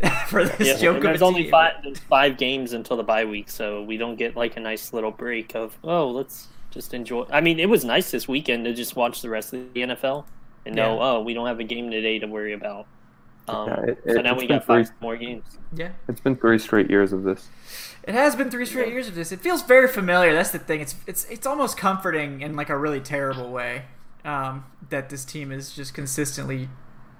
for 0.28 0.44
this 0.44 0.68
Yeah, 0.68 0.76
joke 0.76 1.02
there's 1.02 1.22
only 1.22 1.42
team. 1.42 1.50
five 1.50 1.72
there's 1.82 1.98
five 1.98 2.36
games 2.38 2.72
until 2.72 2.96
the 2.96 3.02
bye 3.02 3.24
week, 3.24 3.50
so 3.50 3.82
we 3.82 3.96
don't 3.96 4.16
get 4.16 4.36
like 4.36 4.56
a 4.56 4.60
nice 4.60 4.92
little 4.92 5.10
break 5.10 5.54
of 5.54 5.76
oh 5.82 6.08
let's 6.10 6.48
just 6.70 6.92
enjoy. 6.94 7.24
I 7.32 7.40
mean, 7.40 7.58
it 7.58 7.68
was 7.68 7.84
nice 7.84 8.10
this 8.10 8.28
weekend 8.28 8.64
to 8.66 8.74
just 8.74 8.94
watch 8.94 9.22
the 9.22 9.28
rest 9.30 9.52
of 9.54 9.72
the 9.74 9.80
NFL 9.80 10.24
and 10.66 10.76
know 10.76 10.96
Yeah. 10.96 11.02
oh 11.02 11.22
we 11.22 11.34
don't 11.34 11.46
have 11.46 11.58
a 11.60 11.64
game 11.64 11.90
today 11.90 12.18
to 12.20 12.26
worry 12.26 12.52
about. 12.52 12.86
Um, 13.48 13.66
Yeah, 13.68 13.80
it- 13.86 14.02
so 14.06 14.20
now 14.20 14.34
we 14.34 14.46
been 14.46 14.58
got 14.58 14.66
five 14.66 14.90
more 15.00 15.16
games. 15.16 15.44
Yeah. 15.74 15.90
It's 16.06 16.20
been 16.20 16.36
three 16.36 16.58
straight 16.58 16.90
years 16.90 17.12
of 17.12 17.22
this. 17.24 17.48
It 18.04 18.14
has 18.14 18.36
been 18.36 18.50
three 18.50 18.66
straight 18.66 18.92
years 18.92 19.08
of 19.08 19.14
this. 19.14 19.32
It 19.32 19.40
feels 19.40 19.62
very 19.62 19.88
familiar. 19.88 20.32
That's 20.34 20.50
the 20.50 20.58
thing. 20.58 20.80
It's 20.80 20.94
it's 21.06 21.24
it's 21.24 21.46
almost 21.46 21.76
comforting 21.76 22.40
in 22.42 22.54
like 22.54 22.68
a 22.68 22.76
really 22.78 23.00
terrible 23.00 23.50
way 23.50 23.84
um, 24.24 24.64
that 24.90 25.08
this 25.10 25.24
team 25.24 25.50
is 25.50 25.74
just 25.74 25.94
consistently 25.94 26.68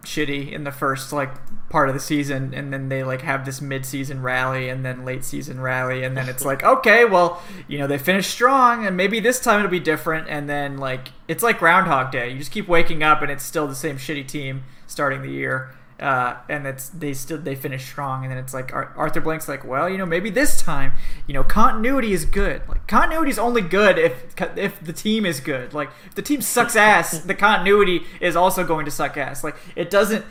shitty 0.04 0.52
in 0.52 0.64
the 0.64 0.72
first 0.72 1.12
like 1.12 1.30
part 1.68 1.88
of 1.88 1.94
the 1.94 2.00
season, 2.00 2.54
and 2.54 2.72
then 2.72 2.88
they 2.88 3.02
like 3.02 3.22
have 3.22 3.44
this 3.44 3.60
mid-season 3.60 4.22
rally 4.22 4.68
and 4.68 4.84
then 4.84 5.04
late 5.04 5.24
season 5.24 5.60
rally, 5.60 6.02
and 6.02 6.16
then 6.16 6.28
it's 6.28 6.44
like 6.44 6.62
okay, 6.64 7.04
well 7.04 7.42
you 7.66 7.78
know 7.78 7.86
they 7.86 7.98
finished 7.98 8.30
strong, 8.30 8.86
and 8.86 8.96
maybe 8.96 9.20
this 9.20 9.40
time 9.40 9.60
it'll 9.60 9.70
be 9.70 9.80
different, 9.80 10.28
and 10.28 10.48
then 10.48 10.78
like 10.78 11.08
it's 11.26 11.42
like 11.42 11.58
Groundhog 11.58 12.10
Day. 12.10 12.30
You 12.30 12.38
just 12.38 12.52
keep 12.52 12.68
waking 12.68 13.02
up, 13.02 13.22
and 13.22 13.30
it's 13.30 13.44
still 13.44 13.66
the 13.66 13.74
same 13.74 13.96
shitty 13.96 14.26
team 14.26 14.64
starting 14.86 15.22
the 15.22 15.30
year 15.30 15.74
uh, 16.00 16.36
and 16.48 16.66
it's 16.66 16.88
they 16.90 17.12
still 17.12 17.38
they 17.38 17.54
finish 17.54 17.84
strong, 17.84 18.22
and 18.22 18.30
then 18.30 18.38
it's 18.38 18.54
like 18.54 18.72
Ar- 18.72 18.92
Arthur 18.96 19.20
Blank's 19.20 19.48
like, 19.48 19.64
well, 19.64 19.88
you 19.88 19.98
know, 19.98 20.06
maybe 20.06 20.30
this 20.30 20.60
time, 20.62 20.92
you 21.26 21.34
know, 21.34 21.42
continuity 21.42 22.12
is 22.12 22.24
good. 22.24 22.62
Like 22.68 22.86
continuity 22.86 23.30
is 23.30 23.38
only 23.38 23.62
good 23.62 23.98
if 23.98 24.34
if 24.56 24.80
the 24.80 24.92
team 24.92 25.26
is 25.26 25.40
good. 25.40 25.74
Like 25.74 25.90
if 26.06 26.14
the 26.14 26.22
team 26.22 26.40
sucks 26.40 26.76
ass, 26.76 27.18
the 27.20 27.34
continuity 27.34 28.04
is 28.20 28.36
also 28.36 28.64
going 28.64 28.84
to 28.84 28.90
suck 28.90 29.16
ass. 29.16 29.42
Like 29.42 29.56
it 29.74 29.90
doesn't 29.90 30.24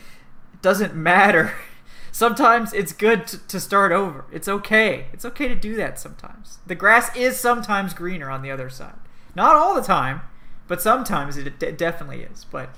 it 0.53 0.61
doesn't 0.61 0.95
matter. 0.95 1.53
Sometimes 2.11 2.73
it's 2.73 2.93
good 2.93 3.27
to, 3.27 3.37
to 3.47 3.59
start 3.59 3.91
over. 3.91 4.25
It's 4.31 4.47
okay. 4.47 5.07
It's 5.13 5.25
okay 5.25 5.47
to 5.49 5.55
do 5.55 5.75
that 5.75 5.99
sometimes. 5.99 6.57
The 6.65 6.73
grass 6.73 7.15
is 7.15 7.39
sometimes 7.39 7.93
greener 7.93 8.31
on 8.31 8.41
the 8.41 8.49
other 8.49 8.71
side. 8.71 8.97
Not 9.35 9.55
all 9.55 9.75
the 9.75 9.83
time, 9.83 10.21
but 10.67 10.81
sometimes 10.81 11.37
it 11.37 11.59
de- 11.59 11.73
definitely 11.73 12.23
is. 12.23 12.43
But 12.43 12.69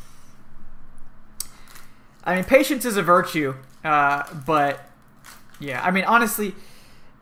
I 2.29 2.35
mean, 2.35 2.43
patience 2.43 2.85
is 2.85 2.95
a 2.95 3.01
virtue, 3.01 3.55
uh, 3.83 4.21
but 4.45 4.87
yeah, 5.59 5.81
I 5.83 5.89
mean, 5.89 6.03
honestly, 6.03 6.53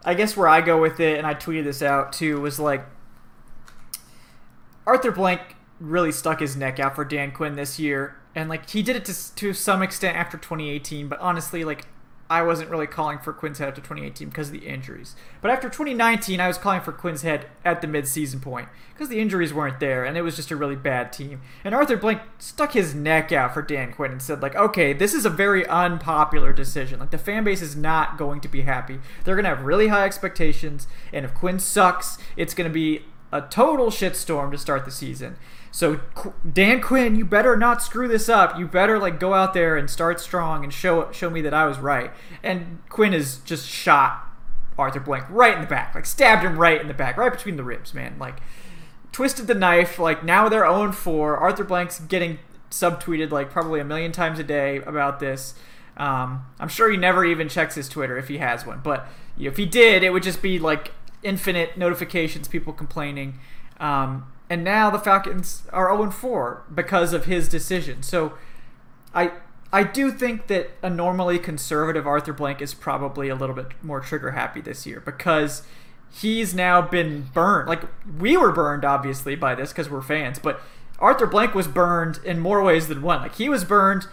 I 0.03 0.13
guess 0.15 0.35
where 0.35 0.49
I 0.49 0.59
go 0.59 0.81
with 0.81 0.99
it, 0.99 1.17
and 1.17 1.25
I 1.25 1.33
tweeted 1.33 1.63
this 1.63 1.81
out 1.81 2.11
too, 2.11 2.41
was 2.41 2.59
like 2.59 2.85
Arthur 4.85 5.11
Blank 5.11 5.55
really 5.79 6.11
stuck 6.11 6.41
his 6.41 6.57
neck 6.57 6.77
out 6.77 6.93
for 6.93 7.05
Dan 7.05 7.31
Quinn 7.31 7.55
this 7.55 7.79
year, 7.79 8.17
and 8.35 8.49
like 8.49 8.69
he 8.69 8.83
did 8.83 8.97
it 8.97 9.05
to 9.05 9.35
to 9.35 9.53
some 9.53 9.81
extent 9.81 10.17
after 10.17 10.37
2018, 10.37 11.07
but 11.07 11.19
honestly, 11.21 11.63
like 11.63 11.85
I 12.29 12.41
wasn't 12.41 12.69
really 12.69 12.87
calling 12.87 13.19
for 13.19 13.31
Quinn's 13.31 13.59
head 13.59 13.69
after 13.69 13.81
2018 13.81 14.29
because 14.29 14.47
of 14.47 14.53
the 14.53 14.67
injuries. 14.67 15.15
But 15.41 15.51
after 15.51 15.69
2019, 15.69 16.39
I 16.39 16.47
was 16.47 16.57
calling 16.57 16.81
for 16.81 16.91
Quinn's 16.91 17.21
head 17.21 17.47
at 17.63 17.81
the 17.81 17.87
midseason 17.87 18.41
point 18.41 18.67
because 18.93 19.09
the 19.09 19.19
injuries 19.19 19.53
weren't 19.53 19.79
there 19.79 20.03
and 20.03 20.17
it 20.17 20.23
was 20.23 20.35
just 20.35 20.51
a 20.51 20.55
really 20.55 20.75
bad 20.75 21.13
team. 21.13 21.41
And 21.63 21.73
Arthur 21.73 21.95
Blank 21.95 22.21
stuck 22.37 22.73
his 22.73 22.93
neck 22.93 23.31
out 23.31 23.53
for 23.53 23.61
Dan 23.61 23.93
Quinn 23.93 24.11
and 24.11 24.21
said, 24.21 24.41
like, 24.41 24.55
okay, 24.55 24.91
this 24.91 25.13
is 25.13 25.25
a 25.25 25.29
very 25.29 25.65
unpopular 25.67 26.51
decision. 26.51 26.99
Like, 26.99 27.11
the 27.11 27.17
fan 27.17 27.43
base 27.43 27.61
is 27.61 27.75
not 27.75 28.17
going 28.17 28.41
to 28.41 28.47
be 28.47 28.61
happy. 28.61 28.99
They're 29.23 29.35
going 29.35 29.45
to 29.45 29.49
have 29.49 29.63
really 29.63 29.87
high 29.87 30.05
expectations, 30.05 30.87
and 31.13 31.25
if 31.25 31.33
Quinn 31.33 31.59
sucks, 31.59 32.17
it's 32.35 32.53
going 32.53 32.69
to 32.69 32.73
be 32.73 33.03
a 33.31 33.41
total 33.41 33.87
shitstorm 33.87 34.51
to 34.51 34.57
start 34.57 34.85
the 34.85 34.91
season. 34.91 35.37
So 35.77 35.99
Dan 36.51 36.81
Quinn, 36.81 37.15
you 37.15 37.23
better 37.23 37.55
not 37.55 37.83
screw 37.83 38.07
this 38.07 38.27
up. 38.27 38.57
You 38.57 38.65
better 38.65 38.97
like 38.97 39.19
go 39.19 39.35
out 39.35 39.53
there 39.53 39.77
and 39.77 39.87
start 39.87 40.19
strong 40.19 40.63
and 40.63 40.73
show 40.73 41.11
show 41.11 41.29
me 41.29 41.39
that 41.41 41.53
I 41.53 41.67
was 41.67 41.77
right. 41.77 42.09
And 42.41 42.79
Quinn 42.89 43.13
has 43.13 43.37
just 43.41 43.69
shot 43.69 44.27
Arthur 44.75 44.99
Blank 44.99 45.25
right 45.29 45.53
in 45.53 45.61
the 45.61 45.67
back, 45.67 45.93
like 45.93 46.07
stabbed 46.07 46.43
him 46.43 46.57
right 46.57 46.81
in 46.81 46.87
the 46.87 46.95
back, 46.95 47.15
right 47.15 47.31
between 47.31 47.57
the 47.57 47.63
ribs, 47.63 47.93
man. 47.93 48.17
Like 48.17 48.37
twisted 49.11 49.45
the 49.45 49.53
knife. 49.53 49.99
Like 49.99 50.23
now 50.23 50.49
they're 50.49 50.65
0 50.65 50.93
4. 50.93 51.37
Arthur 51.37 51.63
Blank's 51.63 51.99
getting 51.99 52.39
subtweeted 52.71 53.29
like 53.29 53.51
probably 53.51 53.79
a 53.79 53.85
million 53.85 54.11
times 54.11 54.39
a 54.39 54.43
day 54.43 54.77
about 54.77 55.19
this. 55.19 55.53
Um, 55.95 56.43
I'm 56.59 56.69
sure 56.69 56.89
he 56.89 56.97
never 56.97 57.23
even 57.23 57.49
checks 57.49 57.75
his 57.75 57.87
Twitter 57.87 58.17
if 58.17 58.29
he 58.29 58.39
has 58.39 58.65
one, 58.65 58.81
but 58.83 59.07
if 59.39 59.57
he 59.57 59.67
did, 59.67 60.01
it 60.01 60.09
would 60.09 60.23
just 60.23 60.41
be 60.41 60.57
like 60.57 60.93
infinite 61.21 61.77
notifications, 61.77 62.47
people 62.47 62.73
complaining. 62.73 63.37
Um, 63.79 64.25
and 64.49 64.63
now 64.63 64.89
the 64.89 64.99
Falcons 64.99 65.63
are 65.71 65.95
0 65.95 66.11
4 66.11 66.63
because 66.73 67.13
of 67.13 67.25
his 67.25 67.49
decision. 67.49 68.03
So 68.03 68.33
I 69.13 69.31
I 69.71 69.83
do 69.83 70.11
think 70.11 70.47
that 70.47 70.71
a 70.81 70.89
normally 70.89 71.39
conservative 71.39 72.07
Arthur 72.07 72.33
Blank 72.33 72.61
is 72.61 72.73
probably 72.73 73.29
a 73.29 73.35
little 73.35 73.55
bit 73.55 73.67
more 73.83 73.99
trigger 73.99 74.31
happy 74.31 74.61
this 74.61 74.85
year 74.85 75.01
because 75.01 75.63
he's 76.09 76.53
now 76.53 76.81
been 76.81 77.29
burned. 77.33 77.67
Like 77.67 77.83
we 78.19 78.37
were 78.37 78.51
burned 78.51 78.85
obviously 78.85 79.35
by 79.35 79.55
this 79.55 79.71
because 79.71 79.89
we're 79.89 80.01
fans, 80.01 80.39
but 80.39 80.61
Arthur 80.99 81.27
Blank 81.27 81.53
was 81.53 81.67
burned 81.67 82.19
in 82.23 82.39
more 82.39 82.63
ways 82.63 82.87
than 82.87 83.01
one. 83.01 83.21
Like 83.21 83.35
he 83.35 83.49
was 83.49 83.65
burned 83.65 84.07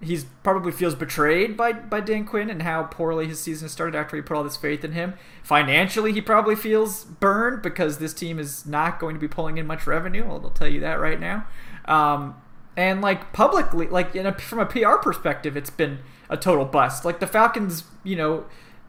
he's 0.00 0.24
probably 0.42 0.72
feels 0.72 0.94
betrayed 0.94 1.56
by 1.56 1.72
by 1.72 2.00
Dan 2.00 2.24
Quinn 2.24 2.50
and 2.50 2.62
how 2.62 2.84
poorly 2.84 3.26
his 3.26 3.40
season 3.40 3.68
started 3.68 3.96
after 3.96 4.16
he 4.16 4.22
put 4.22 4.36
all 4.36 4.44
this 4.44 4.56
faith 4.56 4.84
in 4.84 4.92
him. 4.92 5.14
Financially, 5.42 6.12
he 6.12 6.20
probably 6.20 6.54
feels 6.54 7.04
burned 7.04 7.62
because 7.62 7.98
this 7.98 8.14
team 8.14 8.38
is 8.38 8.66
not 8.66 8.98
going 8.98 9.14
to 9.14 9.20
be 9.20 9.28
pulling 9.28 9.58
in 9.58 9.66
much 9.66 9.86
revenue. 9.86 10.24
I'll, 10.24 10.50
tell 10.50 10.68
you 10.68 10.80
that 10.80 11.00
right 11.00 11.20
now. 11.20 11.46
Um, 11.86 12.40
and 12.76 13.00
like 13.00 13.32
publicly, 13.32 13.88
like 13.88 14.14
a, 14.14 14.32
from 14.38 14.58
a 14.58 14.66
PR 14.66 14.96
perspective, 14.96 15.56
it's 15.56 15.70
been 15.70 16.00
a 16.28 16.36
total 16.36 16.64
bust. 16.64 17.04
Like 17.04 17.20
the 17.20 17.26
Falcons, 17.26 17.84
you 18.04 18.16
know 18.16 18.44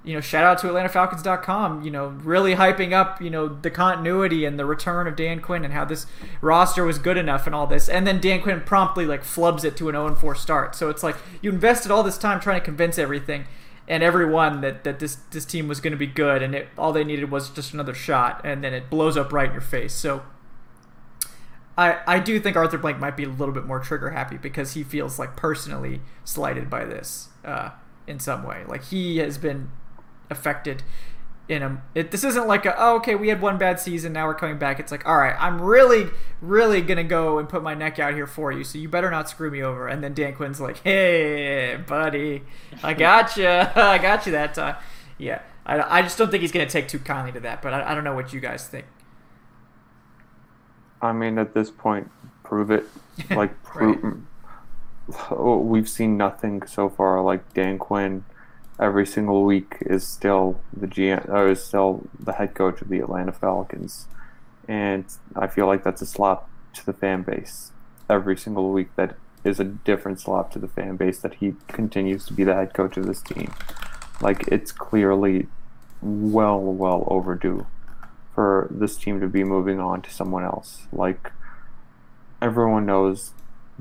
you 0.08 0.14
know, 0.14 0.22
shout 0.22 0.46
out 0.46 0.58
to 0.60 0.68
AtlantaFalcons.com, 0.68 1.82
you 1.82 1.92
know, 1.92 2.08
really 2.08 2.56
hyping 2.56 2.94
up, 2.94 3.22
you 3.22 3.30
know, 3.30 3.50
the 3.50 3.70
continuity 3.70 4.46
and 4.46 4.58
the 4.58 4.66
return 4.66 5.06
of 5.06 5.18
Dan 5.18 5.42
Quinn 5.42 5.66
and 5.66 5.74
how 5.74 5.84
this 5.84 6.06
roster 6.40 6.86
was 6.86 6.98
good 6.98 7.18
enough 7.18 7.46
and 7.46 7.54
all 7.54 7.68
this. 7.68 7.90
And 7.90 8.08
then 8.08 8.22
Dan 8.22 8.42
Quinn 8.42 8.62
promptly, 8.62 9.06
like, 9.06 9.24
flubs 9.24 9.66
it 9.66 9.76
to 9.78 9.90
an 9.90 9.96
0 9.96 10.16
4 10.16 10.34
start. 10.34 10.76
So 10.76 10.90
it's 10.90 11.04
like 11.04 11.18
you 11.42 11.50
invested 11.50 11.92
all 11.92 12.04
this 12.04 12.18
time 12.18 12.40
trying 12.40 12.58
to 12.58 12.64
convince 12.64 12.98
everything 12.98 13.48
and 13.86 14.02
everyone 14.02 14.62
that, 14.62 14.86
that 14.86 15.00
this, 15.00 15.16
this 15.32 15.44
team 15.44 15.68
was 15.68 15.82
going 15.82 15.92
to 15.92 15.98
be 15.98 16.08
good 16.08 16.42
and 16.42 16.56
it, 16.56 16.70
all 16.78 16.94
they 16.94 17.04
needed 17.04 17.30
was 17.30 17.50
just 17.50 17.74
another 17.74 17.94
shot. 17.94 18.40
And 18.46 18.64
then 18.64 18.74
it 18.74 18.90
blows 18.90 19.18
up 19.18 19.34
right 19.34 19.48
in 19.48 19.52
your 19.52 19.62
face. 19.62 19.94
So 19.94 20.24
I, 21.78 21.98
I 22.08 22.20
do 22.22 22.40
think 22.40 22.56
Arthur 22.56 22.78
Blank 22.78 23.00
might 23.00 23.18
be 23.18 23.26
a 23.26 23.30
little 23.30 23.54
bit 23.54 23.66
more 23.66 23.82
trigger 23.82 24.12
happy 24.12 24.38
because 24.38 24.72
he 24.72 24.84
feels 24.84 25.20
like 25.20 25.36
personally 25.36 26.00
slighted 26.24 26.70
by 26.70 26.86
this 26.86 27.28
uh, 27.44 27.72
in 28.08 28.22
some 28.22 28.44
way. 28.44 28.64
Like 28.70 28.86
he 28.86 29.18
has 29.18 29.38
been 29.38 29.70
affected 30.30 30.84
in 31.50 31.64
a 31.64 31.82
it, 31.96 32.12
this 32.12 32.24
isn't 32.24 32.48
like 32.48 32.66
a 32.66 32.76
oh, 32.78 32.98
okay 32.98 33.16
we 33.16 33.30
had 33.30 33.42
one 33.42 33.58
bad 33.58 33.80
season 33.80 34.14
now 34.14 34.28
we're 34.28 34.36
coming 34.36 34.58
back. 34.58 34.80
It's 34.80 34.92
like 34.92 35.08
all 35.08 35.18
right 35.18 35.36
i'm 35.40 35.62
really 35.62 36.10
really 36.42 36.82
gonna 36.82 37.04
go 37.04 37.40
and 37.40 37.48
put 37.48 37.64
my 37.64 37.74
neck 37.74 38.00
out 38.00 38.14
here 38.14 38.28
for 38.28 38.52
you 38.52 38.64
so 38.64 38.78
you 38.78 38.90
better 38.90 39.10
not 39.10 39.30
screw 39.30 39.50
me 39.50 39.62
over. 39.62 39.88
And 39.88 40.04
then 40.04 40.14
dan 40.14 40.36
quinn's 40.36 40.60
like 40.60 40.80
hey 40.84 41.80
buddy 41.88 42.44
i 42.84 42.94
got 42.94 43.38
you 43.38 43.48
i 43.48 43.98
got 43.98 44.26
you 44.26 44.34
that 44.34 44.54
time. 44.54 44.76
Yeah 45.18 45.42
I, 45.66 46.00
I 46.00 46.02
just 46.02 46.18
don't 46.18 46.30
think 46.30 46.42
he's 46.42 46.52
gonna 46.52 46.70
take 46.70 46.88
too 46.88 47.00
kindly 47.00 47.32
to 47.34 47.40
that 47.42 47.62
but 47.62 47.74
i, 47.74 47.92
I 47.92 47.96
don't 47.96 48.04
know 48.04 48.16
what 48.16 48.34
you 48.34 48.40
guys 48.40 48.68
think. 48.68 48.86
I 51.02 51.14
mean 51.14 51.38
at 51.38 51.54
this 51.54 51.72
point 51.72 52.12
prove 52.44 52.72
it. 52.72 52.86
Like 53.32 53.64
prove 53.64 54.04
right. 54.04 54.14
Oh, 55.32 55.58
we've 55.58 55.90
seen 55.90 56.18
nothing 56.18 56.62
so 56.68 56.88
far 56.88 57.20
like 57.24 57.54
dan 57.54 57.80
quinn 57.80 58.26
every 58.80 59.06
single 59.06 59.44
week 59.44 59.78
is 59.82 60.06
still 60.06 60.60
the 60.76 60.88
GM 60.88 61.28
or 61.30 61.50
is 61.50 61.64
still 61.64 62.08
the 62.20 62.34
head 62.34 62.54
coach 62.54 62.82
of 62.82 62.90
the 62.90 63.00
Atlanta 63.00 63.32
Falcons, 63.32 64.08
and 64.68 65.06
I 65.36 65.48
feel 65.48 65.68
like 65.68 65.84
that's 65.84 66.02
a 66.02 66.06
slap 66.06 66.48
to 66.74 66.86
the 66.86 66.94
fan 66.94 67.24
base. 67.24 67.72
Every 68.10 68.38
single 68.38 68.72
week, 68.72 68.96
that 68.96 69.16
is 69.44 69.60
a 69.60 69.64
different 69.64 70.20
slap 70.20 70.52
to 70.52 70.60
the 70.60 70.68
fan 70.68 70.96
base 70.96 71.20
that 71.20 71.36
he 71.36 71.56
continues 71.68 72.26
to 72.26 72.34
be 72.34 72.44
the 72.44 72.54
head 72.54 72.74
coach 72.74 72.98
of 72.98 73.06
this 73.06 73.22
team. 73.22 73.54
Like 74.22 74.48
it's 74.48 74.72
clearly 74.72 75.48
well, 76.02 76.60
well 76.60 77.08
overdue 77.08 77.66
for 78.34 78.68
this 78.70 78.98
team 78.98 79.20
to 79.20 79.28
be 79.28 79.44
moving 79.44 79.80
on 79.80 80.02
to 80.04 80.12
someone 80.12 80.44
else. 80.44 80.88
Like 80.92 81.32
everyone 82.42 82.86
knows 82.86 83.34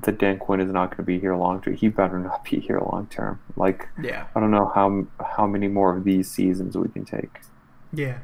that 0.02 0.18
Dan 0.18 0.38
Quinn 0.38 0.60
is 0.60 0.70
not 0.70 0.90
going 0.90 0.98
to 0.98 1.02
be 1.02 1.18
here 1.18 1.34
long 1.36 1.60
term. 1.60 1.74
He 1.74 1.88
better 1.88 2.18
not 2.18 2.44
be 2.44 2.60
here 2.60 2.80
long 2.80 3.06
term. 3.10 3.40
Like, 3.56 3.88
yeah, 4.02 4.26
I 4.34 4.40
don't 4.40 4.50
know 4.50 4.70
how 4.74 5.06
how 5.24 5.46
many 5.46 5.68
more 5.68 5.96
of 5.96 6.04
these 6.04 6.30
seasons 6.30 6.76
we 6.76 6.88
can 6.88 7.04
take. 7.04 7.40
Yeah, 7.92 8.18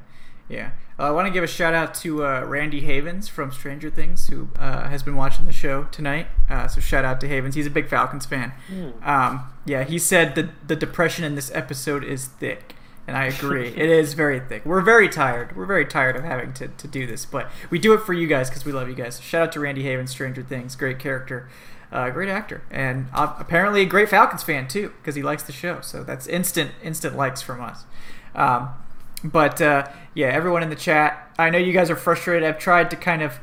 yeah. 0.48 0.72
Uh, 0.98 1.04
I 1.04 1.10
want 1.10 1.26
to 1.26 1.32
give 1.32 1.42
a 1.42 1.48
shout 1.48 1.74
out 1.74 1.94
to 1.96 2.24
uh, 2.24 2.44
Randy 2.44 2.80
Havens 2.80 3.26
from 3.26 3.50
Stranger 3.50 3.90
Things, 3.90 4.28
who 4.28 4.48
uh, 4.58 4.88
has 4.88 5.02
been 5.02 5.16
watching 5.16 5.46
the 5.46 5.52
show 5.52 5.84
tonight. 5.84 6.26
Uh, 6.50 6.68
so 6.68 6.80
shout 6.80 7.04
out 7.04 7.20
to 7.22 7.28
Havens. 7.28 7.54
He's 7.54 7.66
a 7.66 7.70
big 7.70 7.88
Falcons 7.88 8.26
fan. 8.26 8.52
Mm. 8.70 9.06
Um, 9.06 9.52
yeah, 9.64 9.84
he 9.84 9.98
said 9.98 10.34
that 10.34 10.68
the 10.68 10.76
depression 10.76 11.24
in 11.24 11.34
this 11.34 11.50
episode 11.54 12.04
is 12.04 12.26
thick. 12.26 12.74
And 13.06 13.16
I 13.16 13.24
agree. 13.26 13.68
it 13.68 13.90
is 13.90 14.14
very 14.14 14.38
thick. 14.38 14.64
We're 14.64 14.80
very 14.80 15.08
tired. 15.08 15.56
We're 15.56 15.66
very 15.66 15.84
tired 15.84 16.14
of 16.14 16.22
having 16.22 16.52
to, 16.54 16.68
to 16.68 16.88
do 16.88 17.06
this, 17.06 17.24
but 17.24 17.50
we 17.68 17.78
do 17.78 17.92
it 17.94 17.98
for 17.98 18.12
you 18.12 18.26
guys 18.26 18.48
because 18.48 18.64
we 18.64 18.72
love 18.72 18.88
you 18.88 18.94
guys. 18.94 19.20
shout 19.20 19.42
out 19.42 19.52
to 19.52 19.60
Randy 19.60 19.82
Haven, 19.82 20.06
Stranger 20.06 20.42
Things. 20.42 20.76
Great 20.76 20.98
character, 21.00 21.48
uh, 21.90 22.10
great 22.10 22.28
actor, 22.28 22.62
and 22.70 23.08
uh, 23.12 23.34
apparently 23.38 23.82
a 23.82 23.86
great 23.86 24.08
Falcons 24.08 24.44
fan 24.44 24.68
too 24.68 24.92
because 24.98 25.16
he 25.16 25.22
likes 25.22 25.42
the 25.42 25.52
show. 25.52 25.80
So 25.80 26.04
that's 26.04 26.26
instant 26.28 26.72
instant 26.82 27.16
likes 27.16 27.42
from 27.42 27.60
us. 27.60 27.84
Um, 28.36 28.70
but 29.24 29.60
uh, 29.60 29.88
yeah, 30.14 30.28
everyone 30.28 30.62
in 30.62 30.70
the 30.70 30.76
chat. 30.76 31.30
I 31.38 31.50
know 31.50 31.58
you 31.58 31.72
guys 31.72 31.90
are 31.90 31.96
frustrated. 31.96 32.48
I've 32.48 32.58
tried 32.58 32.90
to 32.90 32.96
kind 32.96 33.22
of 33.22 33.40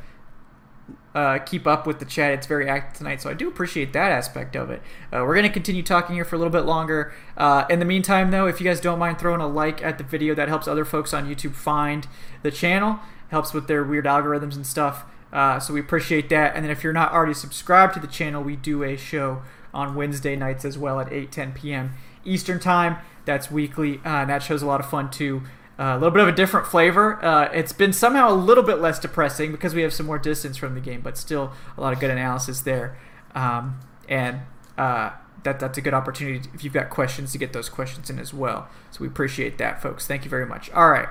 uh, 1.16 1.40
keep 1.40 1.66
up 1.66 1.88
with 1.88 2.00
the 2.00 2.06
chat. 2.06 2.32
It's 2.34 2.48
very 2.48 2.70
active 2.70 2.98
tonight, 2.98 3.22
so 3.22 3.30
I 3.30 3.34
do 3.34 3.48
appreciate 3.48 3.94
that 3.94 4.12
aspect 4.12 4.56
of 4.56 4.70
it. 4.70 4.82
Uh, 5.12 5.24
we're 5.26 5.36
going 5.36 5.48
to 5.48 5.54
continue 5.54 5.82
talking 5.82 6.16
here 6.16 6.26
for 6.26 6.36
a 6.36 6.40
little 6.40 6.52
bit 6.52 6.66
longer. 6.66 7.14
Uh, 7.36 7.66
in 7.70 7.80
the 7.80 7.86
meantime, 7.86 8.32
though, 8.32 8.46
if 8.46 8.62
you 8.62 8.66
guys 8.66 8.80
don't 8.80 9.00
mind 9.00 9.20
throwing 9.20 9.42
a 9.42 9.48
like 9.48 9.84
at 9.84 9.98
the 9.98 10.04
video, 10.04 10.36
that 10.36 10.48
helps 10.48 10.68
other 10.68 10.86
folks 10.86 11.14
on 11.14 11.28
YouTube 11.28 11.56
find 11.56 12.08
the 12.44 12.52
channel, 12.52 13.00
helps 13.30 13.54
with 13.54 13.68
their 13.68 13.84
weird 13.84 14.06
algorithms 14.06 14.56
and 14.56 14.68
stuff. 14.68 15.06
Uh, 15.32 15.60
so 15.60 15.74
we 15.74 15.80
appreciate 15.80 16.30
that. 16.30 16.56
And 16.56 16.64
then 16.64 16.72
if 16.72 16.84
you're 16.84 16.94
not 16.94 17.12
already 17.12 17.34
subscribed 17.34 17.94
to 17.96 18.00
the 18.00 18.08
channel, 18.08 18.44
we 18.44 18.56
do 18.56 18.84
a 18.84 18.96
show 18.96 19.42
on 19.74 19.96
Wednesday 19.96 20.36
nights 20.36 20.66
as 20.66 20.78
well 20.78 21.00
at 21.00 21.12
8 21.12 21.32
10 21.32 21.54
p.m. 21.54 21.94
Eastern 22.26 22.60
Time. 22.60 22.98
That's 23.26 23.52
weekly, 23.52 23.98
uh, 23.98 24.22
and 24.22 24.30
that 24.30 24.42
show's 24.42 24.64
a 24.64 24.66
lot 24.66 24.80
of 24.80 24.90
fun 24.90 25.12
too. 25.12 25.44
A 25.80 25.94
little 25.94 26.12
bit 26.12 26.22
of 26.22 26.28
a 26.28 26.34
different 26.34 26.68
flavor. 26.68 27.24
Uh, 27.24 27.50
it's 27.54 27.72
been 27.72 27.94
somehow 27.94 28.30
a 28.30 28.36
little 28.36 28.66
bit 28.66 28.82
less 28.82 29.00
depressing 29.00 29.54
because 29.54 29.74
we 29.74 29.82
have 29.82 29.94
some 29.94 30.06
more 30.06 30.20
distance 30.20 30.58
from 30.58 30.76
the 30.76 30.82
game, 30.82 31.00
but 31.00 31.18
still 31.18 31.54
a 31.78 31.82
lot 31.82 31.94
of 31.94 32.02
good 32.02 32.10
analysis 32.10 32.60
there. 32.60 32.98
Um, 33.34 33.80
and 34.10 34.42
uh, 34.78 35.12
that 35.44 35.58
that's 35.62 35.78
a 35.78 35.82
good 35.82 35.94
opportunity 35.94 36.50
if 36.54 36.66
you've 36.66 36.74
got 36.74 36.90
questions 36.90 37.32
to 37.32 37.38
get 37.38 37.54
those 37.54 37.70
questions 37.70 38.10
in 38.10 38.20
as 38.20 38.34
well. 38.34 38.68
So 38.92 39.00
we 39.02 39.08
appreciate 39.08 39.58
that, 39.60 39.82
folks. 39.82 40.06
Thank 40.06 40.26
you 40.26 40.30
very 40.30 40.46
much. 40.46 40.70
All 40.72 40.90
right. 40.90 41.08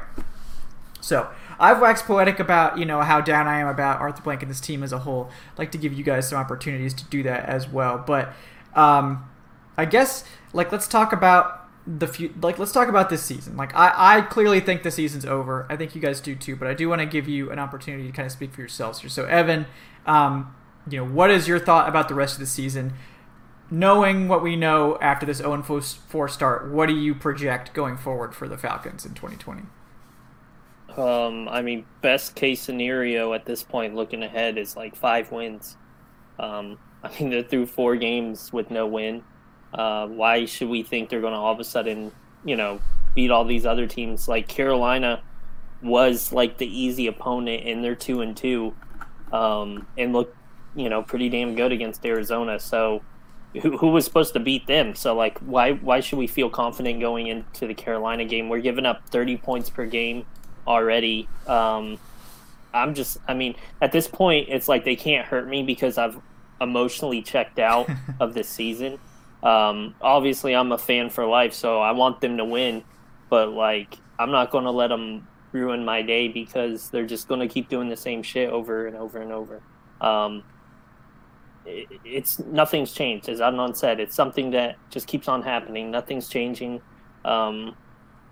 So 1.01 1.31
I've 1.59 1.81
waxed 1.81 2.05
poetic 2.05 2.39
about 2.39 2.77
you 2.77 2.85
know 2.85 3.01
how 3.01 3.23
down 3.23 3.47
I 3.47 3.61
am 3.61 3.69
about 3.69 4.01
Arthur 4.01 4.23
Blank 4.23 4.43
and 4.43 4.51
this 4.51 4.61
team 4.61 4.83
as 4.83 4.93
a 4.93 4.99
whole. 4.99 5.31
I'd 5.53 5.59
like 5.59 5.73
to 5.73 5.79
give 5.79 5.95
you 5.95 6.05
guys 6.05 6.29
some 6.29 6.39
opportunities 6.39 6.93
to 6.95 7.05
do 7.07 7.23
that 7.23 7.47
as 7.47 7.69
well. 7.69 8.05
But 8.07 8.35
um, 8.75 9.31
I 9.79 9.87
guess 9.87 10.25
like 10.53 10.73
let's 10.73 10.89
talk 10.89 11.15
about 11.15 11.68
the 11.97 12.07
few 12.07 12.35
like 12.43 12.59
let's 12.59 12.73
talk 12.73 12.89
about 12.89 13.09
this 13.09 13.23
season. 13.23 13.57
Like 13.57 13.75
I, 13.75 14.19
I 14.19 14.21
clearly 14.21 14.61
think 14.61 14.83
the 14.83 14.91
season's 14.91 15.25
over. 15.25 15.67
I 15.71 15.77
think 15.77 15.95
you 15.95 16.01
guys 16.01 16.21
do 16.21 16.35
too 16.35 16.55
but 16.55 16.69
i 16.69 16.75
do 16.75 16.89
want 16.89 17.01
to 17.01 17.07
give 17.07 17.27
you 17.29 17.51
an 17.51 17.59
opportunity 17.59 18.07
to 18.07 18.13
kind 18.13 18.27
of 18.27 18.33
speak 18.33 18.53
for 18.53 18.61
yourselves 18.61 19.01
here. 19.01 19.09
So 19.09 19.25
evan 19.25 19.67
um, 20.05 20.55
you 20.89 20.99
know 20.99 21.11
what 21.11 21.31
is 21.31 21.49
your 21.49 21.59
thought 21.59 21.89
about 21.89 22.09
the 22.09 22.15
rest 22.15 22.35
of 22.35 22.41
the 22.41 22.47
season? 22.47 22.93
Knowing 23.71 24.29
what 24.29 24.43
we 24.43 24.57
know 24.57 24.99
after 25.01 25.27
this 25.27 25.41
0-4 25.41 26.31
start 26.31 26.71
what 26.71 26.87
do 26.87 26.95
you 26.95 27.15
project 27.15 27.73
going 27.73 27.97
forward 27.97 28.35
for 28.35 28.49
the 28.49 28.59
falcons 28.59 29.05
in 29.05 29.15
2020 29.15 29.63
um, 30.97 31.49
i 31.49 31.61
mean 31.61 31.85
best 32.01 32.35
case 32.35 32.61
scenario 32.61 33.35
at 33.35 33.45
this 33.45 33.63
point 33.63 33.95
looking 33.95 34.23
ahead 34.23 34.59
is 34.59 34.77
like 34.77 34.97
five 34.97 35.31
wins. 35.33 35.77
Um, 36.39 36.79
i 37.03 37.11
mean 37.19 37.31
they're 37.31 37.43
through 37.43 37.67
four 37.67 37.97
games 37.97 38.53
with 38.53 38.71
no 38.71 38.87
win 38.87 39.23
uh, 39.75 40.07
why 40.07 40.45
should 40.47 40.69
we 40.69 40.83
think 40.83 41.09
they're 41.09 41.21
going 41.21 41.33
to 41.33 41.39
all 41.39 41.53
of 41.53 41.61
a 41.61 41.65
sudden, 41.65 42.13
you 42.45 42.57
know, 42.57 42.81
beat 43.15 43.31
all 43.31 43.45
these 43.45 43.67
other 43.67 43.87
teams? 43.87 44.29
Like 44.29 44.49
Carolina 44.49 45.23
was 45.83 46.33
like 46.33 46.59
the 46.59 46.67
easy 46.67 47.07
opponent, 47.07 47.65
and 47.67 47.85
they're 47.85 47.95
two 47.95 48.21
and 48.21 48.37
two, 48.37 48.75
um, 49.33 49.87
and 49.97 50.13
look, 50.13 50.35
you 50.75 50.89
know, 50.89 51.03
pretty 51.03 51.29
damn 51.29 51.55
good 51.55 51.73
against 51.73 52.05
Arizona. 52.05 52.59
So, 52.59 53.03
who, 53.63 53.77
who 53.77 53.89
was 53.89 54.05
supposed 54.05 54.33
to 54.35 54.41
beat 54.41 54.67
them? 54.67 54.95
So, 54.95 55.15
like, 55.15 55.39
why 55.39 55.73
why 55.73 56.01
should 56.01 56.19
we 56.19 56.27
feel 56.27 56.51
confident 56.51 57.01
going 57.01 57.27
into 57.27 57.67
the 57.67 57.75
Carolina 57.75 58.25
game? 58.25 58.49
We're 58.49 58.61
giving 58.61 58.87
up 58.87 59.09
thirty 59.09 59.37
points 59.37 59.71
per 59.71 59.87
game 59.87 60.25
already. 60.67 61.29
Um, 61.47 61.99
I'm 62.75 62.95
just, 62.95 63.19
I 63.27 63.35
mean, 63.35 63.55
at 63.81 63.93
this 63.93 64.07
point, 64.07 64.49
it's 64.51 64.69
like 64.69 64.85
they 64.85 64.97
can't 64.97 65.27
hurt 65.27 65.49
me 65.49 65.63
because 65.63 65.99
I've 65.99 66.19
emotionally 66.61 67.23
checked 67.23 67.59
out 67.59 67.89
of 68.21 68.35
this 68.35 68.49
season. 68.49 68.99
Um, 69.43 69.95
obviously, 70.01 70.55
I'm 70.55 70.73
a 70.73 70.79
fan 70.79 71.11
for 71.11 71.27
life, 71.27 71.55
so 71.55 71.81
I 71.81 71.93
want 71.93 72.21
them 72.21 72.39
to 72.39 72.45
win. 72.45 72.85
But 73.31 73.51
like, 73.51 73.99
I'm 74.19 74.31
not 74.31 74.51
going 74.51 74.65
to 74.65 74.71
let 74.71 74.89
them 74.89 75.27
ruin 75.53 75.85
my 75.85 76.03
day 76.03 76.29
because 76.29 76.91
they're 76.91 77.07
just 77.07 77.29
going 77.29 77.41
to 77.41 77.49
keep 77.49 77.69
doing 77.69 77.89
the 77.89 77.97
same 77.97 78.23
shit 78.23 78.51
over 78.51 78.87
and 78.87 78.97
over 78.97 79.21
and 79.21 79.33
over. 79.33 79.63
Um, 80.01 80.43
it, 81.65 81.89
it's 82.05 82.39
nothing's 82.39 82.93
changed, 82.93 83.29
as 83.29 83.41
Adnan 83.41 83.77
said. 83.77 84.01
It's 84.01 84.15
something 84.15 84.51
that 84.53 84.77
just 84.91 85.07
keeps 85.07 85.29
on 85.29 85.43
happening. 85.43 85.91
Nothing's 85.91 86.29
changing. 86.29 86.81
Um, 87.25 87.77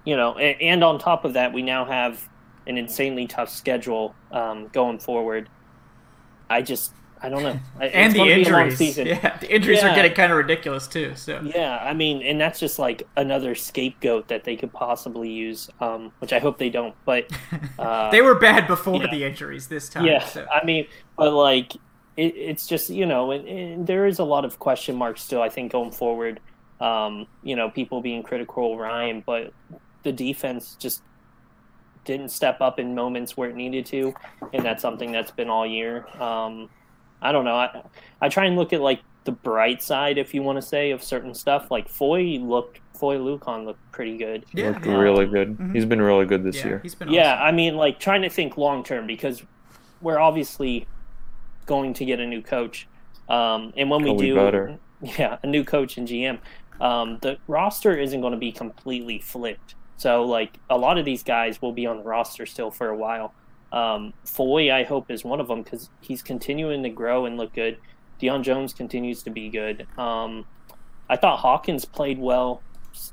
you 0.05 0.17
know, 0.17 0.35
and, 0.35 0.61
and, 0.61 0.85
on 0.85 0.99
top 0.99 1.25
of 1.25 1.35
that, 1.35 1.53
we 1.53 1.63
now 1.63 1.85
have 1.85 2.29
an 2.67 2.79
insanely 2.79 3.27
tough 3.27 3.49
schedule 3.49 4.15
um, 4.31 4.69
going 4.69 4.99
forward. 4.99 5.49
I 6.49 6.63
just 6.63 6.93
I 7.23 7.29
don't 7.29 7.43
know. 7.43 7.59
and 7.81 8.15
the 8.15 8.23
injuries, 8.25 8.99
yeah, 8.99 9.39
the 9.39 9.55
injuries 9.55 9.81
yeah. 9.81 9.91
are 9.91 9.95
getting 9.95 10.13
kind 10.13 10.33
of 10.33 10.39
ridiculous 10.39 10.87
too. 10.87 11.15
So 11.15 11.41
yeah, 11.43 11.79
I 11.79 11.95
mean, 11.95 12.23
and 12.23 12.41
that's 12.41 12.61
just 12.61 12.79
like 12.79 13.07
another 13.17 13.55
scapegoat 13.55 14.29
that 14.29 14.45
they 14.45 14.55
could 14.55 14.73
possibly 14.73 15.31
use, 15.31 15.71
um, 15.81 16.13
which 16.19 16.33
I 16.33 16.39
hope 16.39 16.59
they 16.59 16.69
don't. 16.69 16.95
But 17.05 17.31
uh, 17.79 18.11
they 18.11 18.21
were 18.21 18.35
bad 18.35 18.67
before 18.67 19.03
yeah. 19.03 19.11
the 19.11 19.25
injuries 19.25 19.67
this 19.69 19.89
time. 19.89 20.05
Yeah, 20.05 20.25
so. 20.25 20.47
I 20.53 20.65
mean, 20.65 20.87
but 21.17 21.33
like 21.33 21.75
it, 22.17 22.37
it's 22.37 22.67
just 22.67 22.91
you 22.91 23.07
know, 23.07 23.31
and, 23.31 23.49
and, 23.49 23.87
there 23.87 24.07
is 24.07 24.19
a 24.19 24.25
lot 24.25 24.45
of 24.45 24.59
question 24.59 24.95
marks 24.95 25.23
still. 25.23 25.41
I 25.41 25.49
think 25.49 25.73
going 25.73 25.93
forward, 25.93 26.41
um, 26.81 27.27
you 27.43 27.57
know, 27.57 27.71
people 27.71 28.03
being 28.03 28.23
critical 28.23 28.77
Ryan, 28.77 29.23
but 29.25 29.53
the 30.03 30.13
defense 30.13 30.77
just 30.79 31.03
didn't 32.05 32.29
step 32.29 32.61
up 32.61 32.79
in 32.79 32.95
moments 32.95 33.37
where 33.37 33.51
it 33.51 33.57
needed 33.57 33.87
to, 33.87 34.15
and 34.53 34.65
that's 34.65 34.83
something 34.83 35.13
that's 35.13 35.31
been 35.31 35.49
all 35.49 35.67
year. 35.67 36.07
Um, 36.21 36.69
I 37.27 37.33
don't 37.33 37.45
know. 37.45 37.57
I 37.57 37.83
I 38.21 38.29
try 38.29 38.45
and 38.47 38.57
look 38.57 38.73
at 38.73 38.81
like 38.81 39.01
the 39.25 39.33
bright 39.33 39.83
side, 39.83 40.19
if 40.19 40.33
you 40.35 40.43
want 40.43 40.57
to 40.57 40.63
say, 40.63 40.93
of 40.93 41.03
certain 41.03 41.35
stuff. 41.35 41.71
Like 41.71 41.89
Foye 41.89 42.39
looked, 42.41 42.81
Foye 42.95 43.19
Oluokun 43.19 43.65
looked 43.65 43.91
pretty 43.93 44.17
good. 44.17 44.45
Yeah, 44.55 44.69
looked 44.71 44.87
yeah. 44.87 44.97
really 44.97 45.27
good. 45.27 45.59
Mhm. 45.59 45.75
He's 45.75 45.85
been 45.85 46.01
really 46.01 46.27
good 46.27 46.45
this 46.45 46.57
yeah, 46.57 46.67
year. 46.67 46.81
he's 46.83 46.95
been 46.95 47.11
Yeah, 47.11 47.35
awesome. 47.35 47.47
I 47.47 47.53
mean, 47.53 47.77
like 47.77 47.99
trying 47.99 48.23
to 48.23 48.31
think 48.31 48.57
long 48.57 48.85
term 48.85 49.07
because 49.07 49.43
we're 50.01 50.19
obviously 50.21 50.87
going 51.67 51.93
to 51.95 52.05
get 52.05 52.21
a 52.21 52.27
new 52.27 52.41
coach, 52.43 52.87
um, 53.29 53.73
and 53.77 53.91
when 53.91 54.03
we 54.03 54.11
Could 54.11 54.19
be 54.21 54.27
do, 54.29 54.35
better. 54.37 54.79
yeah, 55.03 55.39
a 55.43 55.47
new 55.47 55.65
coach 55.65 55.99
and 55.99 56.07
GM, 56.07 56.39
um, 56.81 57.19
the 57.23 57.39
roster 57.49 57.97
isn't 57.99 58.21
going 58.21 58.33
to 58.33 58.39
be 58.39 58.53
completely 58.53 59.19
flipped. 59.19 59.75
So, 59.97 60.23
like 60.23 60.59
a 60.71 60.77
lot 60.79 60.99
of 60.99 61.05
these 61.05 61.23
guys 61.25 61.61
will 61.61 61.73
be 61.73 61.87
on 61.87 61.97
the 61.97 62.03
roster 62.05 62.47
still 62.47 62.71
for 62.71 62.89
a 62.91 62.97
while. 62.97 63.35
Um, 63.73 64.13
Foye, 64.25 64.71
I 64.71 64.85
hope, 64.85 65.11
is 65.11 65.25
one 65.25 65.41
of 65.41 65.49
them 65.49 65.63
because 65.63 65.91
he's 66.01 66.23
continuing 66.23 66.83
to 66.83 66.89
grow 66.89 67.27
and 67.27 67.37
look 67.37 67.53
good. 67.55 67.79
Deion 68.21 68.43
Jones 68.43 68.73
continues 68.73 69.23
to 69.25 69.31
be 69.31 69.49
good. 69.49 69.87
Um, 69.99 70.47
I 71.09 71.17
thought 71.17 71.39
Hawkins 71.39 71.85
played 71.85 72.19
well 72.19 72.63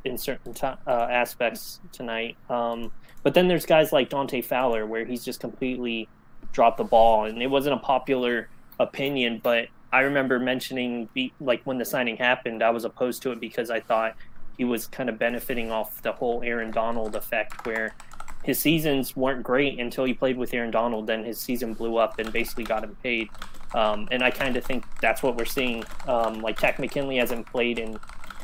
in 0.06 0.18
certain 0.18 0.54
t- 0.54 0.66
uh, 0.66 1.08
aspects 1.10 1.80
tonight. 1.92 2.38
Um, 2.50 2.92
but 3.24 3.34
then 3.34 3.48
there's 3.48 3.66
guys 3.66 3.92
like 3.92 4.10
Dante 4.10 4.42
Fowler 4.42 4.86
where 4.86 5.06
he's 5.06 5.26
just 5.26 5.40
completely 5.40 6.08
dropped 6.52 6.78
the 6.78 6.84
ball, 6.84 7.26
and 7.26 7.42
it 7.42 7.48
wasn't 7.48 7.76
a 7.76 7.80
popular 7.80 8.50
opinion, 8.80 9.40
but 9.44 9.68
I 9.92 10.02
remember 10.02 10.40
mentioning 10.40 11.08
like 11.40 11.62
when 11.66 11.78
the 11.78 11.86
signing 11.86 12.18
happened, 12.18 12.64
I 12.64 12.72
was 12.72 12.84
opposed 12.84 13.22
to 13.24 13.32
it 13.32 13.40
because 13.40 13.70
I 13.70 13.80
thought 13.80 14.16
he 14.58 14.66
was 14.66 14.88
kind 14.88 15.10
of 15.10 15.20
benefiting 15.20 15.72
off 15.72 16.02
the 16.02 16.12
whole 16.12 16.42
Aaron 16.44 16.72
Donald 16.72 17.16
effect 17.16 17.66
where 17.66 17.96
his 18.44 18.60
seasons 18.60 19.16
weren't 19.16 19.44
great 19.44 19.80
until 19.80 20.04
he 20.04 20.14
played 20.14 20.38
with 20.38 20.54
Aaron 20.54 20.72
Donald. 20.72 21.08
Then 21.08 21.24
his 21.24 21.40
season 21.40 21.74
blew 21.74 21.98
up 21.98 22.20
and 22.20 22.32
basically 22.32 22.66
got 22.66 22.84
him 22.84 22.96
paid. 23.02 23.30
Um, 23.74 24.08
and 24.12 24.24
I 24.24 24.32
kind 24.32 24.56
of 24.58 24.64
think 24.64 24.86
that's 25.02 25.24
what 25.24 25.36
we're 25.36 25.46
seeing. 25.46 25.84
Um, 26.08 26.42
like 26.42 26.60
Takk 26.60 26.78
McKinley 26.80 27.18
hasn't 27.18 27.48
played 27.48 27.80
in 27.80 27.98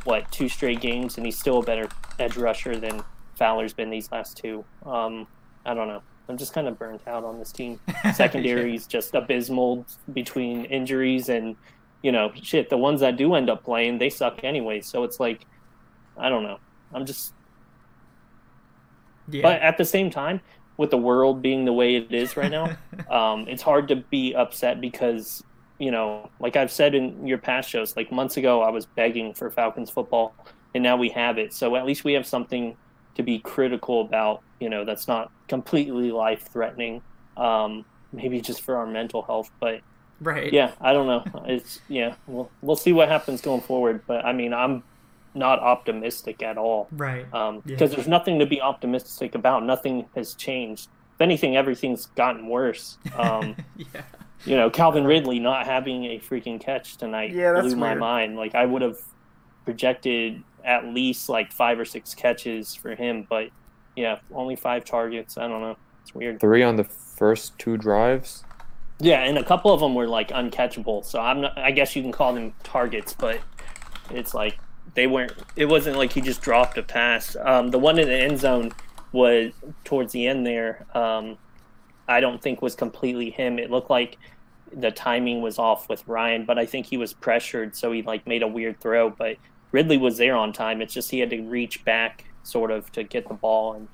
what 0.05 0.31
two 0.31 0.49
straight 0.49 0.81
games, 0.81 1.17
and 1.17 1.25
he's 1.25 1.37
still 1.37 1.59
a 1.59 1.63
better 1.63 1.87
edge 2.17 2.37
rusher 2.37 2.77
than 2.77 3.03
Fowler's 3.35 3.73
been 3.73 3.89
these 3.89 4.11
last 4.11 4.37
two. 4.37 4.63
Um, 4.85 5.27
I 5.65 5.73
don't 5.73 5.87
know. 5.87 6.01
I'm 6.27 6.37
just 6.37 6.53
kind 6.53 6.67
of 6.67 6.77
burnt 6.77 7.01
out 7.07 7.23
on 7.23 7.39
this 7.39 7.51
team. 7.51 7.79
Secondary 8.13 8.75
is 8.75 8.87
just 8.87 9.13
abysmal 9.15 9.85
between 10.13 10.65
injuries 10.65 11.29
and 11.29 11.55
you 12.03 12.11
know 12.11 12.31
shit. 12.41 12.69
The 12.69 12.77
ones 12.77 13.01
that 13.01 13.17
do 13.17 13.33
end 13.35 13.49
up 13.49 13.63
playing, 13.63 13.97
they 13.97 14.09
suck 14.09 14.43
anyway. 14.43 14.81
So 14.81 15.03
it's 15.03 15.19
like 15.19 15.45
I 16.17 16.29
don't 16.29 16.43
know. 16.43 16.59
I'm 16.93 17.05
just 17.05 17.33
yeah. 19.29 19.41
but 19.41 19.61
at 19.61 19.77
the 19.77 19.85
same 19.85 20.09
time, 20.09 20.41
with 20.77 20.91
the 20.91 20.97
world 20.97 21.41
being 21.41 21.65
the 21.65 21.73
way 21.73 21.95
it 21.95 22.13
is 22.13 22.37
right 22.37 22.49
now, 22.49 22.77
um, 23.09 23.47
it's 23.47 23.61
hard 23.61 23.87
to 23.89 23.97
be 23.97 24.33
upset 24.33 24.79
because, 24.79 25.43
you 25.77 25.91
know, 25.91 26.29
like 26.39 26.55
I've 26.55 26.71
said 26.71 26.95
in 26.95 27.27
your 27.27 27.37
past 27.37 27.69
shows, 27.69 27.97
like 27.97 28.11
months 28.11 28.37
ago, 28.37 28.61
I 28.61 28.69
was 28.69 28.85
begging 28.85 29.33
for 29.33 29.49
Falcons 29.49 29.89
football, 29.89 30.33
and 30.73 30.81
now 30.81 30.95
we 30.95 31.09
have 31.09 31.37
it. 31.37 31.53
So 31.53 31.75
at 31.75 31.85
least 31.85 32.03
we 32.03 32.13
have 32.13 32.25
something 32.25 32.77
to 33.15 33.23
be 33.23 33.39
critical 33.39 33.99
about, 33.99 34.41
you 34.61 34.69
know, 34.69 34.85
that's 34.85 35.05
not 35.05 35.31
completely 35.49 36.11
life 36.11 36.47
threatening, 36.49 37.01
um, 37.35 37.83
maybe 38.13 38.39
just 38.39 38.61
for 38.61 38.77
our 38.77 38.87
mental 38.87 39.21
health. 39.21 39.51
But 39.59 39.81
right. 40.21 40.53
yeah, 40.53 40.71
I 40.79 40.93
don't 40.93 41.07
know. 41.07 41.43
It's, 41.45 41.81
yeah, 41.89 42.15
we'll, 42.25 42.49
we'll 42.61 42.77
see 42.77 42.93
what 42.93 43.09
happens 43.09 43.41
going 43.41 43.61
forward. 43.61 44.03
But 44.07 44.23
I 44.23 44.31
mean, 44.31 44.53
I'm 44.53 44.83
not 45.33 45.59
optimistic 45.59 46.41
at 46.43 46.57
all 46.57 46.87
Right. 46.91 47.31
um, 47.33 47.55
Yeah. 47.57 47.61
because 47.65 47.91
there's 47.91 48.07
nothing 48.07 48.39
to 48.39 48.45
be 48.45 48.59
optimistic 48.61 49.35
about. 49.35 49.63
Nothing 49.63 50.05
has 50.15 50.33
changed. 50.33 50.89
If 51.15 51.21
anything, 51.21 51.55
everything's 51.55 52.07
gotten 52.07 52.47
worse. 52.47 52.97
Um, 53.15 53.55
yeah. 53.77 54.01
you 54.45 54.55
know, 54.55 54.69
Calvin 54.69 55.05
Ridley 55.05 55.39
not 55.39 55.65
having 55.65 56.05
a 56.05 56.19
freaking 56.19 56.59
catch 56.59 56.97
tonight 56.97 57.31
Yeah, 57.33 57.51
that's 57.53 57.67
blew 57.67 57.75
my 57.75 57.93
mind. 57.95 58.35
Like 58.37 58.55
I 58.55 58.65
would 58.65 58.81
have 58.81 58.97
projected 59.65 60.43
at 60.63 60.85
least 60.85 61.29
like 61.29 61.51
five 61.51 61.79
or 61.79 61.85
six 61.85 62.13
catches 62.13 62.75
for 62.75 62.95
him, 62.95 63.25
but 63.29 63.49
yeah, 63.95 64.19
only 64.33 64.55
five 64.55 64.85
targets. 64.85 65.37
I 65.37 65.47
don't 65.47 65.61
know. 65.61 65.77
It's 66.01 66.13
weird. 66.15 66.39
Three 66.39 66.63
on 66.63 66.75
the 66.77 66.83
first 66.85 67.57
two 67.59 67.77
drives. 67.77 68.43
Yeah, 69.01 69.21
and 69.23 69.37
a 69.37 69.43
couple 69.43 69.73
of 69.73 69.79
them 69.79 69.95
were 69.95 70.07
like 70.07 70.29
uncatchable. 70.29 71.05
So 71.05 71.19
I'm 71.19 71.41
not. 71.41 71.57
I 71.57 71.71
guess 71.71 71.95
you 71.95 72.01
can 72.01 72.11
call 72.11 72.33
them 72.33 72.53
targets, 72.63 73.13
but 73.13 73.39
it's 74.09 74.33
like 74.33 74.57
they 74.95 75.07
weren't. 75.07 75.33
It 75.55 75.65
wasn't 75.65 75.97
like 75.97 76.13
he 76.13 76.21
just 76.21 76.41
dropped 76.41 76.77
a 76.77 76.83
pass. 76.83 77.35
Um, 77.39 77.71
the 77.71 77.79
one 77.79 77.99
in 77.99 78.07
the 78.07 78.15
end 78.15 78.39
zone 78.39 78.71
was 79.11 79.51
towards 79.83 80.13
the 80.13 80.27
end 80.27 80.45
there. 80.45 80.85
Um, 80.93 81.37
I 82.07 82.19
don't 82.19 82.41
think 82.41 82.61
was 82.61 82.75
completely 82.75 83.29
him. 83.29 83.59
It 83.59 83.69
looked 83.71 83.89
like 83.89 84.17
the 84.71 84.91
timing 84.91 85.41
was 85.41 85.57
off 85.59 85.89
with 85.89 86.07
Ryan, 86.07 86.45
but 86.45 86.57
I 86.59 86.65
think 86.65 86.85
he 86.85 86.97
was 86.97 87.13
pressured, 87.13 87.75
so 87.75 87.91
he 87.91 88.01
like 88.01 88.25
made 88.27 88.43
a 88.43 88.47
weird 88.47 88.79
throw. 88.79 89.09
But 89.09 89.37
Ridley 89.71 89.97
was 89.97 90.17
there 90.17 90.35
on 90.35 90.53
time. 90.53 90.81
It's 90.81 90.93
just 90.93 91.09
he 91.11 91.19
had 91.19 91.29
to 91.31 91.41
reach 91.41 91.83
back 91.85 92.25
sort 92.43 92.71
of 92.71 92.91
to 92.93 93.03
get 93.03 93.27
the 93.27 93.33
ball, 93.35 93.73
and 93.73 93.87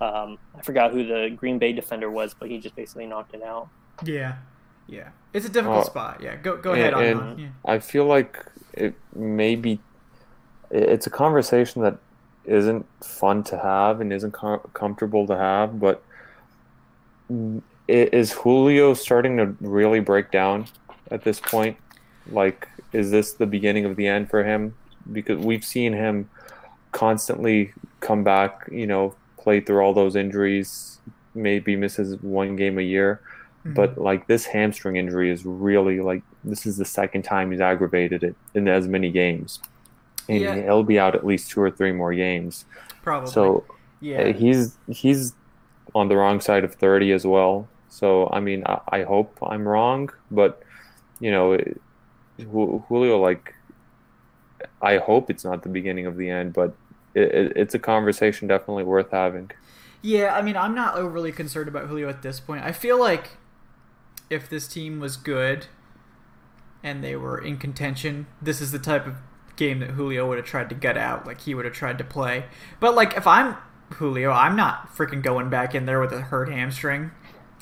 um, 0.00 0.38
I 0.56 0.62
forgot 0.62 0.92
who 0.92 1.04
the 1.06 1.30
Green 1.36 1.58
Bay 1.58 1.72
defender 1.72 2.10
was, 2.10 2.34
but 2.34 2.48
he 2.48 2.58
just 2.58 2.74
basically 2.76 3.06
knocked 3.06 3.34
it 3.34 3.42
out. 3.42 3.68
Yeah. 4.04 4.36
Yeah. 4.88 5.10
It's 5.32 5.46
a 5.46 5.50
difficult 5.50 5.84
Oh. 5.84 5.88
spot. 5.88 6.20
Yeah. 6.22 6.36
Go 6.36 6.56
go 6.56 6.72
ahead. 6.72 6.94
and, 6.94 7.20
on, 7.20 7.28
and 7.28 7.40
yeah. 7.40 7.48
I 7.64 7.78
feel 7.78 8.06
like 8.06 8.44
it 8.72 8.94
maybe 9.14 9.78
it's 10.70 11.06
a 11.06 11.10
conversation 11.10 11.82
that 11.82 11.98
isn't 12.44 12.86
fun 13.02 13.42
to 13.44 13.58
have 13.58 14.00
and 14.00 14.12
isn't 14.12 14.32
com- 14.32 14.60
comfortable 14.72 15.26
to 15.26 15.36
have, 15.36 15.78
but 15.78 16.02
is 17.88 18.32
Julio 18.32 18.94
starting 18.94 19.36
to 19.36 19.56
really 19.60 20.00
break 20.00 20.30
down 20.30 20.66
at 21.10 21.24
this 21.24 21.40
point? 21.40 21.76
Like, 22.30 22.68
is 22.92 23.10
this 23.10 23.32
the 23.32 23.46
beginning 23.46 23.84
of 23.84 23.96
the 23.96 24.06
end 24.06 24.30
for 24.30 24.44
him? 24.44 24.74
Because 25.12 25.38
we've 25.38 25.64
seen 25.64 25.92
him 25.92 26.28
constantly 26.92 27.72
come 28.00 28.24
back, 28.24 28.68
you 28.70 28.86
know, 28.86 29.14
play 29.36 29.60
through 29.60 29.80
all 29.80 29.94
those 29.94 30.16
injuries, 30.16 30.98
maybe 31.34 31.76
misses 31.76 32.20
one 32.22 32.56
game 32.56 32.78
a 32.78 32.82
year. 32.82 33.20
Mm-hmm. 33.60 33.74
But 33.74 33.98
like 33.98 34.26
this 34.26 34.46
hamstring 34.46 34.96
injury 34.96 35.30
is 35.30 35.44
really 35.44 36.00
like 36.00 36.22
this 36.44 36.64
is 36.66 36.76
the 36.78 36.84
second 36.84 37.22
time 37.22 37.50
he's 37.50 37.60
aggravated 37.60 38.22
it 38.22 38.34
in 38.54 38.68
as 38.68 38.88
many 38.88 39.10
games. 39.10 39.60
And 40.30 40.40
Yeah. 40.40 40.54
he'll 40.62 40.82
be 40.84 40.98
out 40.98 41.14
at 41.14 41.24
least 41.26 41.50
two 41.50 41.60
or 41.60 41.70
three 41.70 41.92
more 41.92 42.14
games. 42.14 42.64
Probably. 43.02 43.30
So 43.30 43.64
yeah. 44.00 44.20
uh, 44.22 44.32
he's 44.32 44.76
he's 44.88 45.34
on 45.94 46.08
the 46.08 46.16
wrong 46.16 46.40
side 46.40 46.62
of 46.64 46.74
30 46.74 47.12
as 47.12 47.26
well. 47.26 47.68
So 47.88 48.28
I 48.32 48.40
mean, 48.40 48.62
I, 48.66 48.80
I 48.88 49.02
hope 49.02 49.36
I'm 49.42 49.66
wrong, 49.66 50.10
but 50.30 50.62
you 51.20 51.30
know, 51.30 51.52
it- 51.52 51.80
Julio 52.38 53.18
like 53.20 53.54
I 54.80 54.96
hope 54.98 55.28
it's 55.30 55.44
not 55.44 55.62
the 55.62 55.68
beginning 55.68 56.06
of 56.06 56.16
the 56.16 56.30
end, 56.30 56.52
but 56.54 56.74
it, 57.14 57.22
it, 57.34 57.52
it's 57.56 57.74
a 57.74 57.78
conversation 57.78 58.48
definitely 58.48 58.84
worth 58.84 59.10
having. 59.10 59.50
Yeah, 60.02 60.34
I 60.34 60.40
mean, 60.42 60.56
I'm 60.56 60.74
not 60.74 60.94
overly 60.96 61.32
concerned 61.32 61.68
about 61.68 61.88
Julio 61.88 62.08
at 62.08 62.22
this 62.22 62.40
point. 62.40 62.64
I 62.64 62.72
feel 62.72 62.98
like 62.98 63.36
if 64.30 64.48
this 64.48 64.66
team 64.68 65.00
was 65.00 65.16
good 65.18 65.66
and 66.82 67.04
they 67.04 67.16
were 67.16 67.36
in 67.38 67.58
contention, 67.58 68.26
this 68.40 68.60
is 68.62 68.72
the 68.72 68.78
type 68.78 69.06
of 69.06 69.16
game 69.60 69.78
that 69.78 69.90
Julio 69.90 70.28
would 70.28 70.38
have 70.38 70.46
tried 70.46 70.68
to 70.70 70.74
gut 70.74 70.98
out. 70.98 71.26
Like, 71.26 71.42
he 71.42 71.54
would 71.54 71.64
have 71.64 71.74
tried 71.74 71.98
to 71.98 72.04
play. 72.04 72.46
But, 72.80 72.96
like, 72.96 73.16
if 73.16 73.26
I'm 73.26 73.56
Julio, 73.94 74.32
I'm 74.32 74.56
not 74.56 74.92
freaking 74.96 75.22
going 75.22 75.50
back 75.50 75.74
in 75.74 75.86
there 75.86 76.00
with 76.00 76.12
a 76.12 76.20
hurt 76.20 76.48
hamstring. 76.48 77.12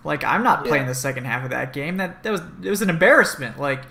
Like, 0.05 0.25
I'm 0.25 0.43
not 0.43 0.65
playing 0.65 0.87
the 0.87 0.95
second 0.95 1.25
half 1.27 1.45
of 1.45 1.51
that 1.51 1.75
game. 1.75 1.99
That, 1.99 2.23
that 2.23 2.31
was 2.31 2.41
it 2.63 2.71
was 2.71 2.81
an 2.81 2.89
embarrassment. 2.89 3.61
Like, 3.61 3.83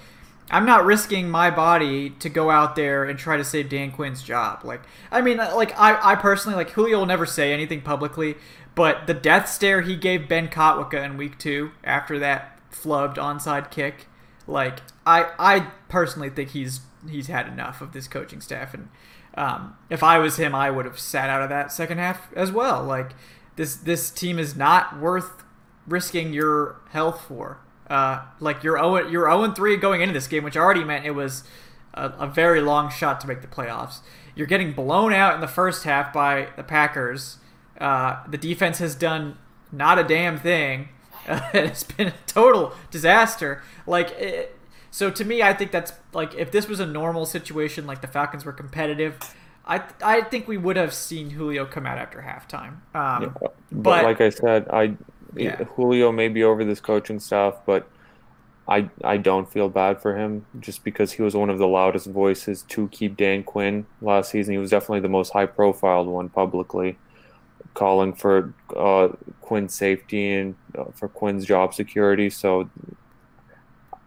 I'm 0.49 0.65
not 0.65 0.85
risking 0.85 1.29
my 1.29 1.51
body 1.51 2.11
to 2.11 2.29
go 2.29 2.49
out 2.49 2.75
there 2.75 3.03
and 3.03 3.19
try 3.19 3.37
to 3.37 3.43
save 3.43 3.69
Dan 3.69 3.91
Quinn's 3.91 4.23
job. 4.23 4.63
Like, 4.63 4.81
I 5.11 5.21
mean, 5.21 5.39
uh, 5.39 5.53
like 5.55 5.77
I, 5.77 6.11
I 6.11 6.15
personally 6.15 6.55
like 6.55 6.71
Julio 6.71 6.99
will 6.99 7.05
never 7.05 7.25
say 7.25 7.51
anything 7.51 7.81
publicly, 7.81 8.35
but 8.73 9.07
the 9.07 9.13
death 9.13 9.49
stare 9.49 9.81
he 9.81 9.95
gave 9.95 10.29
Ben 10.29 10.47
Kotwica 10.47 11.03
in 11.03 11.17
week 11.17 11.37
two 11.37 11.71
after 11.83 12.17
that 12.19 12.57
flubbed 12.71 13.15
onside 13.15 13.71
kick, 13.71 14.07
like 14.47 14.79
I, 15.05 15.31
I 15.37 15.59
personally 15.89 16.29
think 16.29 16.51
he's 16.51 16.79
he's 17.09 17.27
had 17.27 17.47
enough 17.47 17.81
of 17.81 17.93
this 17.93 18.07
coaching 18.07 18.41
staff, 18.41 18.73
and 18.73 18.89
um, 19.35 19.75
if 19.89 20.03
I 20.03 20.17
was 20.17 20.37
him, 20.37 20.55
I 20.55 20.71
would 20.71 20.85
have 20.85 20.99
sat 20.99 21.29
out 21.29 21.43
of 21.43 21.49
that 21.49 21.71
second 21.71 21.99
half 21.99 22.33
as 22.33 22.51
well. 22.51 22.83
Like 22.83 23.11
this 23.55 23.75
this 23.75 24.09
team 24.09 24.39
is 24.39 24.55
not 24.55 24.99
worth 24.99 25.43
risking 25.87 26.33
your 26.33 26.81
health 26.89 27.21
for. 27.27 27.59
Uh, 27.89 28.25
like 28.39 28.63
you're 28.63 28.77
0 28.77 29.07
you're 29.07 29.29
0 29.29 29.53
3 29.53 29.77
going 29.77 30.01
into 30.01 30.13
this 30.13 30.27
game, 30.27 30.43
which 30.43 30.57
already 30.57 30.83
meant 30.83 31.05
it 31.05 31.11
was 31.11 31.43
a, 31.93 32.09
a, 32.19 32.27
very 32.27 32.59
long 32.59 32.89
shot 32.89 33.21
to 33.21 33.27
make 33.27 33.41
the 33.41 33.47
playoffs. 33.47 33.99
You're 34.35 34.47
getting 34.47 34.73
blown 34.73 35.13
out 35.13 35.35
in 35.35 35.41
the 35.41 35.47
first 35.47 35.85
half 35.85 36.11
by 36.11 36.49
the 36.57 36.63
Packers. 36.63 37.37
Uh, 37.79 38.23
the 38.27 38.37
defense 38.37 38.79
has 38.79 38.93
done 38.93 39.37
not 39.71 39.97
a 39.97 40.03
damn 40.03 40.37
thing. 40.37 40.89
Uh, 41.27 41.39
it's 41.53 41.83
been 41.83 42.07
a 42.07 42.13
total 42.25 42.73
disaster. 42.91 43.61
Like, 43.85 44.11
it, 44.11 44.56
so 44.91 45.09
to 45.11 45.25
me, 45.25 45.41
I 45.41 45.53
think 45.53 45.71
that's 45.71 45.93
like 46.13 46.35
if 46.35 46.51
this 46.51 46.67
was 46.67 46.79
a 46.79 46.85
normal 46.85 47.25
situation, 47.25 47.85
like 47.85 48.01
the 48.01 48.07
Falcons 48.07 48.45
were 48.45 48.53
competitive. 48.53 49.19
I, 49.65 49.83
I 50.01 50.21
think 50.21 50.47
we 50.47 50.57
would 50.57 50.77
have 50.77 50.93
seen 50.93 51.31
Julio 51.31 51.65
come 51.65 51.85
out 51.85 51.97
after 51.97 52.21
halftime. 52.21 52.77
Um, 52.95 53.23
yeah, 53.23 53.29
but, 53.41 53.55
but, 53.71 54.03
like 54.05 54.21
I 54.21 54.29
said, 54.29 54.67
I 54.69 54.95
yeah. 55.35 55.63
Julio 55.75 56.11
may 56.11 56.29
be 56.29 56.43
over 56.43 56.63
this 56.63 56.79
coaching 56.79 57.19
staff, 57.19 57.55
but 57.65 57.87
I 58.67 58.89
I 59.03 59.17
don't 59.17 59.51
feel 59.51 59.69
bad 59.69 60.01
for 60.01 60.15
him 60.17 60.45
just 60.59 60.83
because 60.83 61.13
he 61.13 61.21
was 61.21 61.35
one 61.35 61.49
of 61.49 61.57
the 61.57 61.67
loudest 61.67 62.07
voices 62.07 62.63
to 62.69 62.87
keep 62.89 63.17
Dan 63.17 63.43
Quinn 63.43 63.85
last 64.01 64.31
season. 64.31 64.53
He 64.53 64.57
was 64.57 64.71
definitely 64.71 65.01
the 65.01 65.09
most 65.09 65.31
high 65.33 65.45
profile 65.45 66.05
one 66.05 66.29
publicly, 66.29 66.97
calling 67.73 68.13
for 68.13 68.53
uh, 68.75 69.09
Quinn's 69.41 69.73
safety 69.73 70.33
and 70.33 70.55
uh, 70.77 70.85
for 70.93 71.07
Quinn's 71.07 71.45
job 71.45 71.73
security. 71.73 72.29
So 72.29 72.69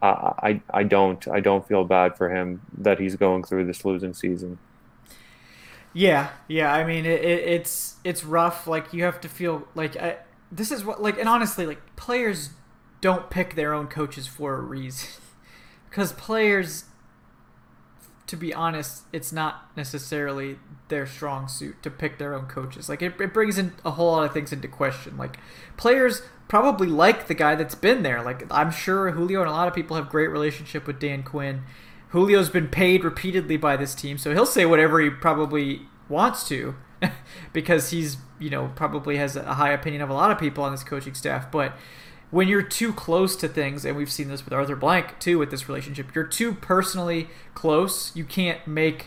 I, 0.03 0.63
I 0.73 0.83
don't 0.83 1.27
I 1.29 1.41
don't 1.41 1.67
feel 1.67 1.85
bad 1.85 2.17
for 2.17 2.35
him 2.35 2.63
that 2.79 2.99
he's 2.99 3.17
going 3.17 3.45
through 3.45 3.67
this 3.67 3.85
losing 3.85 4.15
season. 4.15 4.59
Yeah, 5.93 6.31
yeah. 6.49 6.73
I 6.73 6.85
mean, 6.85 7.05
it, 7.05 7.23
it, 7.23 7.49
it's 7.49 7.97
it's 8.05 8.25
rough. 8.25 8.67
Like 8.67 8.93
you 8.93 9.05
have 9.05 9.21
to 9.23 9.29
feel 9.29 9.67
like 9.75 9.97
I, 9.97 10.19
this 10.51 10.71
is 10.71 10.85
what 10.85 11.03
like, 11.03 11.19
and 11.19 11.29
honestly, 11.29 11.67
like 11.67 11.97
players 11.97 12.51
don't 13.01 13.31
pick 13.31 13.55
their 13.55 13.75
own 13.75 13.89
coaches 13.89 14.27
for 14.27 14.55
a 14.55 14.61
reason, 14.61 15.09
because 15.91 16.13
players, 16.13 16.85
to 18.27 18.37
be 18.37 18.55
honest, 18.55 19.03
it's 19.13 19.33
not 19.33 19.77
necessarily 19.77 20.59
their 20.89 21.07
strong 21.07 21.49
suit 21.49 21.83
to 21.83 21.91
pick 21.91 22.19
their 22.19 22.35
own 22.35 22.47
coaches. 22.47 22.89
Like 22.89 23.03
it, 23.03 23.21
it 23.21 23.35
brings 23.35 23.59
in 23.59 23.73
a 23.85 23.93
whole 23.93 24.13
lot 24.13 24.25
of 24.25 24.33
things 24.33 24.53
into 24.53 24.69
question. 24.69 25.17
Like 25.17 25.39
players 25.77 26.23
probably 26.51 26.89
like 26.89 27.29
the 27.29 27.35
guy 27.35 27.55
that's 27.55 27.75
been 27.75 28.03
there. 28.03 28.23
Like 28.23 28.45
I'm 28.51 28.71
sure 28.71 29.11
Julio 29.13 29.41
and 29.41 29.49
a 29.49 29.53
lot 29.53 29.69
of 29.69 29.75
people 29.75 29.97
have 29.97 30.11
great 30.11 30.29
relationship 30.29 30.87
with 30.87 31.01
Dan 31.01 31.23
Quinn 31.23 31.63
Julio's 32.13 32.51
been 32.51 32.69
paid 32.69 33.05
repeatedly 33.05 33.57
by 33.57 33.77
this 33.77 33.95
team, 33.95 34.19
so 34.19 34.33
he'll 34.33 34.47
say 34.47 34.67
whatever 34.67 35.01
he 35.01 35.11
probably 35.11 35.83
wants 36.09 36.47
to 36.49 36.75
because 37.53 37.91
he's, 37.91 38.17
you 38.39 38.51
know, 38.51 38.73
probably 38.75 39.17
has 39.17 39.37
a 39.37 39.55
high 39.55 39.71
opinion 39.71 40.03
of 40.03 40.11
a 40.11 40.15
lot 40.15 40.31
of 40.31 40.39
people 40.39 40.65
on 40.65 40.73
this 40.73 40.83
coaching 40.83 41.15
staff. 41.15 41.51
But 41.51 41.75
when 42.31 42.49
you're 42.49 42.63
too 42.63 42.93
close 42.93 43.37
to 43.37 43.49
things, 43.49 43.85
and 43.85 43.97
we've 43.97 44.11
seen 44.11 44.29
this 44.29 44.45
with 44.45 44.53
Arthur 44.53 44.75
Blank 44.75 45.21
too 45.21 45.39
with 45.39 45.51
this 45.51 45.69
relationship, 45.69 46.13
you're 46.15 46.25
too 46.25 46.53
personally 46.55 47.29
close, 47.55 48.15
you 48.17 48.25
can't 48.25 48.67
make 48.67 49.07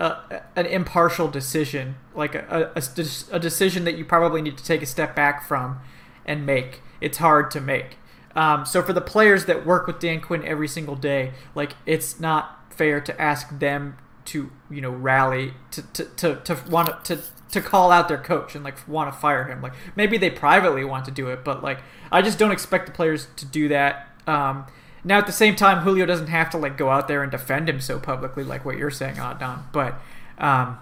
a, 0.00 0.40
an 0.56 0.64
impartial 0.64 1.28
decision, 1.28 1.96
like 2.14 2.34
a, 2.34 2.72
a, 2.74 2.82
a 3.30 3.38
decision 3.38 3.84
that 3.84 3.98
you 3.98 4.06
probably 4.06 4.40
need 4.40 4.56
to 4.56 4.64
take 4.64 4.80
a 4.80 4.86
step 4.86 5.14
back 5.14 5.46
from 5.46 5.80
and 6.28 6.46
make. 6.46 6.82
It's 7.00 7.18
hard 7.18 7.50
to 7.52 7.60
make. 7.60 7.96
Um, 8.36 8.64
so 8.64 8.82
for 8.82 8.92
the 8.92 9.00
players 9.00 9.46
that 9.46 9.66
work 9.66 9.88
with 9.88 9.98
Dan 9.98 10.20
Quinn 10.20 10.44
every 10.44 10.68
single 10.68 10.94
day, 10.94 11.32
like 11.56 11.72
it's 11.86 12.20
not 12.20 12.72
fair 12.72 13.00
to 13.00 13.20
ask 13.20 13.58
them 13.58 13.96
to 14.26 14.50
you 14.70 14.80
know 14.80 14.90
rally 14.90 15.54
to 15.72 15.82
to 15.82 16.04
to, 16.04 16.36
to 16.44 16.58
want 16.70 17.04
to 17.06 17.18
to 17.50 17.60
call 17.62 17.90
out 17.90 18.08
their 18.08 18.18
coach 18.18 18.54
and 18.54 18.62
like 18.62 18.86
want 18.86 19.12
to 19.12 19.18
fire 19.18 19.44
him. 19.44 19.62
Like 19.62 19.72
maybe 19.96 20.18
they 20.18 20.30
privately 20.30 20.84
want 20.84 21.06
to 21.06 21.10
do 21.10 21.28
it, 21.28 21.44
but 21.44 21.62
like 21.64 21.80
I 22.12 22.22
just 22.22 22.38
don't 22.38 22.52
expect 22.52 22.86
the 22.86 22.92
players 22.92 23.26
to 23.36 23.46
do 23.46 23.68
that. 23.68 24.06
Um, 24.26 24.66
now 25.02 25.18
at 25.18 25.26
the 25.26 25.32
same 25.32 25.56
time, 25.56 25.78
Julio 25.78 26.04
doesn't 26.04 26.26
have 26.26 26.50
to 26.50 26.58
like 26.58 26.76
go 26.76 26.90
out 26.90 27.08
there 27.08 27.22
and 27.22 27.32
defend 27.32 27.68
him 27.68 27.80
so 27.80 27.98
publicly 27.98 28.44
like 28.44 28.64
what 28.64 28.76
you're 28.76 28.90
saying, 28.90 29.16
Adnan. 29.16 29.62
But 29.72 29.98
um, 30.36 30.78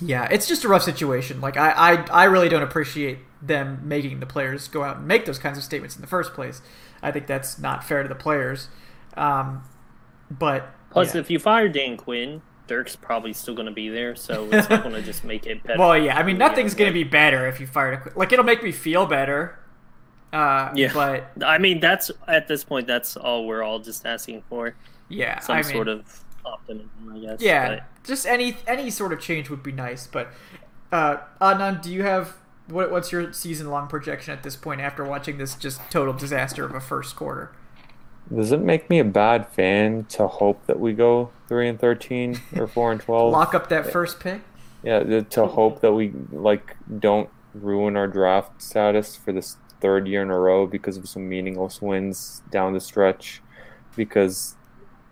yeah, 0.00 0.28
it's 0.30 0.48
just 0.48 0.64
a 0.64 0.68
rough 0.68 0.82
situation. 0.82 1.40
Like 1.40 1.56
I, 1.56 1.70
I 1.70 1.92
I 2.10 2.24
really 2.24 2.48
don't 2.48 2.62
appreciate 2.62 3.20
them 3.42 3.80
making 3.82 4.20
the 4.20 4.26
players 4.26 4.68
go 4.68 4.84
out 4.84 4.98
and 4.98 5.06
make 5.06 5.24
those 5.26 5.38
kinds 5.38 5.58
of 5.58 5.64
statements 5.64 5.96
in 5.96 6.00
the 6.00 6.06
first 6.06 6.32
place. 6.32 6.62
I 7.02 7.10
think 7.10 7.26
that's 7.26 7.58
not 7.58 7.84
fair 7.84 8.02
to 8.02 8.08
the 8.08 8.14
players. 8.14 8.68
Um, 9.16 9.64
but 10.30 10.72
plus, 10.90 11.14
yeah. 11.14 11.20
if 11.20 11.30
you 11.30 11.38
fire 11.38 11.68
Dan 11.68 11.96
Quinn, 11.96 12.42
Dirk's 12.68 12.96
probably 12.96 13.32
still 13.32 13.54
going 13.54 13.66
to 13.66 13.72
be 13.72 13.88
there, 13.88 14.14
so 14.14 14.48
it's 14.50 14.70
not 14.70 14.82
going 14.82 14.94
to 15.00 15.02
just 15.02 15.24
make 15.24 15.46
it 15.46 15.62
better. 15.64 15.78
Well, 15.78 15.98
yeah, 15.98 16.16
I 16.16 16.22
mean, 16.22 16.38
nothing's 16.38 16.74
going 16.74 16.90
to 16.90 16.94
be 16.94 17.04
better 17.04 17.46
if 17.46 17.60
you 17.60 17.66
fire 17.66 18.12
like 18.14 18.32
it'll 18.32 18.44
make 18.44 18.62
me 18.62 18.72
feel 18.72 19.06
better. 19.06 19.58
Uh, 20.32 20.72
yeah, 20.74 20.90
but 20.94 21.30
I 21.44 21.58
mean, 21.58 21.80
that's 21.80 22.10
at 22.26 22.48
this 22.48 22.64
point, 22.64 22.86
that's 22.86 23.16
all 23.16 23.46
we're 23.46 23.62
all 23.62 23.80
just 23.80 24.06
asking 24.06 24.42
for. 24.48 24.74
Yeah, 25.08 25.40
some 25.40 25.58
I 25.58 25.62
sort 25.62 25.88
of 25.88 26.24
optimism, 26.46 26.90
I 27.12 27.18
guess. 27.18 27.42
Yeah, 27.42 27.68
but. 27.68 28.04
just 28.04 28.26
any 28.26 28.56
any 28.66 28.90
sort 28.90 29.12
of 29.12 29.20
change 29.20 29.50
would 29.50 29.62
be 29.62 29.72
nice. 29.72 30.06
But 30.06 30.28
uh, 30.90 31.18
Adnan, 31.40 31.82
do 31.82 31.92
you 31.92 32.04
have 32.04 32.36
what, 32.68 32.90
what's 32.90 33.12
your 33.12 33.32
season 33.32 33.70
long 33.70 33.88
projection 33.88 34.32
at 34.32 34.42
this 34.42 34.56
point 34.56 34.80
after 34.80 35.04
watching 35.04 35.38
this 35.38 35.54
just 35.54 35.80
total 35.90 36.12
disaster 36.12 36.64
of 36.64 36.74
a 36.74 36.80
first 36.80 37.16
quarter? 37.16 37.52
Does 38.34 38.52
it 38.52 38.60
make 38.60 38.88
me 38.88 38.98
a 38.98 39.04
bad 39.04 39.48
fan 39.48 40.04
to 40.10 40.26
hope 40.26 40.66
that 40.66 40.78
we 40.78 40.92
go 40.92 41.30
three 41.48 41.68
and 41.68 41.78
thirteen 41.78 42.40
or 42.56 42.66
four 42.66 42.92
and 42.92 43.00
twelve? 43.00 43.32
Lock 43.32 43.54
up 43.54 43.68
that 43.68 43.90
first 43.90 44.20
pick. 44.20 44.40
Yeah, 44.82 45.20
to 45.20 45.46
hope 45.46 45.80
that 45.80 45.92
we 45.92 46.12
like 46.30 46.76
don't 46.98 47.28
ruin 47.54 47.96
our 47.96 48.08
draft 48.08 48.62
status 48.62 49.16
for 49.16 49.32
this 49.32 49.56
third 49.80 50.06
year 50.06 50.22
in 50.22 50.30
a 50.30 50.38
row 50.38 50.66
because 50.66 50.96
of 50.96 51.08
some 51.08 51.28
meaningless 51.28 51.82
wins 51.82 52.42
down 52.50 52.72
the 52.72 52.80
stretch. 52.80 53.42
Because, 53.96 54.54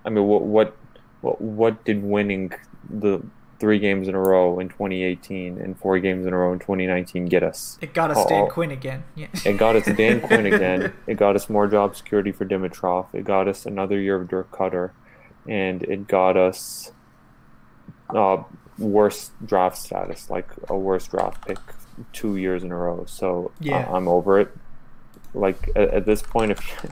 I 0.05 0.11
mean, 0.11 0.24
what 0.24 0.42
what 0.42 0.76
what, 1.20 1.40
what 1.40 1.84
did 1.84 2.03
winning 2.03 2.53
the 2.88 3.22
three 3.61 3.78
games 3.78 4.08
in 4.08 4.14
a 4.14 4.18
row 4.18 4.58
in 4.58 4.68
2018 4.68 5.58
and 5.58 5.78
four 5.78 5.98
games 5.98 6.26
in 6.26 6.32
a 6.32 6.36
row 6.36 6.52
in 6.52 6.58
2019 6.58 7.26
get 7.26 7.42
us. 7.42 7.78
It 7.82 7.92
got 7.92 8.11
us 8.11 8.26
Dan 8.26 8.48
Quinn 8.48 8.70
again. 8.70 9.04
Yeah. 9.14 9.28
It 9.44 9.58
got 9.58 9.76
us 9.76 9.84
Dan 9.84 10.20
Quinn 10.26 10.46
again. 10.46 10.94
It 11.06 11.18
got 11.18 11.36
us 11.36 11.48
more 11.48 11.68
job 11.68 11.94
security 11.94 12.32
for 12.32 12.46
Dimitroff. 12.46 13.06
It 13.12 13.24
got 13.24 13.46
us 13.46 13.66
another 13.66 14.00
year 14.00 14.16
of 14.16 14.28
Dirk 14.28 14.50
Koetter, 14.50 14.90
and 15.46 15.82
it 15.82 16.08
got 16.08 16.38
us 16.38 16.92
uh, 18.08 18.42
worse 18.78 19.30
draft 19.44 19.76
status, 19.76 20.30
like 20.30 20.48
a 20.68 20.76
worse 20.76 21.06
draft 21.06 21.46
pick 21.46 21.58
two 22.12 22.36
years 22.36 22.64
in 22.64 22.72
a 22.72 22.76
row. 22.76 23.04
So 23.06 23.52
yeah. 23.61 23.86
uh, 23.86 23.94
I'm 23.94 24.08
over 24.08 24.40
it. 24.40 24.56
Like 25.34 25.68
at, 25.76 25.90
at 25.90 26.06
this 26.06 26.22
point, 26.22 26.52
if 26.52 26.86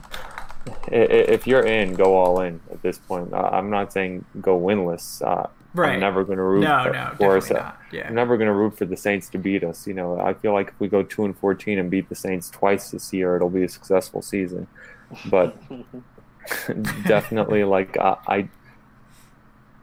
if 0.87 1.47
you're 1.47 1.65
in, 1.65 1.95
go 1.95 2.15
all 2.15 2.39
in. 2.41 2.61
At 2.71 2.83
this 2.83 2.99
point, 2.99 3.33
I'm 3.33 3.71
not 3.71 3.91
saying 3.91 4.25
go 4.39 4.59
winless. 4.59 5.21
Uh, 5.25 5.47
Right. 5.73 5.93
I'm 5.93 5.99
never 5.99 6.23
going 6.23 6.37
to 6.37 6.43
root 6.43 6.61
no, 6.61 6.83
for, 6.83 6.91
no, 6.91 7.13
for 7.17 7.37
us. 7.37 7.49
Yeah. 7.91 8.07
I'm 8.07 8.15
never 8.15 8.37
going 8.37 8.47
to 8.47 8.53
root 8.53 8.75
for 8.75 8.85
the 8.85 8.97
Saints 8.97 9.29
to 9.29 9.37
beat 9.37 9.63
us. 9.63 9.85
You 9.85 9.93
know, 9.93 10.19
I 10.19 10.33
feel 10.33 10.51
like 10.53 10.69
if 10.69 10.79
we 10.79 10.87
go 10.87 11.03
two 11.03 11.25
and 11.25 11.37
fourteen 11.37 11.77
and 11.77 11.91
beat 11.91 12.09
the 12.09 12.15
Saints 12.15 12.49
twice 12.49 12.89
this 12.89 13.13
year, 13.13 13.35
it'll 13.35 13.51
be 13.51 13.63
a 13.63 13.69
successful 13.69 14.23
season. 14.23 14.67
But 15.25 15.55
definitely, 17.03 17.63
like 17.65 17.97
I, 17.97 18.17
I 18.27 18.37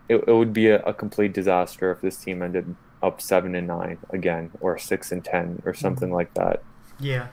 it, 0.09 0.25
it 0.27 0.33
would 0.33 0.53
be 0.53 0.69
a, 0.69 0.83
a, 0.83 0.95
complete 0.95 1.33
disaster 1.33 1.91
if 1.91 2.01
this 2.01 2.17
team 2.17 2.43
ended 2.43 2.75
up 3.03 3.21
seven 3.21 3.55
and 3.55 3.69
nine 3.69 3.99
again, 4.11 4.51
or 4.61 4.79
six 4.79 5.13
and 5.13 5.25
ten, 5.25 5.63
or 5.65 5.73
something 5.73 6.09
mm-hmm. 6.09 6.17
like 6.17 6.35
that. 6.35 6.63
Yeah, 6.99 7.29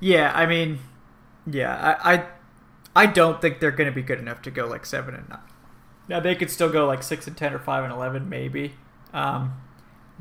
yeah. 0.00 0.32
I 0.34 0.46
mean, 0.46 0.80
yeah. 1.46 1.96
I, 2.02 2.14
I, 2.14 2.26
I 2.96 3.06
don't 3.06 3.40
think 3.40 3.60
they're 3.60 3.70
going 3.70 3.88
to 3.88 3.94
be 3.94 4.02
good 4.02 4.18
enough 4.18 4.42
to 4.42 4.50
go 4.50 4.66
like 4.66 4.84
seven 4.84 5.14
and 5.14 5.28
nine. 5.28 5.38
Now 6.08 6.20
they 6.20 6.34
could 6.34 6.50
still 6.50 6.70
go 6.70 6.86
like 6.86 7.02
six 7.02 7.26
and 7.26 7.36
ten 7.36 7.54
or 7.54 7.58
five 7.58 7.84
and 7.84 7.92
eleven 7.92 8.28
maybe, 8.28 8.74
um, 9.12 9.54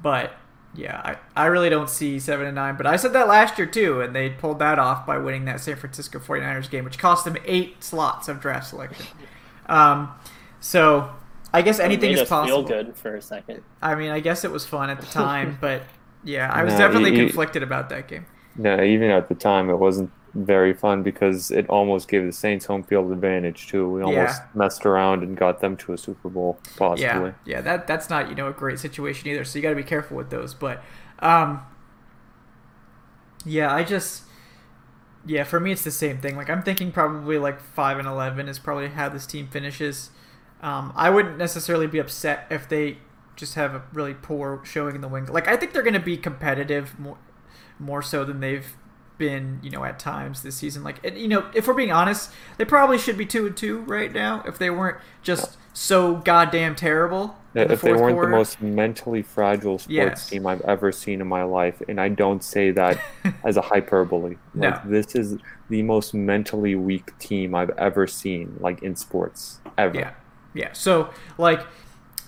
but 0.02 0.34
yeah, 0.76 1.02
I, 1.04 1.44
I 1.44 1.46
really 1.48 1.70
don't 1.70 1.90
see 1.90 2.20
seven 2.20 2.48
and 2.48 2.56
nine. 2.56 2.76
But 2.78 2.88
I 2.88 2.96
said 2.96 3.14
that 3.14 3.28
last 3.28 3.58
year 3.58 3.68
too, 3.68 4.02
and 4.02 4.16
they 4.16 4.30
pulled 4.30 4.60
that 4.60 4.80
off 4.80 5.06
by 5.06 5.18
winning 5.18 5.46
that 5.46 5.60
San 5.60 5.76
Francisco 5.76 6.20
49ers 6.20 6.70
game, 6.70 6.84
which 6.84 6.98
cost 6.98 7.26
them 7.26 7.38
eight 7.46 7.84
slots 7.84 8.28
of 8.28 8.40
draft 8.40 8.68
selection. 8.68 9.06
Um, 9.66 10.12
so 10.60 11.10
I 11.54 11.62
guess 11.62 11.80
anything 11.80 12.12
is 12.12 12.28
possible. 12.28 12.68
Feel 12.68 12.84
good 12.84 12.98
for 12.98 13.16
a 13.16 13.22
second. 13.22 13.64
I 13.82 13.96
mean, 13.96 14.10
I 14.10 14.20
guess 14.20 14.44
it 14.44 14.52
was 14.52 14.66
fun 14.66 14.90
at 14.90 15.00
the 15.00 15.08
time, 15.08 15.58
but 15.62 15.84
yeah, 16.22 16.52
I 16.52 16.66
was 16.66 16.74
no, 16.74 16.80
definitely 16.80 17.12
you, 17.12 17.28
conflicted 17.28 17.64
about 17.64 17.88
that 17.88 18.10
game. 18.10 18.26
No, 18.58 18.84
even 18.84 19.10
at 19.10 19.30
the 19.30 19.36
time, 19.36 19.70
it 19.70 19.78
wasn't 19.78 20.12
very 20.34 20.74
fun 20.74 21.04
because 21.04 21.52
it 21.52 21.70
almost 21.70 22.08
gave 22.08 22.26
the 22.26 22.32
Saints 22.32 22.66
home 22.66 22.84
field 22.84 23.12
advantage 23.12 23.68
too. 23.68 23.90
We 23.90 24.02
almost 24.02 24.42
yeah. 24.42 24.48
messed 24.56 24.86
around 24.86 25.24
and 25.24 25.38
got 25.38 25.62
them 25.62 25.78
to 25.78 25.94
a 25.94 25.98
Super 25.98 26.30
Bowl 26.30 26.60
possibly. 26.76 27.06
Yeah, 27.06 27.34
yeah, 27.46 27.62
that 27.62 27.88
that's 27.88 28.10
not 28.10 28.30
you 28.30 28.36
know 28.36 28.48
a 28.48 28.54
great 28.54 28.80
situation 28.80 29.30
either. 29.30 29.44
So 29.44 29.60
you 29.60 29.64
got 29.64 29.70
to 29.70 29.76
be 29.76 29.84
careful 29.84 30.18
with 30.18 30.32
those. 30.32 30.54
But 30.54 30.84
um, 31.20 31.62
yeah, 33.46 33.74
I 33.74 33.84
just 33.84 34.24
yeah, 35.26 35.44
for 35.44 35.60
me 35.60 35.72
it's 35.72 35.84
the 35.84 35.92
same 35.92 36.18
thing. 36.18 36.36
Like 36.36 36.50
I'm 36.50 36.64
thinking 36.64 36.92
probably 36.92 37.38
like 37.38 37.60
five 37.60 38.00
and 38.00 38.08
eleven 38.08 38.48
is 38.50 38.58
probably 38.58 38.90
how 38.90 39.10
this 39.10 39.28
team 39.28 39.48
finishes. 39.48 40.10
Um, 40.62 40.94
I 40.96 41.10
wouldn't 41.10 41.38
necessarily 41.38 41.88
be 41.88 42.00
upset 42.00 42.48
if 42.50 42.68
they 42.68 42.98
just 43.36 43.56
have 43.56 43.76
a 43.76 43.84
really 43.92 44.14
poor 44.14 44.62
showing 44.64 44.96
in 44.96 45.02
the 45.02 45.08
wing. 45.08 45.26
Like 45.28 45.48
I 45.48 45.58
think 45.58 45.74
they're 45.74 45.84
going 45.84 45.94
to 45.94 46.00
be 46.00 46.18
competitive 46.18 47.00
more 47.00 47.18
more 47.80 48.02
so 48.02 48.24
than 48.24 48.40
they've 48.40 48.76
been, 49.18 49.60
you 49.64 49.70
know, 49.70 49.84
at 49.84 50.00
times 50.00 50.42
this 50.44 50.56
season. 50.56 50.84
Like, 50.84 51.04
and, 51.06 51.18
you 51.18 51.28
know, 51.28 51.46
if 51.54 51.68
we're 51.68 51.74
being 51.74 51.92
honest, 51.92 52.32
they 52.58 52.66
probably 52.66 52.98
should 52.98 53.18
be 53.18 53.26
two 53.26 53.46
and 53.48 53.56
two 53.58 53.80
right 53.82 54.12
now 54.12 54.44
if 54.48 54.58
they 54.58 54.70
weren't 54.70 54.98
just 55.22 55.58
so 55.74 56.16
goddamn 56.18 56.76
terrible. 56.76 57.36
in 57.56 57.68
the 57.68 57.74
if 57.74 57.82
they 57.82 57.94
weren't 57.94 58.14
quarter. 58.16 58.30
the 58.32 58.38
most 58.38 58.62
mentally 58.62 59.22
fragile 59.24 59.80
sports 59.80 59.92
Yes. 59.92 60.30
team 60.30 60.46
I've 60.46 60.62
ever 60.62 60.92
seen 60.92 61.22
in 61.22 61.28
my 61.28 61.44
life, 61.44 61.82
and 61.88 62.00
I 62.00 62.10
don't 62.10 62.44
say 62.44 62.72
that 62.72 63.00
as 63.44 63.58
a 63.58 63.62
hyperbole. 63.62 64.38
No. 64.54 64.70
Like 64.70 64.88
this 64.90 65.16
is 65.16 65.38
the 65.70 65.82
most 65.82 66.14
mentally 66.14 66.76
weak 66.76 67.18
team 67.20 67.56
I've 67.56 67.72
ever 67.72 68.06
seen, 68.06 68.58
like 68.60 68.84
in 68.84 68.96
sports 68.96 69.60
ever. 69.78 69.98
Yeah, 69.98 70.12
yeah. 70.54 70.74
So 70.74 71.10
like, 71.38 71.66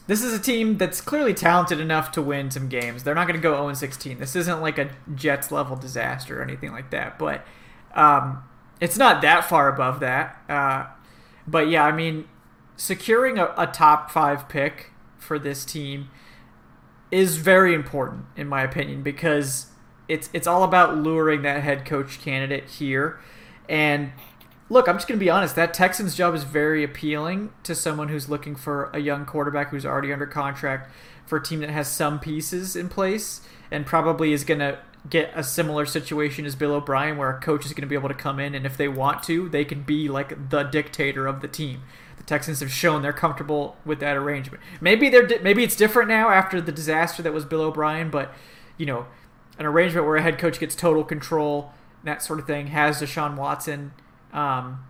this 0.08 0.24
is 0.24 0.34
a 0.34 0.40
team 0.40 0.78
that's 0.78 1.02
clearly 1.02 1.34
talented 1.34 1.80
enough 1.80 2.12
to 2.14 2.22
win 2.22 2.52
some 2.52 2.70
games. 2.70 3.04
They're 3.04 3.16
not 3.16 3.28
going 3.28 3.40
to 3.40 3.44
go 3.44 3.56
0 3.56 3.74
16. 3.74 4.20
This 4.20 4.36
isn't 4.36 4.62
like 4.62 4.78
a 4.78 4.90
Jets 5.14 5.52
level 5.52 5.76
disaster 5.76 6.40
or 6.40 6.44
anything 6.44 6.72
like 6.72 6.92
that. 6.92 7.18
But 7.18 7.46
um, 7.96 8.44
it's 8.80 8.98
not 8.98 9.22
that 9.22 9.46
far 9.46 9.68
above 9.68 10.00
that. 10.02 10.38
Uh, 10.48 10.88
but 11.48 11.70
yeah, 11.70 11.84
I 11.84 11.92
mean, 11.92 12.26
securing 12.78 13.38
a, 13.38 13.54
a 13.58 13.68
top 13.68 14.12
five 14.12 14.48
pick 14.48 14.92
for 15.18 15.40
this 15.40 15.66
team 15.66 16.10
is 17.12 17.38
very 17.38 17.74
important 17.74 18.26
in 18.36 18.48
my 18.48 18.62
opinion 18.62 19.02
because 19.02 19.68
it's 20.08 20.30
it's 20.34 20.48
all 20.48 20.64
about 20.64 20.98
luring 20.98 21.42
that 21.44 21.64
head 21.64 21.86
coach 21.86 22.20
candidate 22.22 22.66
here 22.66 23.20
and 23.70 24.12
look 24.70 24.88
i'm 24.88 24.96
just 24.96 25.08
going 25.08 25.20
to 25.20 25.24
be 25.24 25.30
honest 25.30 25.56
that 25.56 25.74
texans 25.74 26.16
job 26.16 26.34
is 26.34 26.44
very 26.44 26.84
appealing 26.84 27.52
to 27.64 27.76
someone 27.76 28.10
who's 28.10 28.30
looking 28.30 28.56
for 28.56 28.90
a 28.94 29.00
young 29.00 29.26
quarterback 29.26 29.70
who's 29.70 29.86
already 29.86 30.12
under 30.12 30.26
contract 30.26 30.92
for 31.26 31.38
a 31.38 31.44
team 31.44 31.60
that 31.60 31.70
has 31.70 31.88
some 31.88 32.20
pieces 32.20 32.76
in 32.76 32.90
place 32.90 33.42
and 33.72 33.86
probably 33.86 34.32
is 34.34 34.44
going 34.44 34.60
to 34.60 34.78
get 35.10 35.32
a 35.36 35.44
similar 35.44 35.86
situation 35.86 36.46
as 36.46 36.56
bill 36.56 36.74
o'brien 36.74 37.18
where 37.18 37.30
a 37.30 37.40
coach 37.40 37.66
is 37.66 37.74
going 37.74 37.82
to 37.82 37.88
be 37.88 37.96
able 37.96 38.10
to 38.10 38.16
come 38.16 38.40
in 38.40 38.56
and 38.56 38.66
if 38.66 38.76
they 38.78 38.88
want 38.88 39.22
to 39.22 39.50
they 39.50 39.66
can 39.66 39.84
be 39.84 40.08
like 40.10 40.50
the 40.50 40.64
dictator 40.64 41.28
of 41.28 41.42
the 41.42 41.48
team 41.48 41.82
the 42.18 42.24
Texans 42.24 42.60
have 42.60 42.72
shown 42.72 43.02
they're 43.02 43.14
comfortable 43.14 43.78
with 43.86 44.00
that 44.00 44.18
arrangement. 44.18 44.64
Maybe 44.82 45.10
they're 45.10 45.30
maybe 45.42 45.64
it's 45.64 45.76
different 45.76 46.10
now 46.10 46.30
after 46.30 46.60
the 46.60 46.72
disaster 46.72 47.22
that 47.22 47.34
was 47.34 47.46
Bill 47.46 47.62
O'Brien, 47.62 48.10
but 48.10 48.34
you 48.78 48.86
know, 48.86 49.06
an 49.58 49.66
arrangement 49.66 50.06
where 50.06 50.18
a 50.18 50.22
head 50.22 50.38
coach 50.38 50.60
gets 50.60 50.76
total 50.76 51.04
control, 51.04 51.74
and 52.02 52.08
that 52.08 52.22
sort 52.22 52.40
of 52.40 52.48
thing, 52.48 52.68
has 52.68 53.02
Deshaun 53.02 53.36
Watson. 53.36 53.94
Um, 54.36 54.86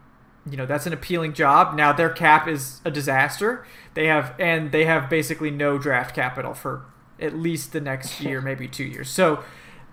you 0.50 0.58
know, 0.58 0.66
that's 0.66 0.86
an 0.86 0.94
appealing 0.94 1.34
job. 1.34 1.76
Now 1.76 1.94
their 1.94 2.10
cap 2.10 2.48
is 2.48 2.82
a 2.84 2.92
disaster. 2.92 3.66
They 3.94 4.08
have 4.08 4.34
and 4.40 4.72
they 4.72 4.86
have 4.86 5.10
basically 5.10 5.52
no 5.52 5.78
draft 5.78 6.16
capital 6.16 6.54
for 6.54 6.86
at 7.20 7.34
least 7.36 7.72
the 7.72 7.80
next 7.82 8.20
year, 8.26 8.42
maybe 8.42 8.68
two 8.68 8.84
years. 8.84 9.10
So, 9.10 9.44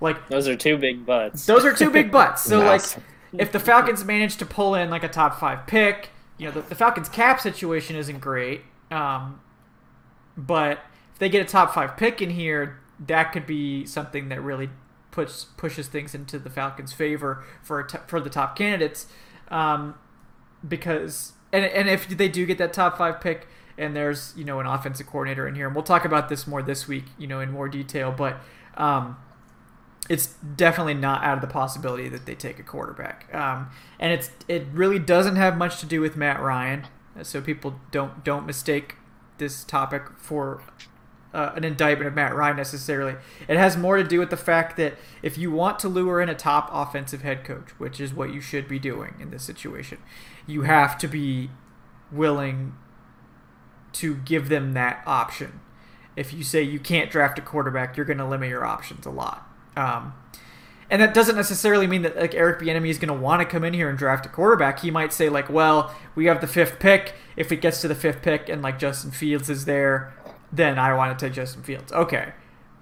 like 0.00 0.28
Those 0.28 0.48
are 0.48 0.57
two 0.57 0.76
big 0.76 1.07
butts. 1.07 1.46
those 1.46 1.64
are 1.64 1.72
two 1.72 1.90
big 1.90 2.11
butts. 2.18 2.42
So 2.42 2.59
like, 2.61 2.82
if 3.32 3.53
the 3.53 3.61
Falcons 3.61 4.05
manage 4.05 4.36
to 4.38 4.46
pull 4.46 4.74
in 4.74 4.90
like 4.90 5.05
a 5.05 5.09
top 5.09 5.38
five 5.38 5.66
pick, 5.66 6.11
you 6.38 6.46
know, 6.46 6.53
the, 6.53 6.62
the 6.62 6.74
Falcons 6.74 7.09
cap 7.09 7.40
situation 7.40 7.96
isn't 7.96 8.18
great. 8.20 8.62
Um, 8.90 9.40
but 10.36 10.80
if 11.12 11.18
they 11.18 11.28
get 11.28 11.40
a 11.40 11.48
top 11.48 11.72
five 11.72 11.96
pick 11.96 12.20
in 12.20 12.30
here, 12.30 12.78
that 13.07 13.32
could 13.32 13.46
be 13.46 13.86
something 13.86 14.28
that 14.28 14.42
really 14.42 14.70
puts 15.11 15.44
pushes 15.44 15.88
things 15.88 16.14
into 16.14 16.38
the 16.38 16.50
Falcons' 16.50 16.92
favor 16.92 17.44
for 17.62 17.80
a 17.80 17.86
t- 17.88 17.98
for 18.07 18.20
the 18.20 18.30
top 18.30 18.57
candidates. 18.57 19.07
Um, 19.53 19.94
because 20.66 21.32
and 21.53 21.64
and 21.64 21.88
if 21.88 22.09
they 22.09 22.28
do 22.28 22.46
get 22.46 22.59
that 22.59 22.72
top 22.72 22.98
five 22.98 23.20
pick, 23.20 23.46
and 23.78 23.94
there's 23.94 24.32
you 24.36 24.44
know 24.44 24.59
an 24.59 24.66
offensive 24.66 25.07
coordinator 25.07 25.46
in 25.46 25.55
here, 25.55 25.66
and 25.66 25.76
we'll 25.76 25.84
talk 25.84 26.05
about 26.05 26.28
this 26.28 26.46
more 26.46 26.62
this 26.62 26.88
week, 26.88 27.05
you 27.18 27.26
know, 27.26 27.40
in 27.40 27.50
more 27.50 27.68
detail, 27.68 28.12
but. 28.12 28.40
Um, 28.76 29.18
it's 30.09 30.34
definitely 30.57 30.94
not 30.94 31.22
out 31.22 31.36
of 31.36 31.40
the 31.40 31.46
possibility 31.46 32.09
that 32.09 32.26
they 32.26 32.34
take 32.34 32.59
a 32.59 32.62
quarterback. 32.64 33.32
Um, 33.32 33.70
and 34.00 34.12
it's 34.12 34.30
it 34.48 34.66
really 34.72 34.98
doesn't 34.98 35.36
have 35.36 35.57
much 35.57 35.78
to 35.78 35.86
do 35.86 36.00
with 36.00 36.16
Matt 36.16 36.40
Ryan, 36.40 36.88
so 37.22 37.40
people 37.40 37.78
don't 37.92 38.24
don't 38.24 38.44
mistake 38.44 38.96
this 39.38 39.62
topic 39.62 40.03
for 40.16 40.61
uh, 41.35 41.53
an 41.57 41.64
indictment 41.64 42.09
of 42.09 42.14
Matt 42.14 42.35
Ryan 42.35 42.57
necessarily. 42.57 43.14
It 43.49 43.57
has 43.57 43.76
more 43.76 43.97
to 43.97 44.05
do 44.05 44.18
with 44.18 44.30
the 44.30 44.37
fact 44.37 44.76
that 44.76 44.95
if 45.22 45.39
you 45.39 45.51
want 45.51 45.78
to 45.80 45.89
lure 45.89 46.20
in 46.20 46.28
a 46.28 46.35
top 46.35 46.68
offensive 46.72 47.22
head 47.22 47.45
coach, 47.45 47.70
which 47.78 48.01
is 48.01 48.12
what 48.12 48.33
you 48.33 48.41
should 48.41 48.68
be 48.68 48.78
doing 48.78 49.14
in 49.20 49.30
this 49.30 49.43
situation, 49.43 49.99
you 50.47 50.62
have 50.62 50.99
to 50.99 51.09
be 51.09 51.51
willing 52.11 52.74
to 53.95 54.16
give 54.16 54.49
them 54.49 54.72
that 54.74 55.03
option. 55.07 55.61
If 56.16 56.33
you 56.33 56.45
say 56.45 56.62
you 56.62 56.78
can't 56.78 57.11
draft 57.11 57.39
a 57.39 57.43
quarterback, 57.43 57.97
you're 57.97 58.07
going 58.07 58.18
to 58.18 58.26
limit 58.26 58.51
your 58.51 58.64
options 58.64 59.07
a 59.07 59.11
lot. 59.11 59.49
Um, 59.76 60.14
and 60.91 61.01
that 61.01 61.14
doesn't 61.14 61.37
necessarily 61.37 61.87
mean 61.87 62.03
that 62.03 62.16
like 62.18 62.35
Eric 62.35 62.61
Bieniemy 62.61 62.91
is 62.91 62.99
going 62.99 63.09
to 63.09 63.14
want 63.14 63.41
to 63.41 63.47
come 63.47 63.64
in 63.64 63.72
here 63.72 63.89
and 63.89 63.97
draft 63.97 64.26
a 64.26 64.28
quarterback. 64.28 64.80
He 64.80 64.91
might 64.91 65.11
say 65.11 65.30
like, 65.30 65.49
"Well, 65.49 65.95
we 66.14 66.26
have 66.26 66.43
the 66.43 66.47
fifth 66.47 66.78
pick. 66.78 67.14
If 67.35 67.51
it 67.51 67.62
gets 67.62 67.80
to 67.80 67.89
the 67.89 67.95
fifth 67.95 68.20
pick 68.20 68.51
and 68.51 68.61
like 68.61 68.78
Justin 68.78 69.11
Fields 69.11 69.49
is 69.49 69.64
there, 69.64 70.12
then 70.53 70.78
I 70.78 70.92
want 70.94 71.18
to 71.18 71.24
take 71.26 71.34
Justin 71.34 71.62
Fields." 71.62 71.92
Okay, 71.92 72.32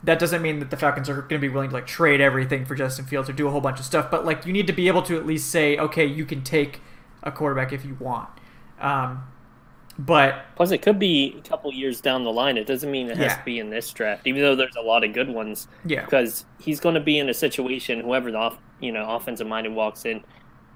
that 0.04 0.18
doesn't 0.18 0.42
mean 0.42 0.58
that 0.60 0.70
the 0.70 0.76
Falcons 0.76 1.08
are 1.08 1.14
going 1.22 1.28
to 1.28 1.38
be 1.38 1.48
willing 1.48 1.70
to 1.70 1.74
like 1.74 1.86
trade 1.86 2.20
everything 2.20 2.64
for 2.64 2.74
Justin 2.74 3.04
Fields 3.06 3.28
or 3.28 3.32
do 3.32 3.46
a 3.46 3.50
whole 3.50 3.60
bunch 3.60 3.78
of 3.78 3.84
stuff. 3.84 4.10
But 4.10 4.24
like, 4.24 4.46
you 4.46 4.52
need 4.52 4.66
to 4.66 4.72
be 4.72 4.88
able 4.88 5.02
to 5.02 5.16
at 5.16 5.26
least 5.26 5.50
say, 5.50 5.76
"Okay, 5.78 6.04
you 6.06 6.24
can 6.24 6.42
take 6.42 6.80
a 7.22 7.30
quarterback 7.32 7.72
if 7.72 7.84
you 7.84 7.96
want." 8.00 8.28
Um, 8.80 9.24
but 9.98 10.44
Plus, 10.56 10.70
it 10.70 10.78
could 10.80 10.98
be 10.98 11.36
a 11.44 11.46
couple 11.48 11.70
years 11.72 12.00
down 12.00 12.24
the 12.24 12.32
line. 12.32 12.56
It 12.56 12.66
doesn't 12.66 12.90
mean 12.90 13.08
it 13.10 13.18
has 13.18 13.32
Yeah. 13.32 13.36
to 13.36 13.44
be 13.44 13.58
in 13.58 13.68
this 13.68 13.92
draft, 13.92 14.26
even 14.26 14.40
though 14.40 14.54
there's 14.56 14.76
a 14.76 14.80
lot 14.80 15.04
of 15.04 15.12
good 15.12 15.28
ones. 15.28 15.68
yeah, 15.84 16.04
Because 16.04 16.46
he's 16.58 16.80
going 16.80 16.94
to 16.94 17.00
be 17.02 17.18
in 17.18 17.28
a 17.28 17.34
situation, 17.34 18.00
whoever 18.00 18.30
the 18.30 18.38
off, 18.38 18.58
you 18.80 18.92
know 18.92 19.04
offensive 19.10 19.46
minded 19.46 19.74
walks 19.74 20.06
in, 20.06 20.24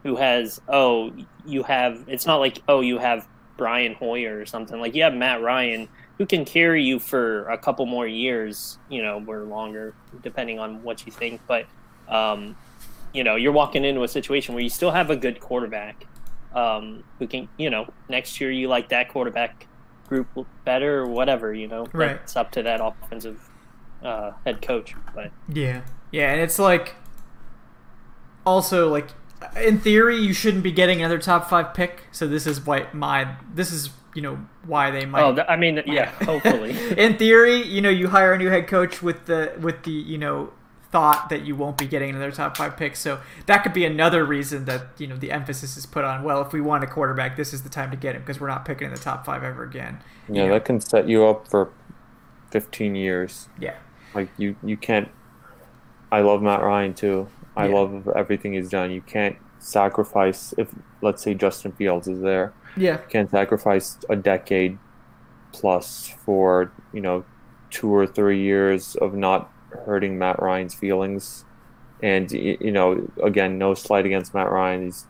who 0.03 0.16
has 0.16 0.61
oh 0.68 1.11
you 1.47 1.62
have 1.62 2.05
it's 2.07 2.26
not 2.26 2.36
like 2.36 2.59
oh 2.68 2.82
you 2.82 2.99
have 2.99 3.26
Brian 3.57 3.95
Hoyer 3.95 4.38
or 4.38 4.45
something 4.45 4.78
like 4.78 4.95
you 4.95 5.03
have 5.05 5.14
Matt 5.14 5.40
Ryan 5.40 5.88
who 6.18 6.26
can 6.26 6.44
carry 6.44 6.82
you 6.82 6.98
for 6.98 7.48
a 7.48 7.58
couple 7.58 7.86
more 7.86 8.06
years, 8.06 8.78
you 8.88 9.02
know, 9.02 9.22
or 9.26 9.42
longer, 9.42 9.94
depending 10.22 10.58
on 10.58 10.82
what 10.82 11.04
you 11.06 11.12
think. 11.12 11.40
But 11.46 11.66
um, 12.08 12.56
you 13.12 13.24
know, 13.24 13.36
you're 13.36 13.52
walking 13.52 13.84
into 13.84 14.02
a 14.02 14.08
situation 14.08 14.54
where 14.54 14.62
you 14.62 14.68
still 14.68 14.90
have 14.90 15.10
a 15.10 15.16
good 15.16 15.40
quarterback 15.40 16.06
um, 16.54 17.02
who 17.18 17.26
can, 17.26 17.48
you 17.56 17.70
know, 17.70 17.86
next 18.08 18.40
year 18.40 18.50
you 18.50 18.68
like 18.68 18.88
that 18.90 19.08
quarterback 19.08 19.66
group 20.08 20.26
better 20.64 21.00
or 21.00 21.06
whatever, 21.06 21.54
you 21.54 21.66
know, 21.66 21.86
Right. 21.92 22.16
It's 22.22 22.36
up 22.36 22.50
to 22.52 22.62
that 22.62 22.80
offensive 22.82 23.48
uh, 24.02 24.32
head 24.44 24.62
coach. 24.62 24.94
But 25.14 25.30
Yeah. 25.48 25.82
Yeah, 26.10 26.32
and 26.32 26.40
it's 26.40 26.58
like 26.58 26.94
also 28.46 28.88
like 28.88 29.08
in 29.60 29.80
theory 29.80 30.16
you 30.16 30.32
shouldn't 30.32 30.62
be 30.62 30.72
getting 30.72 31.00
another 31.00 31.18
top 31.18 31.48
5 31.48 31.74
pick, 31.74 32.04
so 32.12 32.26
this 32.26 32.46
is 32.46 32.64
why 32.64 32.86
my 32.92 33.36
this 33.52 33.72
is, 33.72 33.90
you 34.14 34.22
know, 34.22 34.38
why 34.66 34.90
they 34.90 35.04
might 35.06 35.22
oh, 35.22 35.34
th- 35.34 35.46
I 35.48 35.56
mean, 35.56 35.82
yeah, 35.86 36.10
hopefully. 36.24 36.76
in 36.96 37.16
theory, 37.18 37.62
you 37.62 37.80
know, 37.80 37.90
you 37.90 38.08
hire 38.08 38.32
a 38.32 38.38
new 38.38 38.48
head 38.48 38.66
coach 38.68 39.02
with 39.02 39.26
the 39.26 39.52
with 39.60 39.82
the, 39.84 39.90
you 39.92 40.18
know, 40.18 40.52
thought 40.92 41.28
that 41.28 41.44
you 41.44 41.56
won't 41.56 41.76
be 41.76 41.86
getting 41.86 42.10
another 42.10 42.30
top 42.30 42.56
5 42.56 42.76
pick. 42.76 42.94
So 42.94 43.18
that 43.46 43.64
could 43.64 43.72
be 43.72 43.84
another 43.84 44.24
reason 44.24 44.64
that, 44.66 44.82
you 44.96 45.08
know, 45.08 45.16
the 45.16 45.32
emphasis 45.32 45.76
is 45.76 45.86
put 45.86 46.04
on, 46.04 46.22
well, 46.22 46.40
if 46.40 46.52
we 46.52 46.60
want 46.60 46.84
a 46.84 46.86
quarterback, 46.86 47.36
this 47.36 47.52
is 47.52 47.64
the 47.64 47.68
time 47.68 47.90
to 47.90 47.96
get 47.96 48.14
him 48.14 48.22
because 48.22 48.38
we're 48.38 48.46
not 48.46 48.64
picking 48.64 48.86
in 48.86 48.94
the 48.94 49.00
top 49.00 49.26
5 49.26 49.42
ever 49.42 49.64
again. 49.64 49.98
you 50.28 50.36
Yeah, 50.36 50.46
know? 50.46 50.52
that 50.54 50.64
can 50.64 50.80
set 50.80 51.08
you 51.08 51.26
up 51.26 51.48
for 51.48 51.72
15 52.52 52.94
years. 52.94 53.48
Yeah. 53.58 53.74
Like 54.14 54.28
you, 54.36 54.54
you 54.62 54.76
can't. 54.76 55.08
I 56.12 56.20
love 56.20 56.42
Matt 56.42 56.62
Ryan 56.62 56.94
too. 56.94 57.26
I 57.56 57.66
Yeah. 57.66 57.74
love 57.74 58.08
everything 58.14 58.52
he's 58.52 58.68
done. 58.70 58.92
You 58.92 59.00
can't 59.00 59.34
sacrifice 59.58 60.54
if, 60.56 60.68
let's 61.02 61.22
say, 61.24 61.34
Justin 61.34 61.72
Fields 61.72 62.06
is 62.06 62.20
there. 62.20 62.52
Yeah. 62.77 62.99
Can't 62.99 63.31
sacrifice 63.31 63.99
a 64.09 64.16
decade 64.16 64.79
plus 65.53 66.09
for 66.25 66.72
you 66.93 67.01
know 67.01 67.25
two 67.70 67.93
or 67.93 68.07
three 68.07 68.41
years 68.41 68.97
of 68.97 69.14
not 69.14 69.51
hurting 69.85 70.18
Matt 70.18 70.41
Ryan's 70.41 70.75
feelings. 70.75 71.45
And 72.03 72.31
you 72.31 72.70
know, 72.70 73.09
again, 73.22 73.59
no 73.59 73.75
slight 73.75 74.07
against 74.07 74.35
Matt 74.35 74.51
Ryan. 74.51 74.85
He's 74.85 75.07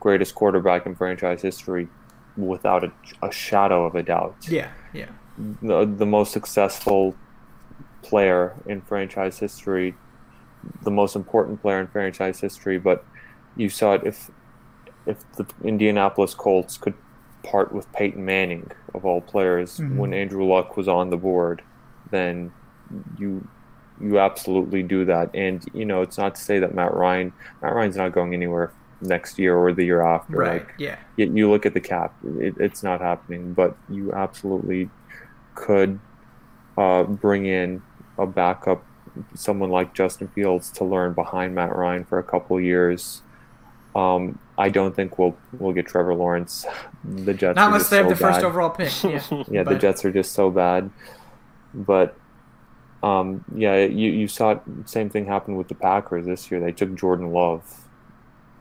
greatest 0.00 0.34
quarterback 0.34 0.86
in 0.86 0.94
franchise 0.94 1.42
history, 1.42 1.88
without 2.36 2.84
a, 2.84 2.92
a 3.22 3.32
shadow 3.32 3.84
of 3.86 3.94
a 3.94 4.02
doubt 4.02 4.36
Yeah. 4.48 4.70
Yeah. 4.92 5.08
the, 5.62 5.84
the 5.86 6.06
most 6.06 6.32
successful 6.32 7.14
player 8.02 8.54
in 8.66 8.82
franchise 8.82 9.38
history, 9.38 9.94
the 10.82 10.90
most 10.90 11.16
important 11.16 11.60
player 11.60 11.80
in 11.80 11.88
franchise 11.88 12.38
history. 12.40 12.78
But 12.78 13.04
you 13.56 13.68
saw 13.68 13.94
it 13.94 14.02
if 14.04 14.30
if 15.06 15.18
the 15.32 15.46
Indianapolis 15.64 16.34
Colts 16.34 16.76
could 16.76 16.94
part 17.46 17.72
with 17.72 17.90
Peyton 17.92 18.24
Manning 18.24 18.70
of 18.94 19.04
all 19.04 19.20
players 19.20 19.78
Mhm. 19.78 19.96
when 19.96 20.12
Andrew 20.14 20.44
Luck 20.44 20.76
was 20.76 20.88
on 20.88 21.10
the 21.10 21.16
board, 21.16 21.62
then 22.10 22.52
you 23.18 23.46
you 23.98 24.18
absolutely 24.18 24.82
do 24.82 25.06
that. 25.06 25.30
And 25.34 25.64
you 25.72 25.86
know, 25.86 26.02
it's 26.02 26.18
not 26.18 26.34
to 26.34 26.40
say 26.42 26.58
that 26.58 26.74
Matt 26.74 26.92
Ryan 26.94 27.32
Matt 27.62 27.74
Ryan's 27.74 27.96
not 27.96 28.12
going 28.12 28.34
anywhere 28.34 28.70
next 29.00 29.38
year 29.38 29.56
or 29.56 29.72
the 29.72 29.84
year 29.84 30.02
after. 30.02 30.36
Right. 30.36 30.62
Like, 30.62 30.74
Yeah. 30.78 30.96
you, 31.16 31.32
you 31.32 31.50
look 31.50 31.64
at 31.66 31.72
the 31.74 31.80
cap, 31.80 32.12
it, 32.38 32.54
it's 32.58 32.82
not 32.82 33.00
happening, 33.00 33.52
but 33.54 33.76
you 33.88 34.12
absolutely 34.12 34.90
could 35.54 35.98
uh, 36.78 37.04
bring 37.04 37.46
in 37.46 37.80
a 38.18 38.26
backup 38.26 38.82
someone 39.34 39.70
like 39.70 39.94
Justin 39.94 40.28
Fields 40.28 40.70
to 40.72 40.84
learn 40.84 41.14
behind 41.14 41.54
Matt 41.54 41.74
Ryan 41.74 42.04
for 42.04 42.18
a 42.18 42.22
couple 42.22 42.60
years. 42.60 43.22
Um, 43.94 44.38
I 44.58 44.68
don't 44.70 44.94
think 44.96 45.18
we'll 45.18 45.36
we'll 45.58 45.72
get 45.74 45.86
Trevor 45.86 46.14
Lawrence. 46.14 46.64
The 47.04 47.34
Jets 47.34 47.56
Not 47.56 47.64
are 47.64 47.66
unless 47.68 47.82
just 47.82 47.90
they 47.90 47.96
have 47.98 48.06
so 48.06 48.10
the 48.10 48.16
first 48.16 48.40
bad. 48.40 48.44
overall 48.44 48.70
pick. 48.70 48.90
Yeah, 49.04 49.42
Yeah, 49.50 49.62
the 49.64 49.72
But- 49.72 49.80
Jets 49.80 50.04
are 50.04 50.12
just 50.12 50.32
so 50.32 50.50
bad. 50.50 50.90
But 51.74 52.16
um, 53.02 53.44
yeah, 53.54 53.76
you 53.84 54.10
you 54.10 54.28
saw 54.28 54.58
same 54.86 55.10
thing 55.10 55.26
happen 55.26 55.56
with 55.56 55.68
the 55.68 55.74
Packers 55.74 56.24
this 56.26 56.50
year. 56.50 56.60
They 56.60 56.72
took 56.72 56.94
Jordan 56.94 57.32
Love 57.32 57.62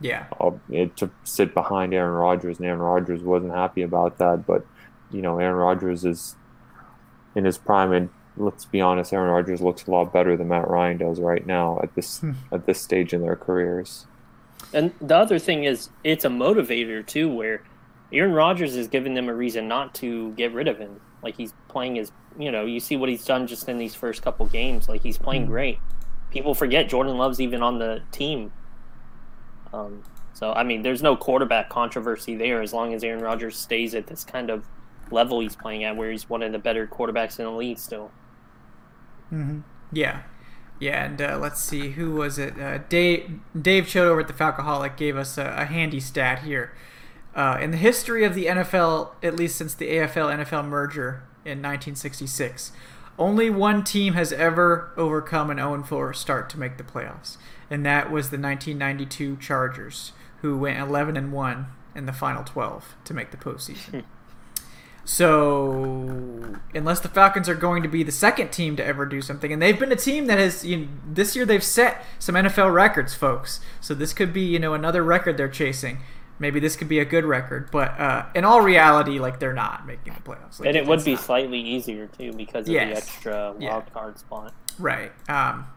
Yeah, 0.02 0.26
uh, 0.40 0.52
it 0.70 0.98
to 0.98 1.10
sit 1.24 1.54
behind 1.54 1.94
Aaron 1.94 2.14
Rodgers, 2.14 2.58
and 2.58 2.68
Aaron 2.68 2.80
Rodgers 2.82 3.22
wasn't 3.24 3.54
happy 3.54 3.82
about 3.82 4.18
that. 4.18 4.46
But 4.46 4.66
you 5.12 5.22
know, 5.22 5.40
Aaron 5.40 5.56
Rodgers 5.56 6.04
is 6.04 6.36
in 7.36 7.46
his 7.46 7.58
prime, 7.58 7.94
and 7.94 8.10
let's 8.36 8.66
be 8.66 8.82
honest, 8.82 9.14
Aaron 9.14 9.32
Rodgers 9.32 9.62
looks 9.62 9.88
a 9.88 9.92
lot 9.92 10.12
better 10.12 10.36
than 10.36 10.50
Matt 10.50 10.68
Ryan 10.70 10.98
does 10.98 11.22
right 11.22 11.46
now 11.48 11.80
at 11.82 11.96
this 11.96 12.20
Hmm. 12.20 12.34
at 12.52 12.66
this 12.66 12.82
stage 12.82 13.14
in 13.14 13.22
their 13.22 13.38
careers. 13.38 14.06
And 14.74 14.94
the 15.00 15.16
other 15.16 15.40
thing 15.40 15.64
is, 15.64 15.90
it's 16.04 16.26
a 16.26 16.30
motivator 16.30 17.06
too, 17.06 17.34
where 17.34 17.64
Aaron 18.12 18.34
Rodgers 18.34 18.76
is 18.76 18.88
giving 18.88 19.14
them 19.14 19.30
a 19.30 19.34
reason 19.34 19.68
not 19.68 19.94
to 19.96 20.32
get 20.34 20.54
rid 20.54 20.68
of 20.68 20.78
him. 20.78 21.00
Like 21.24 21.36
he's 21.38 21.54
playing 21.68 21.96
his, 21.96 22.12
you 22.38 22.52
know, 22.52 22.66
you 22.66 22.80
see 22.80 22.96
what 22.96 23.10
he's 23.10 23.26
done 23.26 23.48
just 23.48 23.68
in 23.70 23.78
these 23.78 23.96
first 23.96 24.22
couple 24.22 24.46
games. 24.46 24.88
Like 24.90 25.02
he's 25.02 25.18
playing 25.18 25.46
great. 25.48 25.80
People 26.32 26.54
forget 26.54 26.90
Jordan 26.90 27.18
Love's 27.18 27.40
even 27.40 27.64
on 27.64 27.80
the 27.80 28.02
team. 28.12 28.52
Um, 29.74 30.04
so 30.34 30.54
I 30.54 30.64
mean, 30.64 30.82
there's 30.82 31.02
no 31.02 31.16
quarterback 31.16 31.70
controversy 31.70 32.36
there 32.36 32.62
as 32.62 32.74
long 32.74 32.94
as 32.94 33.04
Aaron 33.04 33.22
Rodgers 33.22 33.58
stays 33.58 33.96
at 33.96 34.08
this 34.08 34.24
kind 34.24 34.50
of 34.50 34.66
level 35.12 35.40
he's 35.40 35.56
playing 35.56 35.84
at, 35.84 35.96
where 35.96 36.12
he's 36.12 36.30
one 36.30 36.44
of 36.44 36.52
the 36.52 36.60
better 36.60 36.88
quarterbacks 36.88 37.40
in 37.40 37.46
the 37.46 37.52
league 37.52 37.80
still. 37.80 38.12
yeah, 39.92 40.24
yeah. 40.80 41.06
And 41.06 41.22
uh, 41.22 41.38
let's 41.42 41.62
see, 41.62 41.92
who 41.92 42.12
was 42.12 42.38
it? 42.38 42.60
Uh, 42.60 42.80
Dave 42.90 43.40
Dave 43.60 43.88
Choate 43.88 44.08
over 44.08 44.22
at 44.22 44.28
the 44.28 44.34
Falcoholic 44.34 44.98
gave 44.98 45.18
us 45.18 45.38
a, 45.38 45.46
a 45.58 45.66
handy 45.66 46.00
stat 46.00 46.44
here. 46.44 46.74
Uh, 47.36 47.58
in 47.60 47.72
the 47.72 47.78
history 47.78 48.24
of 48.24 48.34
the 48.34 48.46
NFL, 48.46 49.10
at 49.22 49.36
least 49.36 49.58
since 49.58 49.74
the 49.74 49.90
AFL 49.90 50.34
NFL 50.38 50.68
merger 50.68 51.24
in 51.44 51.62
1966, 51.62 52.72
only 53.20 53.50
one 53.50 53.84
team 53.84 54.14
has 54.14 54.32
ever 54.32 54.92
overcome 54.96 55.50
an 55.50 55.58
0 55.58 55.84
4 55.84 56.14
start 56.14 56.50
to 56.52 56.60
make 56.60 56.78
the 56.78 56.84
playoffs, 56.84 57.38
and 57.70 57.86
that 57.86 58.12
was 58.12 58.30
the 58.30 58.38
1992 58.38 59.38
Chargers, 59.38 60.14
who 60.42 60.58
went 60.58 60.80
11 60.80 61.18
and 61.18 61.34
1 61.34 61.68
in 61.94 62.06
the 62.06 62.14
final 62.14 62.44
12 62.44 62.96
to 63.04 63.14
make 63.14 63.32
the 63.32 63.38
postseason. 63.38 64.04
So, 65.06 66.56
unless 66.74 67.00
the 67.00 67.08
Falcons 67.10 67.48
are 67.48 67.56
going 67.56 67.84
to 67.84 67.90
be 67.90 68.04
the 68.04 68.12
second 68.12 68.50
team 68.52 68.76
to 68.78 68.86
ever 68.86 69.06
do 69.06 69.22
something, 69.22 69.54
and 69.54 69.62
they've 69.62 69.80
been 69.80 69.92
a 69.92 69.96
team 69.96 70.26
that 70.28 70.40
has, 70.40 70.66
you 70.66 70.78
know, 70.78 70.88
this 71.08 71.36
year 71.36 71.46
they've 71.46 71.64
set 71.64 72.04
some 72.20 72.36
NFL 72.36 72.74
records, 72.74 73.14
folks. 73.14 73.60
So 73.80 73.94
this 73.94 74.14
could 74.14 74.34
be, 74.34 74.42
you 74.42 74.60
know, 74.60 74.74
another 74.74 75.04
record 75.04 75.38
they're 75.38 75.48
chasing. 75.48 76.00
Maybe 76.40 76.60
this 76.60 76.76
could 76.76 76.90
be 76.90 77.00
a 77.00 77.06
good 77.06 77.24
record, 77.24 77.70
but 77.72 77.98
uh, 78.00 78.26
in 78.36 78.44
all 78.44 78.62
reality, 78.62 79.20
like 79.20 79.40
they're 79.40 79.54
not 79.54 79.86
making 79.88 80.14
the 80.16 80.20
playoffs. 80.22 80.60
Like, 80.60 80.68
And 80.68 80.76
it 80.76 80.86
would 80.86 81.06
be 81.06 81.14
not. 81.14 81.24
slightly 81.24 81.60
easier 81.60 82.08
too 82.08 82.34
because 82.34 82.68
of 82.68 82.74
Yes. 82.74 82.90
the 82.90 82.98
extra 82.98 83.56
Yeah. 83.58 83.70
wild 83.72 83.94
card 83.94 84.20
spot. 84.20 84.54
Right. 84.78 85.14
Um, 85.30 85.68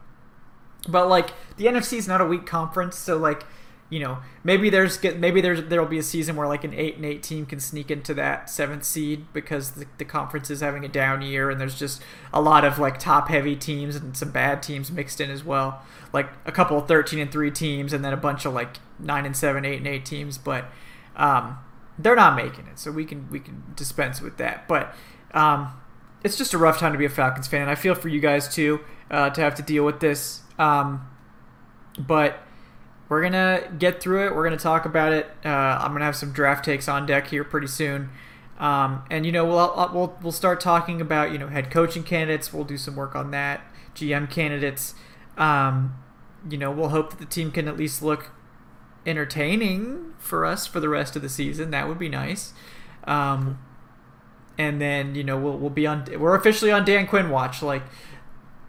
but 0.89 1.07
like 1.07 1.29
the 1.55 1.67
NFC 1.67 1.97
is 1.97 2.07
not 2.09 2.19
a 2.19 2.25
weak 2.25 2.45
conference, 2.45 2.97
so 2.97 3.15
like 3.17 3.45
you 3.89 3.99
know 3.99 4.19
maybe 4.43 4.69
there's 4.69 5.01
maybe 5.03 5.41
there's 5.41 5.63
there'll 5.63 5.85
be 5.85 5.97
a 5.97 6.03
season 6.03 6.35
where 6.35 6.47
like 6.47 6.63
an 6.63 6.73
eight 6.73 6.95
and 6.95 7.05
eight 7.05 7.23
team 7.23 7.45
can 7.45 7.59
sneak 7.59 7.89
into 7.89 8.13
that 8.13 8.49
seventh 8.49 8.83
seed 8.83 9.25
because 9.33 9.71
the, 9.71 9.85
the 9.97 10.05
conference 10.05 10.49
is 10.49 10.61
having 10.61 10.85
a 10.85 10.87
down 10.87 11.21
year 11.21 11.49
and 11.49 11.59
there's 11.59 11.77
just 11.77 12.01
a 12.33 12.41
lot 12.41 12.63
of 12.63 12.77
like 12.77 12.99
top 12.99 13.29
heavy 13.29 13.55
teams 13.55 13.95
and 13.95 14.15
some 14.15 14.31
bad 14.31 14.61
teams 14.61 14.91
mixed 14.91 15.19
in 15.19 15.31
as 15.31 15.43
well. 15.43 15.81
Like 16.13 16.29
a 16.45 16.51
couple 16.51 16.77
of 16.77 16.87
thirteen 16.87 17.19
and 17.19 17.31
three 17.31 17.51
teams 17.51 17.93
and 17.93 18.05
then 18.05 18.13
a 18.13 18.17
bunch 18.17 18.45
of 18.45 18.53
like 18.53 18.77
nine 18.99 19.25
and 19.25 19.35
seven, 19.35 19.65
eight 19.65 19.77
and 19.77 19.87
eight 19.87 20.05
teams, 20.05 20.37
but 20.37 20.65
um, 21.15 21.57
they're 21.97 22.15
not 22.15 22.35
making 22.35 22.67
it, 22.67 22.79
so 22.79 22.91
we 22.91 23.05
can 23.05 23.29
we 23.29 23.39
can 23.39 23.63
dispense 23.75 24.21
with 24.21 24.37
that. 24.37 24.67
But 24.67 24.93
um, 25.33 25.73
it's 26.23 26.37
just 26.37 26.53
a 26.53 26.57
rough 26.57 26.79
time 26.79 26.91
to 26.91 26.97
be 26.97 27.05
a 27.05 27.09
Falcons 27.09 27.47
fan, 27.47 27.69
I 27.69 27.75
feel 27.75 27.95
for 27.95 28.09
you 28.09 28.19
guys 28.19 28.53
too 28.53 28.81
uh, 29.09 29.29
to 29.31 29.41
have 29.41 29.55
to 29.55 29.61
deal 29.61 29.85
with 29.85 29.99
this. 29.99 30.41
Um, 30.57 31.07
but 31.97 32.39
we're 33.09 33.23
gonna 33.23 33.63
get 33.77 33.99
through 33.99 34.27
it. 34.27 34.35
We're 34.35 34.43
gonna 34.43 34.57
talk 34.57 34.85
about 34.85 35.11
it. 35.11 35.25
Uh, 35.43 35.49
I'm 35.49 35.91
gonna 35.91 36.05
have 36.05 36.15
some 36.15 36.31
draft 36.31 36.63
takes 36.63 36.87
on 36.87 37.05
deck 37.05 37.27
here 37.27 37.43
pretty 37.43 37.67
soon, 37.67 38.11
um, 38.59 39.03
and 39.09 39.25
you 39.25 39.31
know 39.31 39.45
we'll 39.45 39.89
we'll 39.93 40.17
we'll 40.21 40.31
start 40.31 40.61
talking 40.61 41.01
about 41.01 41.31
you 41.31 41.39
know 41.39 41.47
head 41.47 41.71
coaching 41.71 42.03
candidates. 42.03 42.53
We'll 42.53 42.63
do 42.63 42.77
some 42.77 42.95
work 42.95 43.15
on 43.15 43.31
that. 43.31 43.61
GM 43.95 44.29
candidates. 44.29 44.93
Um, 45.37 45.95
you 46.49 46.57
know 46.57 46.71
we'll 46.71 46.89
hope 46.89 47.09
that 47.09 47.19
the 47.19 47.25
team 47.25 47.51
can 47.51 47.67
at 47.67 47.75
least 47.75 48.03
look 48.03 48.31
entertaining 49.05 50.13
for 50.19 50.45
us 50.45 50.67
for 50.67 50.79
the 50.79 50.89
rest 50.89 51.15
of 51.15 51.23
the 51.23 51.29
season. 51.29 51.71
That 51.71 51.87
would 51.87 51.99
be 51.99 52.09
nice. 52.09 52.53
Um, 53.05 53.59
and 54.59 54.79
then 54.79 55.15
you 55.15 55.23
know 55.23 55.37
we'll 55.37 55.57
we'll 55.57 55.71
be 55.71 55.87
on. 55.87 56.05
We're 56.17 56.35
officially 56.35 56.71
on 56.71 56.85
Dan 56.85 57.07
Quinn 57.07 57.31
watch. 57.31 57.63
Like 57.63 57.83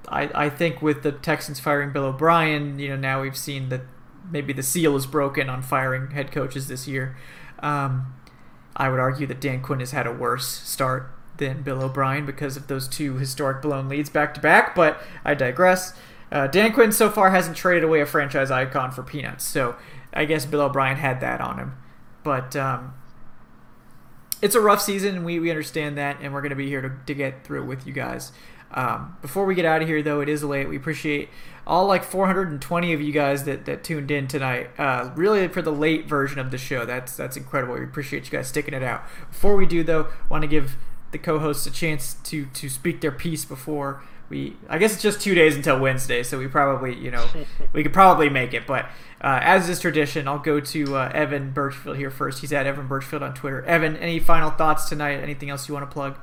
I 0.09 0.31
I 0.47 0.49
think 0.49 0.81
with 0.81 1.03
the 1.03 1.13
Texans 1.13 1.61
firing 1.61 1.93
Bill 1.93 2.05
O'Brien, 2.05 2.79
you 2.79 2.89
know 2.89 2.97
now 2.97 3.21
we've 3.21 3.37
seen 3.37 3.69
that 3.69 3.83
maybe 4.31 4.53
the 4.53 4.63
seal 4.63 4.97
is 4.97 5.07
broken 5.07 5.49
on 5.49 5.63
firing 5.63 6.11
head 6.11 6.33
coaches 6.33 6.69
this 6.69 6.89
year. 6.89 7.17
Um, 7.61 8.15
I 8.77 8.89
would 8.89 9.01
argue 9.01 9.27
that 9.27 9.41
Dan 9.41 9.63
Quinn 9.63 9.81
has 9.81 9.91
had 9.91 10.07
a 10.07 10.13
worse 10.13 10.47
start 10.47 11.13
than 11.37 11.63
Bill 11.63 11.83
O'Brien 11.83 12.27
because 12.27 12.57
of 12.57 12.67
those 12.67 12.89
two 12.89 13.19
historic 13.19 13.63
blown 13.63 13.89
leads 13.89 14.11
back 14.11 14.35
to 14.35 14.41
back. 14.41 14.75
But 14.75 15.01
I 15.25 15.35
digress. 15.35 15.95
Uh, 16.31 16.47
Dan 16.47 16.73
Quinn 16.73 16.93
so 16.93 17.11
far 17.11 17.31
hasn't 17.31 17.57
traded 17.57 17.83
away 17.83 18.01
a 18.01 18.07
franchise 18.07 18.51
icon 18.51 18.93
for 18.93 19.03
peanuts, 19.03 19.45
so 19.45 19.75
I 20.13 20.27
guess 20.27 20.47
Bill 20.47 20.61
O'Brien 20.61 20.97
had 20.97 21.21
that 21.21 21.41
on 21.41 21.59
him. 21.59 21.77
But 22.23 22.55
um, 22.55 22.95
it's 24.41 24.55
a 24.55 24.61
rough 24.61 24.81
season, 24.81 25.17
and 25.17 25.25
we, 25.25 25.41
we 25.41 25.51
understand 25.51 25.99
that, 25.99 26.19
and 26.21 26.33
we're 26.33 26.43
going 26.43 26.51
to 26.51 26.57
be 26.57 26.69
here 26.69 26.83
to, 26.83 26.93
to 27.07 27.15
get 27.15 27.43
through 27.43 27.63
it 27.63 27.67
with 27.67 27.87
you 27.87 27.93
guys. 27.93 28.31
Um, 28.73 29.17
before 29.21 29.47
we 29.47 29.55
get 29.55 29.65
out 29.65 29.83
of 29.83 29.89
here, 29.89 30.03
though, 30.03 30.21
it 30.21 30.29
is 30.29 30.45
late. 30.45 30.69
We 30.69 30.77
appreciate 30.77 31.29
all 31.67 31.87
like 31.87 32.05
420 32.05 32.93
of 32.93 33.01
you 33.01 33.13
guys 33.13 33.45
that, 33.45 33.65
that 33.67 33.85
tuned 33.85 34.11
in 34.11 34.29
tonight. 34.29 34.71
Uh, 34.79 35.11
really 35.15 35.47
for 35.49 35.63
the 35.63 35.73
late 35.73 36.07
version 36.07 36.39
of 36.39 36.51
the 36.51 36.59
show. 36.59 36.85
That's 36.85 37.17
that's 37.17 37.37
incredible. 37.37 37.75
We 37.75 37.85
appreciate 37.85 38.25
you 38.25 38.31
guys 38.31 38.49
sticking 38.49 38.75
it 38.75 38.83
out. 38.83 39.03
Before 39.31 39.57
we 39.57 39.67
do, 39.67 39.83
though, 39.83 40.09
want 40.29 40.43
to 40.43 40.49
give 40.49 40.77
the 41.13 41.19
co-hosts 41.19 41.67
a 41.67 41.71
chance 41.71 42.15
to 42.25 42.47
to 42.47 42.69
speak 42.69 43.01
their 43.01 43.13
piece 43.13 43.45
before 43.45 44.03
we. 44.29 44.57
I 44.69 44.79
guess 44.79 44.95
it's 44.95 45.03
just 45.03 45.21
two 45.21 45.35
days 45.35 45.57
until 45.57 45.79
Wednesday, 45.79 46.23
so 46.23 46.39
we 46.39 46.47
probably 46.47 46.97
you 46.97 47.11
know 47.11 47.27
we 47.73 47.83
could 47.83 47.93
probably 47.93 48.31
make 48.31 48.55
it. 48.55 48.67
But 48.67 48.87
uh, 49.21 49.41
as 49.43 49.69
is 49.69 49.81
tradition, 49.81 50.29
I'll 50.29 50.39
go 50.39 50.61
to 50.61 50.97
uh, 50.97 51.11
Evan 51.13 51.51
Birchfield 51.51 51.97
here 51.97 52.11
first. 52.11 52.41
He's 52.41 52.53
at 52.53 52.67
Evan 52.67 52.87
Birchfield 52.87 53.23
on 53.23 53.35
Twitter. 53.35 53.65
Evan, 53.65 53.97
any 53.97 54.19
final 54.19 54.51
thoughts 54.51 54.89
tonight? 54.89 55.21
Anything 55.21 55.51
else 55.51 55.69
you 55.69 55.75
want 55.75 55.91
to 55.91 55.93
plug? 55.93 56.19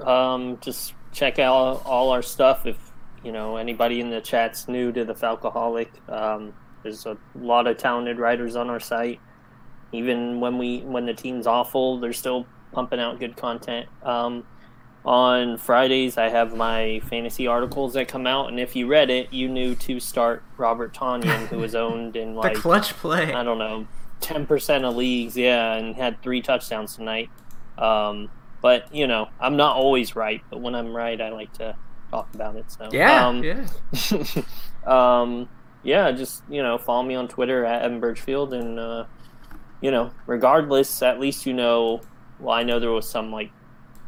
Um, 0.00 0.58
just 0.60 0.94
check 1.14 1.38
out 1.38 1.82
all 1.86 2.10
our 2.10 2.20
stuff. 2.20 2.66
If 2.66 2.76
you 3.22 3.32
know 3.32 3.56
anybody 3.56 4.00
in 4.00 4.10
the 4.10 4.20
chat's 4.20 4.68
new 4.68 4.92
to 4.92 5.04
the 5.04 5.14
Falcoholic, 5.14 5.88
um, 6.10 6.52
there's 6.82 7.06
a 7.06 7.16
lot 7.34 7.66
of 7.66 7.78
talented 7.78 8.18
writers 8.18 8.56
on 8.56 8.68
our 8.68 8.80
site. 8.80 9.20
Even 9.92 10.40
when 10.40 10.58
we 10.58 10.80
when 10.80 11.06
the 11.06 11.14
team's 11.14 11.46
awful, 11.46 11.98
they're 11.98 12.12
still 12.12 12.46
pumping 12.72 13.00
out 13.00 13.18
good 13.18 13.36
content. 13.36 13.88
Um, 14.02 14.44
on 15.04 15.58
Fridays, 15.58 16.16
I 16.16 16.30
have 16.30 16.56
my 16.56 17.00
fantasy 17.10 17.46
articles 17.46 17.92
that 17.92 18.08
come 18.08 18.26
out, 18.26 18.48
and 18.48 18.58
if 18.58 18.74
you 18.74 18.86
read 18.86 19.10
it, 19.10 19.32
you 19.32 19.48
knew 19.48 19.74
to 19.76 20.00
start 20.00 20.42
Robert 20.56 20.94
Tonyan, 20.94 21.46
who 21.48 21.58
was 21.58 21.74
owned 21.74 22.16
in 22.16 22.30
The 22.34 22.40
like 22.40 22.56
clutch 22.56 22.94
play. 22.94 23.32
I 23.32 23.42
don't 23.42 23.58
know, 23.58 23.86
ten 24.20 24.46
percent 24.46 24.84
of 24.84 24.96
leagues, 24.96 25.36
yeah, 25.36 25.74
and 25.74 25.94
had 25.94 26.22
three 26.22 26.40
touchdowns 26.40 26.96
tonight. 26.96 27.30
Um, 27.76 28.30
but 28.64 28.94
you 28.94 29.06
know, 29.06 29.28
I'm 29.38 29.58
not 29.58 29.76
always 29.76 30.16
right, 30.16 30.40
but 30.48 30.58
when 30.62 30.74
I'm 30.74 30.96
right, 30.96 31.20
I 31.20 31.28
like 31.28 31.52
to 31.58 31.76
talk 32.10 32.34
about 32.34 32.56
it. 32.56 32.72
So 32.72 32.88
Yeah, 32.90 33.26
um, 33.26 33.44
yeah. 33.44 33.66
um, 34.86 35.50
yeah, 35.82 36.10
just 36.12 36.42
you 36.48 36.62
know, 36.62 36.78
follow 36.78 37.02
me 37.02 37.14
on 37.14 37.28
Twitter 37.28 37.66
at 37.66 37.82
Evan 37.82 38.00
Birchfield, 38.00 38.54
and 38.54 38.80
uh, 38.80 39.04
you 39.82 39.90
know, 39.90 40.12
regardless, 40.26 41.02
at 41.02 41.20
least 41.20 41.44
you 41.44 41.52
know. 41.52 42.00
Well, 42.40 42.56
I 42.56 42.62
know 42.62 42.80
there 42.80 42.90
was 42.90 43.06
some 43.06 43.30
like 43.30 43.50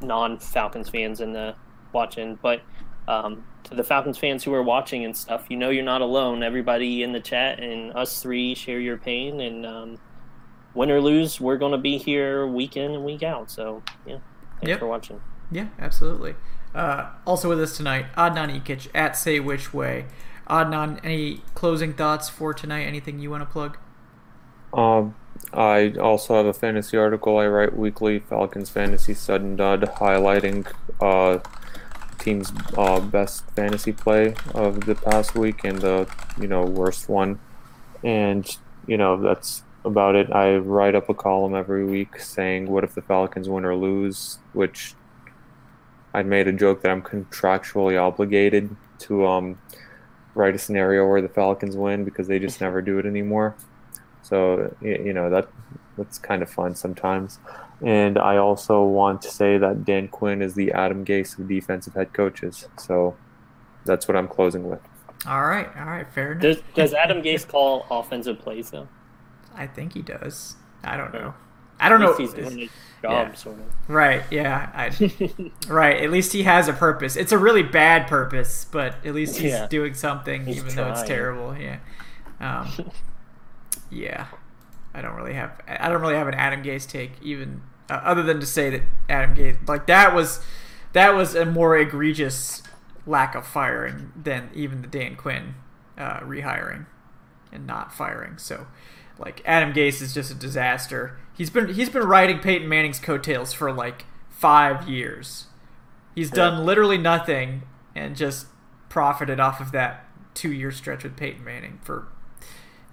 non-Falcons 0.00 0.88
fans 0.88 1.20
in 1.20 1.34
the 1.34 1.54
watching, 1.92 2.38
but 2.40 2.62
um, 3.08 3.44
to 3.64 3.74
the 3.74 3.84
Falcons 3.84 4.16
fans 4.16 4.42
who 4.42 4.54
are 4.54 4.62
watching 4.62 5.04
and 5.04 5.14
stuff, 5.14 5.44
you 5.50 5.58
know, 5.58 5.68
you're 5.68 5.84
not 5.84 6.00
alone. 6.00 6.42
Everybody 6.42 7.02
in 7.02 7.12
the 7.12 7.20
chat 7.20 7.60
and 7.60 7.92
us 7.92 8.22
three 8.22 8.54
share 8.54 8.80
your 8.80 8.96
pain, 8.96 9.38
and 9.38 9.66
um, 9.66 9.98
win 10.72 10.90
or 10.90 11.02
lose, 11.02 11.42
we're 11.42 11.58
going 11.58 11.72
to 11.72 11.78
be 11.78 11.98
here 11.98 12.46
week 12.46 12.78
in 12.78 12.92
and 12.92 13.04
week 13.04 13.22
out. 13.22 13.50
So 13.50 13.82
yeah, 14.06 14.16
thanks 14.60 14.68
Yep. 14.68 14.78
for 14.80 14.86
watching. 14.86 15.20
Yeah, 15.50 15.68
absolutely. 15.78 16.34
Uh, 16.74 17.06
also 17.26 17.48
with 17.48 17.60
us 17.60 17.76
tonight, 17.76 18.06
Adnan 18.16 18.60
Ikic 18.62 18.88
at 18.94 19.16
Say 19.16 19.40
Which 19.40 19.72
Way. 19.72 20.06
Adnan, 20.48 21.00
any 21.02 21.42
closing 21.54 21.92
thoughts 21.94 22.28
for 22.28 22.52
tonight? 22.54 22.82
Anything 22.82 23.18
you 23.18 23.30
want 23.30 23.42
to 23.42 23.46
plug? 23.50 23.78
Um, 24.72 25.14
I 25.52 25.92
also 26.00 26.34
have 26.36 26.46
a 26.46 26.52
fantasy 26.52 26.96
article 26.96 27.38
I 27.38 27.46
write 27.46 27.76
weekly, 27.76 28.18
Falcons 28.18 28.68
Fantasy 28.70 29.14
Sudden 29.14 29.56
Dud, 29.56 29.82
highlighting 29.82 30.70
uh, 31.00 31.38
team's 32.18 32.52
uh, 32.76 33.00
best 33.00 33.48
fantasy 33.52 33.92
play 33.92 34.34
of 34.54 34.84
the 34.86 34.94
past 34.94 35.34
week 35.34 35.64
and 35.64 35.78
the 35.80 36.08
you 36.40 36.48
know 36.48 36.64
worst 36.64 37.08
one, 37.08 37.38
and 38.04 38.56
you 38.86 38.96
know 38.96 39.20
that's 39.20 39.62
about 39.86 40.16
it. 40.16 40.30
I 40.32 40.56
write 40.56 40.94
up 40.94 41.08
a 41.08 41.14
column 41.14 41.54
every 41.54 41.84
week 41.84 42.18
saying 42.20 42.68
what 42.68 42.84
if 42.84 42.94
the 42.94 43.02
Falcons 43.02 43.48
win 43.48 43.64
or 43.64 43.74
lose, 43.74 44.38
which 44.52 44.94
I 46.12 46.22
made 46.22 46.48
a 46.48 46.52
joke 46.52 46.82
that 46.82 46.90
I'm 46.90 47.02
contractually 47.02 48.00
obligated 48.00 48.74
to 49.00 49.26
um, 49.26 49.58
write 50.34 50.54
a 50.54 50.58
scenario 50.58 51.06
where 51.08 51.22
the 51.22 51.28
Falcons 51.28 51.76
win 51.76 52.04
because 52.04 52.26
they 52.26 52.38
just 52.38 52.60
never 52.60 52.82
do 52.82 52.98
it 52.98 53.06
anymore. 53.06 53.56
So 54.22 54.74
you 54.80 55.12
know 55.12 55.30
that 55.30 55.48
that's 55.96 56.18
kind 56.18 56.42
of 56.42 56.50
fun 56.50 56.74
sometimes. 56.74 57.38
And 57.82 58.18
I 58.18 58.38
also 58.38 58.84
want 58.84 59.22
to 59.22 59.30
say 59.30 59.58
that 59.58 59.84
Dan 59.84 60.08
Quinn 60.08 60.42
is 60.42 60.54
the 60.54 60.72
Adam 60.72 61.04
Gase 61.04 61.38
of 61.38 61.46
defensive 61.46 61.94
head 61.94 62.12
coaches. 62.12 62.68
So 62.78 63.16
that's 63.84 64.08
what 64.08 64.16
I'm 64.16 64.28
closing 64.28 64.68
with. 64.68 64.80
All 65.26 65.46
right, 65.46 65.68
all 65.76 65.86
right, 65.86 66.10
fair 66.12 66.32
enough. 66.32 66.42
Does, 66.42 66.62
does 66.74 66.94
Adam 66.94 67.22
Gase 67.22 67.46
call 67.46 67.86
offensive 67.90 68.38
plays 68.38 68.70
though? 68.70 68.88
I 69.56 69.66
think 69.66 69.94
he 69.94 70.02
does. 70.02 70.56
I 70.84 70.96
don't 70.96 71.12
know. 71.12 71.34
I 71.78 71.88
don't 71.88 72.00
know. 72.00 72.14
He's 72.16 72.32
doing 72.32 72.58
his 72.58 72.70
job, 73.02 73.28
yeah. 73.28 73.34
sort 73.34 73.58
of. 73.58 73.64
Right. 73.88 74.22
Yeah. 74.30 74.70
I, 74.74 75.10
right. 75.68 76.02
At 76.02 76.10
least 76.10 76.32
he 76.32 76.44
has 76.44 76.68
a 76.68 76.72
purpose. 76.72 77.16
It's 77.16 77.32
a 77.32 77.38
really 77.38 77.62
bad 77.62 78.06
purpose, 78.06 78.64
but 78.70 78.94
at 79.04 79.14
least 79.14 79.36
he's 79.38 79.52
Yeah. 79.52 79.66
doing 79.66 79.94
something, 79.94 80.46
He's 80.46 80.56
even 80.58 80.74
though 80.74 80.90
it's 80.90 81.02
terrible. 81.02 81.56
Yeah. 81.56 81.78
Um, 82.40 82.90
yeah. 83.90 84.26
I 84.94 85.02
don't 85.02 85.14
really 85.14 85.34
have. 85.34 85.60
I 85.66 85.88
don't 85.90 86.00
really 86.00 86.14
have 86.14 86.28
an 86.28 86.34
Adam 86.34 86.62
Gase 86.62 86.88
take, 86.88 87.12
even 87.22 87.60
uh, 87.90 87.94
other 88.02 88.22
than 88.22 88.40
to 88.40 88.46
say 88.46 88.70
that 88.70 88.82
Adam 89.10 89.36
Gase, 89.36 89.68
like 89.68 89.86
that 89.88 90.14
was, 90.14 90.40
that 90.94 91.14
was 91.14 91.34
a 91.34 91.44
more 91.44 91.76
egregious 91.76 92.62
lack 93.06 93.34
of 93.34 93.46
firing 93.46 94.12
than 94.20 94.48
even 94.54 94.80
the 94.80 94.88
Dan 94.88 95.14
Quinn 95.16 95.54
uh, 95.98 96.20
rehiring 96.20 96.86
and 97.52 97.66
not 97.66 97.92
firing. 97.92 98.38
So, 98.38 98.66
like 99.18 99.42
Adam 99.44 99.72
Gase 99.72 100.02
is 100.02 100.14
just 100.14 100.30
a 100.30 100.34
disaster. 100.34 101.18
He's 101.36 101.50
been 101.50 101.74
he's 101.74 101.90
been 101.90 102.04
riding 102.04 102.38
Peyton 102.38 102.68
Manning's 102.68 102.98
coattails 102.98 103.52
for 103.52 103.72
like 103.72 104.04
five 104.30 104.88
years. 104.88 105.46
He's 106.14 106.30
done 106.30 106.64
literally 106.64 106.98
nothing 106.98 107.62
and 107.94 108.16
just 108.16 108.46
profited 108.88 109.38
off 109.38 109.60
of 109.60 109.72
that 109.72 110.06
two 110.34 110.52
year 110.52 110.70
stretch 110.70 111.02
with 111.02 111.16
Peyton 111.16 111.44
Manning 111.44 111.78
for 111.82 112.08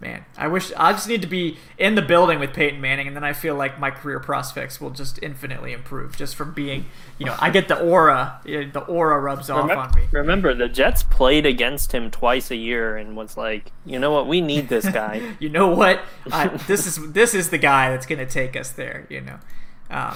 man. 0.03 0.25
I 0.37 0.47
wish 0.47 0.71
I 0.77 0.91
just 0.91 1.07
need 1.07 1.21
to 1.21 1.27
be 1.27 1.57
in 1.77 1.95
the 1.95 2.01
building 2.01 2.39
with 2.39 2.53
Peyton 2.53 2.79
Manning 2.81 3.07
and 3.07 3.15
then 3.15 3.23
I 3.23 3.33
feel 3.33 3.55
like 3.55 3.79
my 3.79 3.89
career 3.89 4.19
prospects 4.19 4.79
will 4.79 4.89
just 4.91 5.17
infinitely 5.23 5.71
improve 5.73 6.15
just 6.17 6.35
from 6.35 6.53
being 6.53 6.85
you 7.17 7.25
know, 7.25 7.35
I 7.39 7.49
get 7.49 7.67
the 7.67 7.79
aura 7.79 8.39
the 8.43 8.83
aura 8.87 9.19
rubs 9.19 9.49
off 9.49 9.63
Remember, 9.69 9.81
on 9.81 9.95
me. 9.95 10.07
remember, 10.11 10.53
the 10.53 10.67
Jets 10.67 11.03
played 11.03 11.45
against 11.45 11.91
him 11.93 12.11
twice 12.11 12.51
a 12.51 12.55
year 12.55 12.97
and 12.97 13.15
was 13.15 13.37
like, 13.37 13.71
you 13.85 13.97
know 13.97 14.11
what, 14.11 14.27
we 14.27 14.41
need 14.41 14.67
this 14.69 14.87
guy. 15.01 15.35
you 15.39 15.49
know 15.49 15.69
what? 15.69 16.01
I, 16.31 16.47
this 16.67 16.85
is 16.85 17.13
this 17.13 17.33
is 17.33 17.49
the 17.49 17.57
guy 17.57 17.89
that's 17.91 18.05
going 18.05 18.19
to 18.19 18.25
take 18.31 18.55
us 18.55 18.71
there. 18.71 19.07
You 19.09 19.21
know, 19.21 19.39
um, 19.89 20.15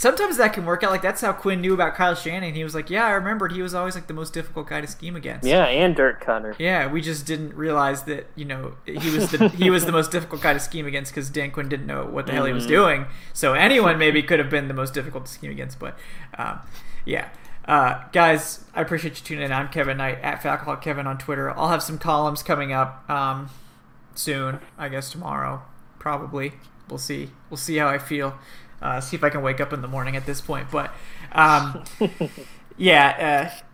sometimes 0.00 0.38
that 0.38 0.54
can 0.54 0.64
work 0.64 0.82
out. 0.82 0.90
Like 0.90 1.02
that's 1.02 1.20
how 1.20 1.32
Quinn 1.34 1.60
knew 1.60 1.74
about 1.74 1.94
Kyle 1.94 2.14
Shanahan. 2.14 2.54
He 2.54 2.64
was 2.64 2.74
like, 2.74 2.88
"Yeah, 2.88 3.04
I 3.04 3.10
remembered. 3.10 3.52
He 3.52 3.60
was 3.60 3.74
always 3.74 3.94
like 3.94 4.06
the 4.06 4.14
most 4.14 4.32
difficult 4.32 4.66
guy 4.66 4.80
to 4.80 4.86
scheme 4.86 5.14
against." 5.14 5.46
yeah, 5.46 5.66
and 5.66 5.94
Dirk 5.94 6.24
Koetter. 6.24 6.56
Yeah, 6.58 6.90
we 6.90 7.02
just 7.02 7.26
didn't 7.26 7.54
realize 7.54 8.04
that 8.04 8.26
you 8.34 8.46
know 8.46 8.76
he 8.86 9.10
was 9.10 9.30
the 9.30 9.48
he 9.50 9.68
was 9.68 9.84
the 9.84 9.92
most 9.92 10.10
difficult 10.10 10.40
guy 10.40 10.54
to 10.54 10.60
scheme 10.60 10.86
against 10.86 11.12
because 11.12 11.28
Dan 11.28 11.50
Quinn 11.50 11.68
didn't 11.68 11.86
know 11.86 12.06
what 12.06 12.26
the 12.26 12.32
hell 12.32 12.46
he 12.46 12.52
was 12.52 12.66
doing. 12.66 13.06
So 13.34 13.52
anyone 13.52 13.98
maybe 13.98 14.22
could 14.22 14.38
have 14.38 14.50
been 14.50 14.68
the 14.68 14.74
most 14.74 14.94
difficult 14.94 15.26
to 15.26 15.32
scheme 15.32 15.50
against, 15.50 15.78
but 15.78 15.96
um, 16.38 16.60
yeah. 17.04 17.28
Uh, 17.66 18.02
guys, 18.10 18.64
I 18.74 18.80
appreciate 18.80 19.20
you 19.20 19.24
tuning 19.24 19.44
in. 19.44 19.52
I'm 19.52 19.68
Kevin 19.68 19.98
Knight 19.98 20.18
at 20.22 20.40
Falcoholic 20.40 20.80
Kevin 20.80 21.06
on 21.06 21.18
Twitter. 21.18 21.56
I'll 21.56 21.68
have 21.68 21.82
some 21.82 21.98
columns 21.98 22.42
coming 22.42 22.72
up 22.72 23.08
um, 23.08 23.50
soon. 24.14 24.60
I 24.78 24.88
guess 24.88 25.12
tomorrow, 25.12 25.62
probably. 25.98 26.54
We'll 26.88 26.98
see. 26.98 27.30
We'll 27.48 27.58
see 27.58 27.76
how 27.76 27.86
I 27.86 27.98
feel. 27.98 28.38
Uh, 28.82 29.00
see 29.00 29.16
if 29.16 29.22
I 29.22 29.30
can 29.30 29.42
wake 29.42 29.60
up 29.60 29.72
in 29.72 29.82
the 29.82 29.88
morning 29.88 30.16
at 30.16 30.26
this 30.26 30.40
point. 30.40 30.70
But 30.70 30.92
um, 31.32 31.84
yeah, 32.78 33.50
uh, 33.50 33.64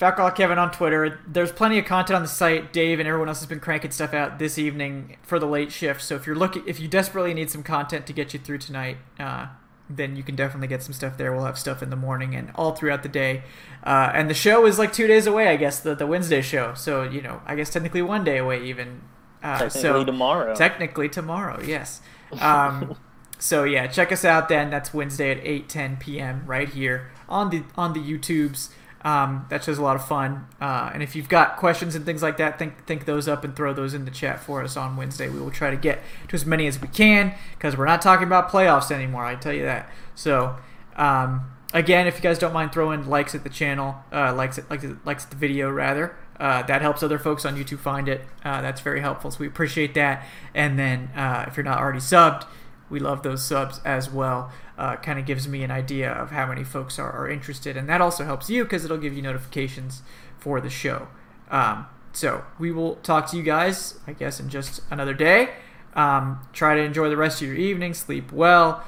Falcoholic 0.00 0.34
Kevin 0.34 0.58
on 0.58 0.70
Twitter. 0.70 1.20
There's 1.26 1.52
plenty 1.52 1.78
of 1.78 1.84
content 1.84 2.16
on 2.16 2.22
the 2.22 2.28
site. 2.28 2.72
Dave 2.72 2.98
and 2.98 3.08
everyone 3.08 3.28
else 3.28 3.40
has 3.40 3.46
been 3.48 3.60
cranking 3.60 3.90
stuff 3.90 4.14
out 4.14 4.38
this 4.38 4.58
evening 4.58 5.18
for 5.22 5.38
the 5.38 5.46
late 5.46 5.70
shift. 5.70 6.00
So 6.02 6.14
if 6.16 6.26
you're 6.26 6.36
looking, 6.36 6.62
if 6.66 6.80
you 6.80 6.88
desperately 6.88 7.34
need 7.34 7.50
some 7.50 7.62
content 7.62 8.06
to 8.06 8.12
get 8.12 8.32
you 8.32 8.40
through 8.40 8.58
tonight, 8.58 8.96
uh, 9.18 9.48
then 9.90 10.16
you 10.16 10.22
can 10.22 10.36
definitely 10.36 10.68
get 10.68 10.82
some 10.82 10.94
stuff 10.94 11.18
there. 11.18 11.32
We'll 11.32 11.44
have 11.44 11.58
stuff 11.58 11.82
in 11.82 11.90
the 11.90 11.96
morning 11.96 12.34
and 12.34 12.50
all 12.54 12.72
throughout 12.72 13.02
the 13.02 13.08
day. 13.08 13.42
Uh, 13.84 14.10
and 14.14 14.30
the 14.30 14.34
show 14.34 14.64
is 14.64 14.78
like 14.78 14.92
two 14.92 15.06
days 15.06 15.26
away, 15.26 15.48
I 15.48 15.56
guess, 15.56 15.80
the, 15.80 15.94
the 15.94 16.06
Wednesday 16.06 16.40
show. 16.40 16.74
So, 16.74 17.02
you 17.02 17.20
know, 17.20 17.42
I 17.44 17.54
guess 17.54 17.70
technically 17.70 18.02
one 18.02 18.24
day 18.24 18.38
away 18.38 18.64
even. 18.64 19.02
Uh, 19.42 19.58
Technically 19.58 19.80
so 19.80 20.04
tomorrow. 20.04 20.54
Technically 20.54 21.08
tomorrow, 21.08 21.60
yes. 21.62 22.00
Um, 22.40 22.96
so 23.40 23.64
yeah, 23.64 23.86
check 23.86 24.12
us 24.12 24.24
out 24.24 24.48
then. 24.48 24.70
That's 24.70 24.94
Wednesday 24.94 25.30
at 25.30 25.38
8 25.38 25.68
10 25.68 25.96
p.m. 25.96 26.42
right 26.46 26.68
here 26.68 27.10
on 27.28 27.50
the 27.50 27.64
on 27.76 27.92
the 27.92 28.00
YouTubes. 28.00 28.70
Um, 29.02 29.46
that's 29.48 29.64
just 29.64 29.80
a 29.80 29.82
lot 29.82 29.96
of 29.96 30.06
fun. 30.06 30.46
Uh, 30.60 30.90
and 30.92 31.02
if 31.02 31.16
you've 31.16 31.30
got 31.30 31.56
questions 31.56 31.94
and 31.94 32.04
things 32.04 32.22
like 32.22 32.36
that, 32.36 32.58
think 32.58 32.86
think 32.86 33.06
those 33.06 33.26
up 33.26 33.42
and 33.42 33.56
throw 33.56 33.72
those 33.72 33.94
in 33.94 34.04
the 34.04 34.10
chat 34.10 34.40
for 34.40 34.62
us 34.62 34.76
on 34.76 34.96
Wednesday. 34.96 35.28
We 35.28 35.40
will 35.40 35.50
try 35.50 35.70
to 35.70 35.76
get 35.76 36.02
to 36.28 36.34
as 36.34 36.44
many 36.44 36.66
as 36.66 36.80
we 36.80 36.88
can 36.88 37.34
because 37.52 37.76
we're 37.76 37.86
not 37.86 38.02
talking 38.02 38.26
about 38.26 38.50
playoffs 38.50 38.90
anymore. 38.90 39.24
I 39.24 39.34
tell 39.34 39.54
you 39.54 39.64
that. 39.64 39.90
So. 40.14 40.56
Um, 40.96 41.52
again, 41.72 42.06
if 42.06 42.16
you 42.16 42.20
guys 42.20 42.38
don't 42.38 42.52
mind 42.52 42.72
throwing 42.72 43.08
likes 43.08 43.34
at 43.34 43.44
the 43.44 43.48
channel, 43.48 43.96
uh, 44.12 44.34
likes 44.34 44.58
at, 44.58 44.68
likes 44.70 44.84
at, 44.84 45.06
likes 45.06 45.24
at 45.24 45.30
the 45.30 45.36
video 45.36 45.70
rather, 45.70 46.16
uh, 46.38 46.62
that 46.62 46.82
helps 46.82 47.02
other 47.02 47.18
folks 47.18 47.44
on 47.44 47.56
YouTube 47.56 47.78
find 47.78 48.08
it. 48.08 48.22
Uh, 48.44 48.60
that's 48.60 48.80
very 48.80 49.00
helpful, 49.00 49.30
so 49.30 49.38
we 49.38 49.46
appreciate 49.46 49.94
that. 49.94 50.26
And 50.54 50.78
then 50.78 51.10
uh, 51.14 51.44
if 51.46 51.56
you're 51.56 51.64
not 51.64 51.78
already 51.78 52.00
subbed, 52.00 52.46
we 52.90 53.00
love 53.00 53.22
those 53.22 53.44
subs 53.44 53.80
as 53.84 54.10
well. 54.10 54.50
Uh, 54.76 54.96
kind 54.96 55.18
of 55.18 55.26
gives 55.26 55.46
me 55.46 55.62
an 55.62 55.70
idea 55.70 56.10
of 56.10 56.30
how 56.30 56.46
many 56.46 56.64
folks 56.64 56.98
are, 56.98 57.12
are 57.12 57.28
interested, 57.28 57.76
and 57.76 57.88
that 57.88 58.00
also 58.00 58.24
helps 58.24 58.50
you 58.50 58.64
because 58.64 58.84
it'll 58.84 58.98
give 58.98 59.14
you 59.14 59.22
notifications 59.22 60.02
for 60.38 60.60
the 60.60 60.70
show. 60.70 61.08
Um, 61.50 61.86
so 62.12 62.44
we 62.58 62.72
will 62.72 62.96
talk 62.96 63.30
to 63.30 63.36
you 63.36 63.42
guys, 63.42 63.98
I 64.06 64.12
guess, 64.12 64.40
in 64.40 64.48
just 64.48 64.80
another 64.90 65.14
day. 65.14 65.50
Um, 65.94 66.40
try 66.52 66.74
to 66.74 66.80
enjoy 66.80 67.08
the 67.08 67.16
rest 67.16 67.40
of 67.42 67.48
your 67.48 67.56
evening, 67.56 67.94
sleep 67.94 68.32
well. 68.32 68.84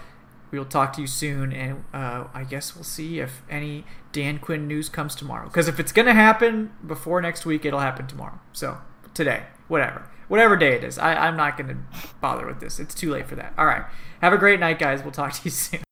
We 0.51 0.59
will 0.59 0.67
talk 0.67 0.93
to 0.95 1.01
you 1.01 1.07
soon, 1.07 1.53
and 1.53 1.85
uh, 1.95 2.25
I 2.35 2.45
guess 2.45 2.75
we'll 2.75 2.85
see 2.85 3.21
if 3.21 3.43
any 3.49 3.85
Dan 4.13 4.39
Quinn 4.39 4.69
news 4.69 4.89
comes 4.89 5.15
tomorrow. 5.15 5.47
Because 5.47 5.67
if 5.67 5.81
it's 5.81 5.93
going 5.93 6.07
to 6.07 6.15
happen 6.15 6.73
before 6.87 7.23
next 7.23 7.47
week, 7.47 7.65
it'll 7.65 7.81
happen 7.81 8.07
tomorrow. 8.07 8.39
So 8.53 8.79
today, 9.15 9.45
whatever, 9.69 10.07
whatever 10.29 10.57
day 10.57 10.75
it 10.75 10.85
is, 10.85 10.99
I, 10.99 11.15
I'm 11.15 11.37
not 11.37 11.57
going 11.57 11.69
to 11.69 11.77
bother 12.21 12.47
with 12.47 12.61
this. 12.61 12.79
It's 12.81 12.95
too 12.95 13.11
late 13.11 13.27
for 13.27 13.37
that. 13.37 13.53
All 13.57 13.67
right, 13.67 13.85
have 14.21 14.33
a 14.33 14.39
great 14.39 14.61
night, 14.61 14.79
guys. 14.79 15.03
We'll 15.03 15.13
talk 15.13 15.33
to 15.33 15.41
you 15.45 15.51
soon. 15.51 15.83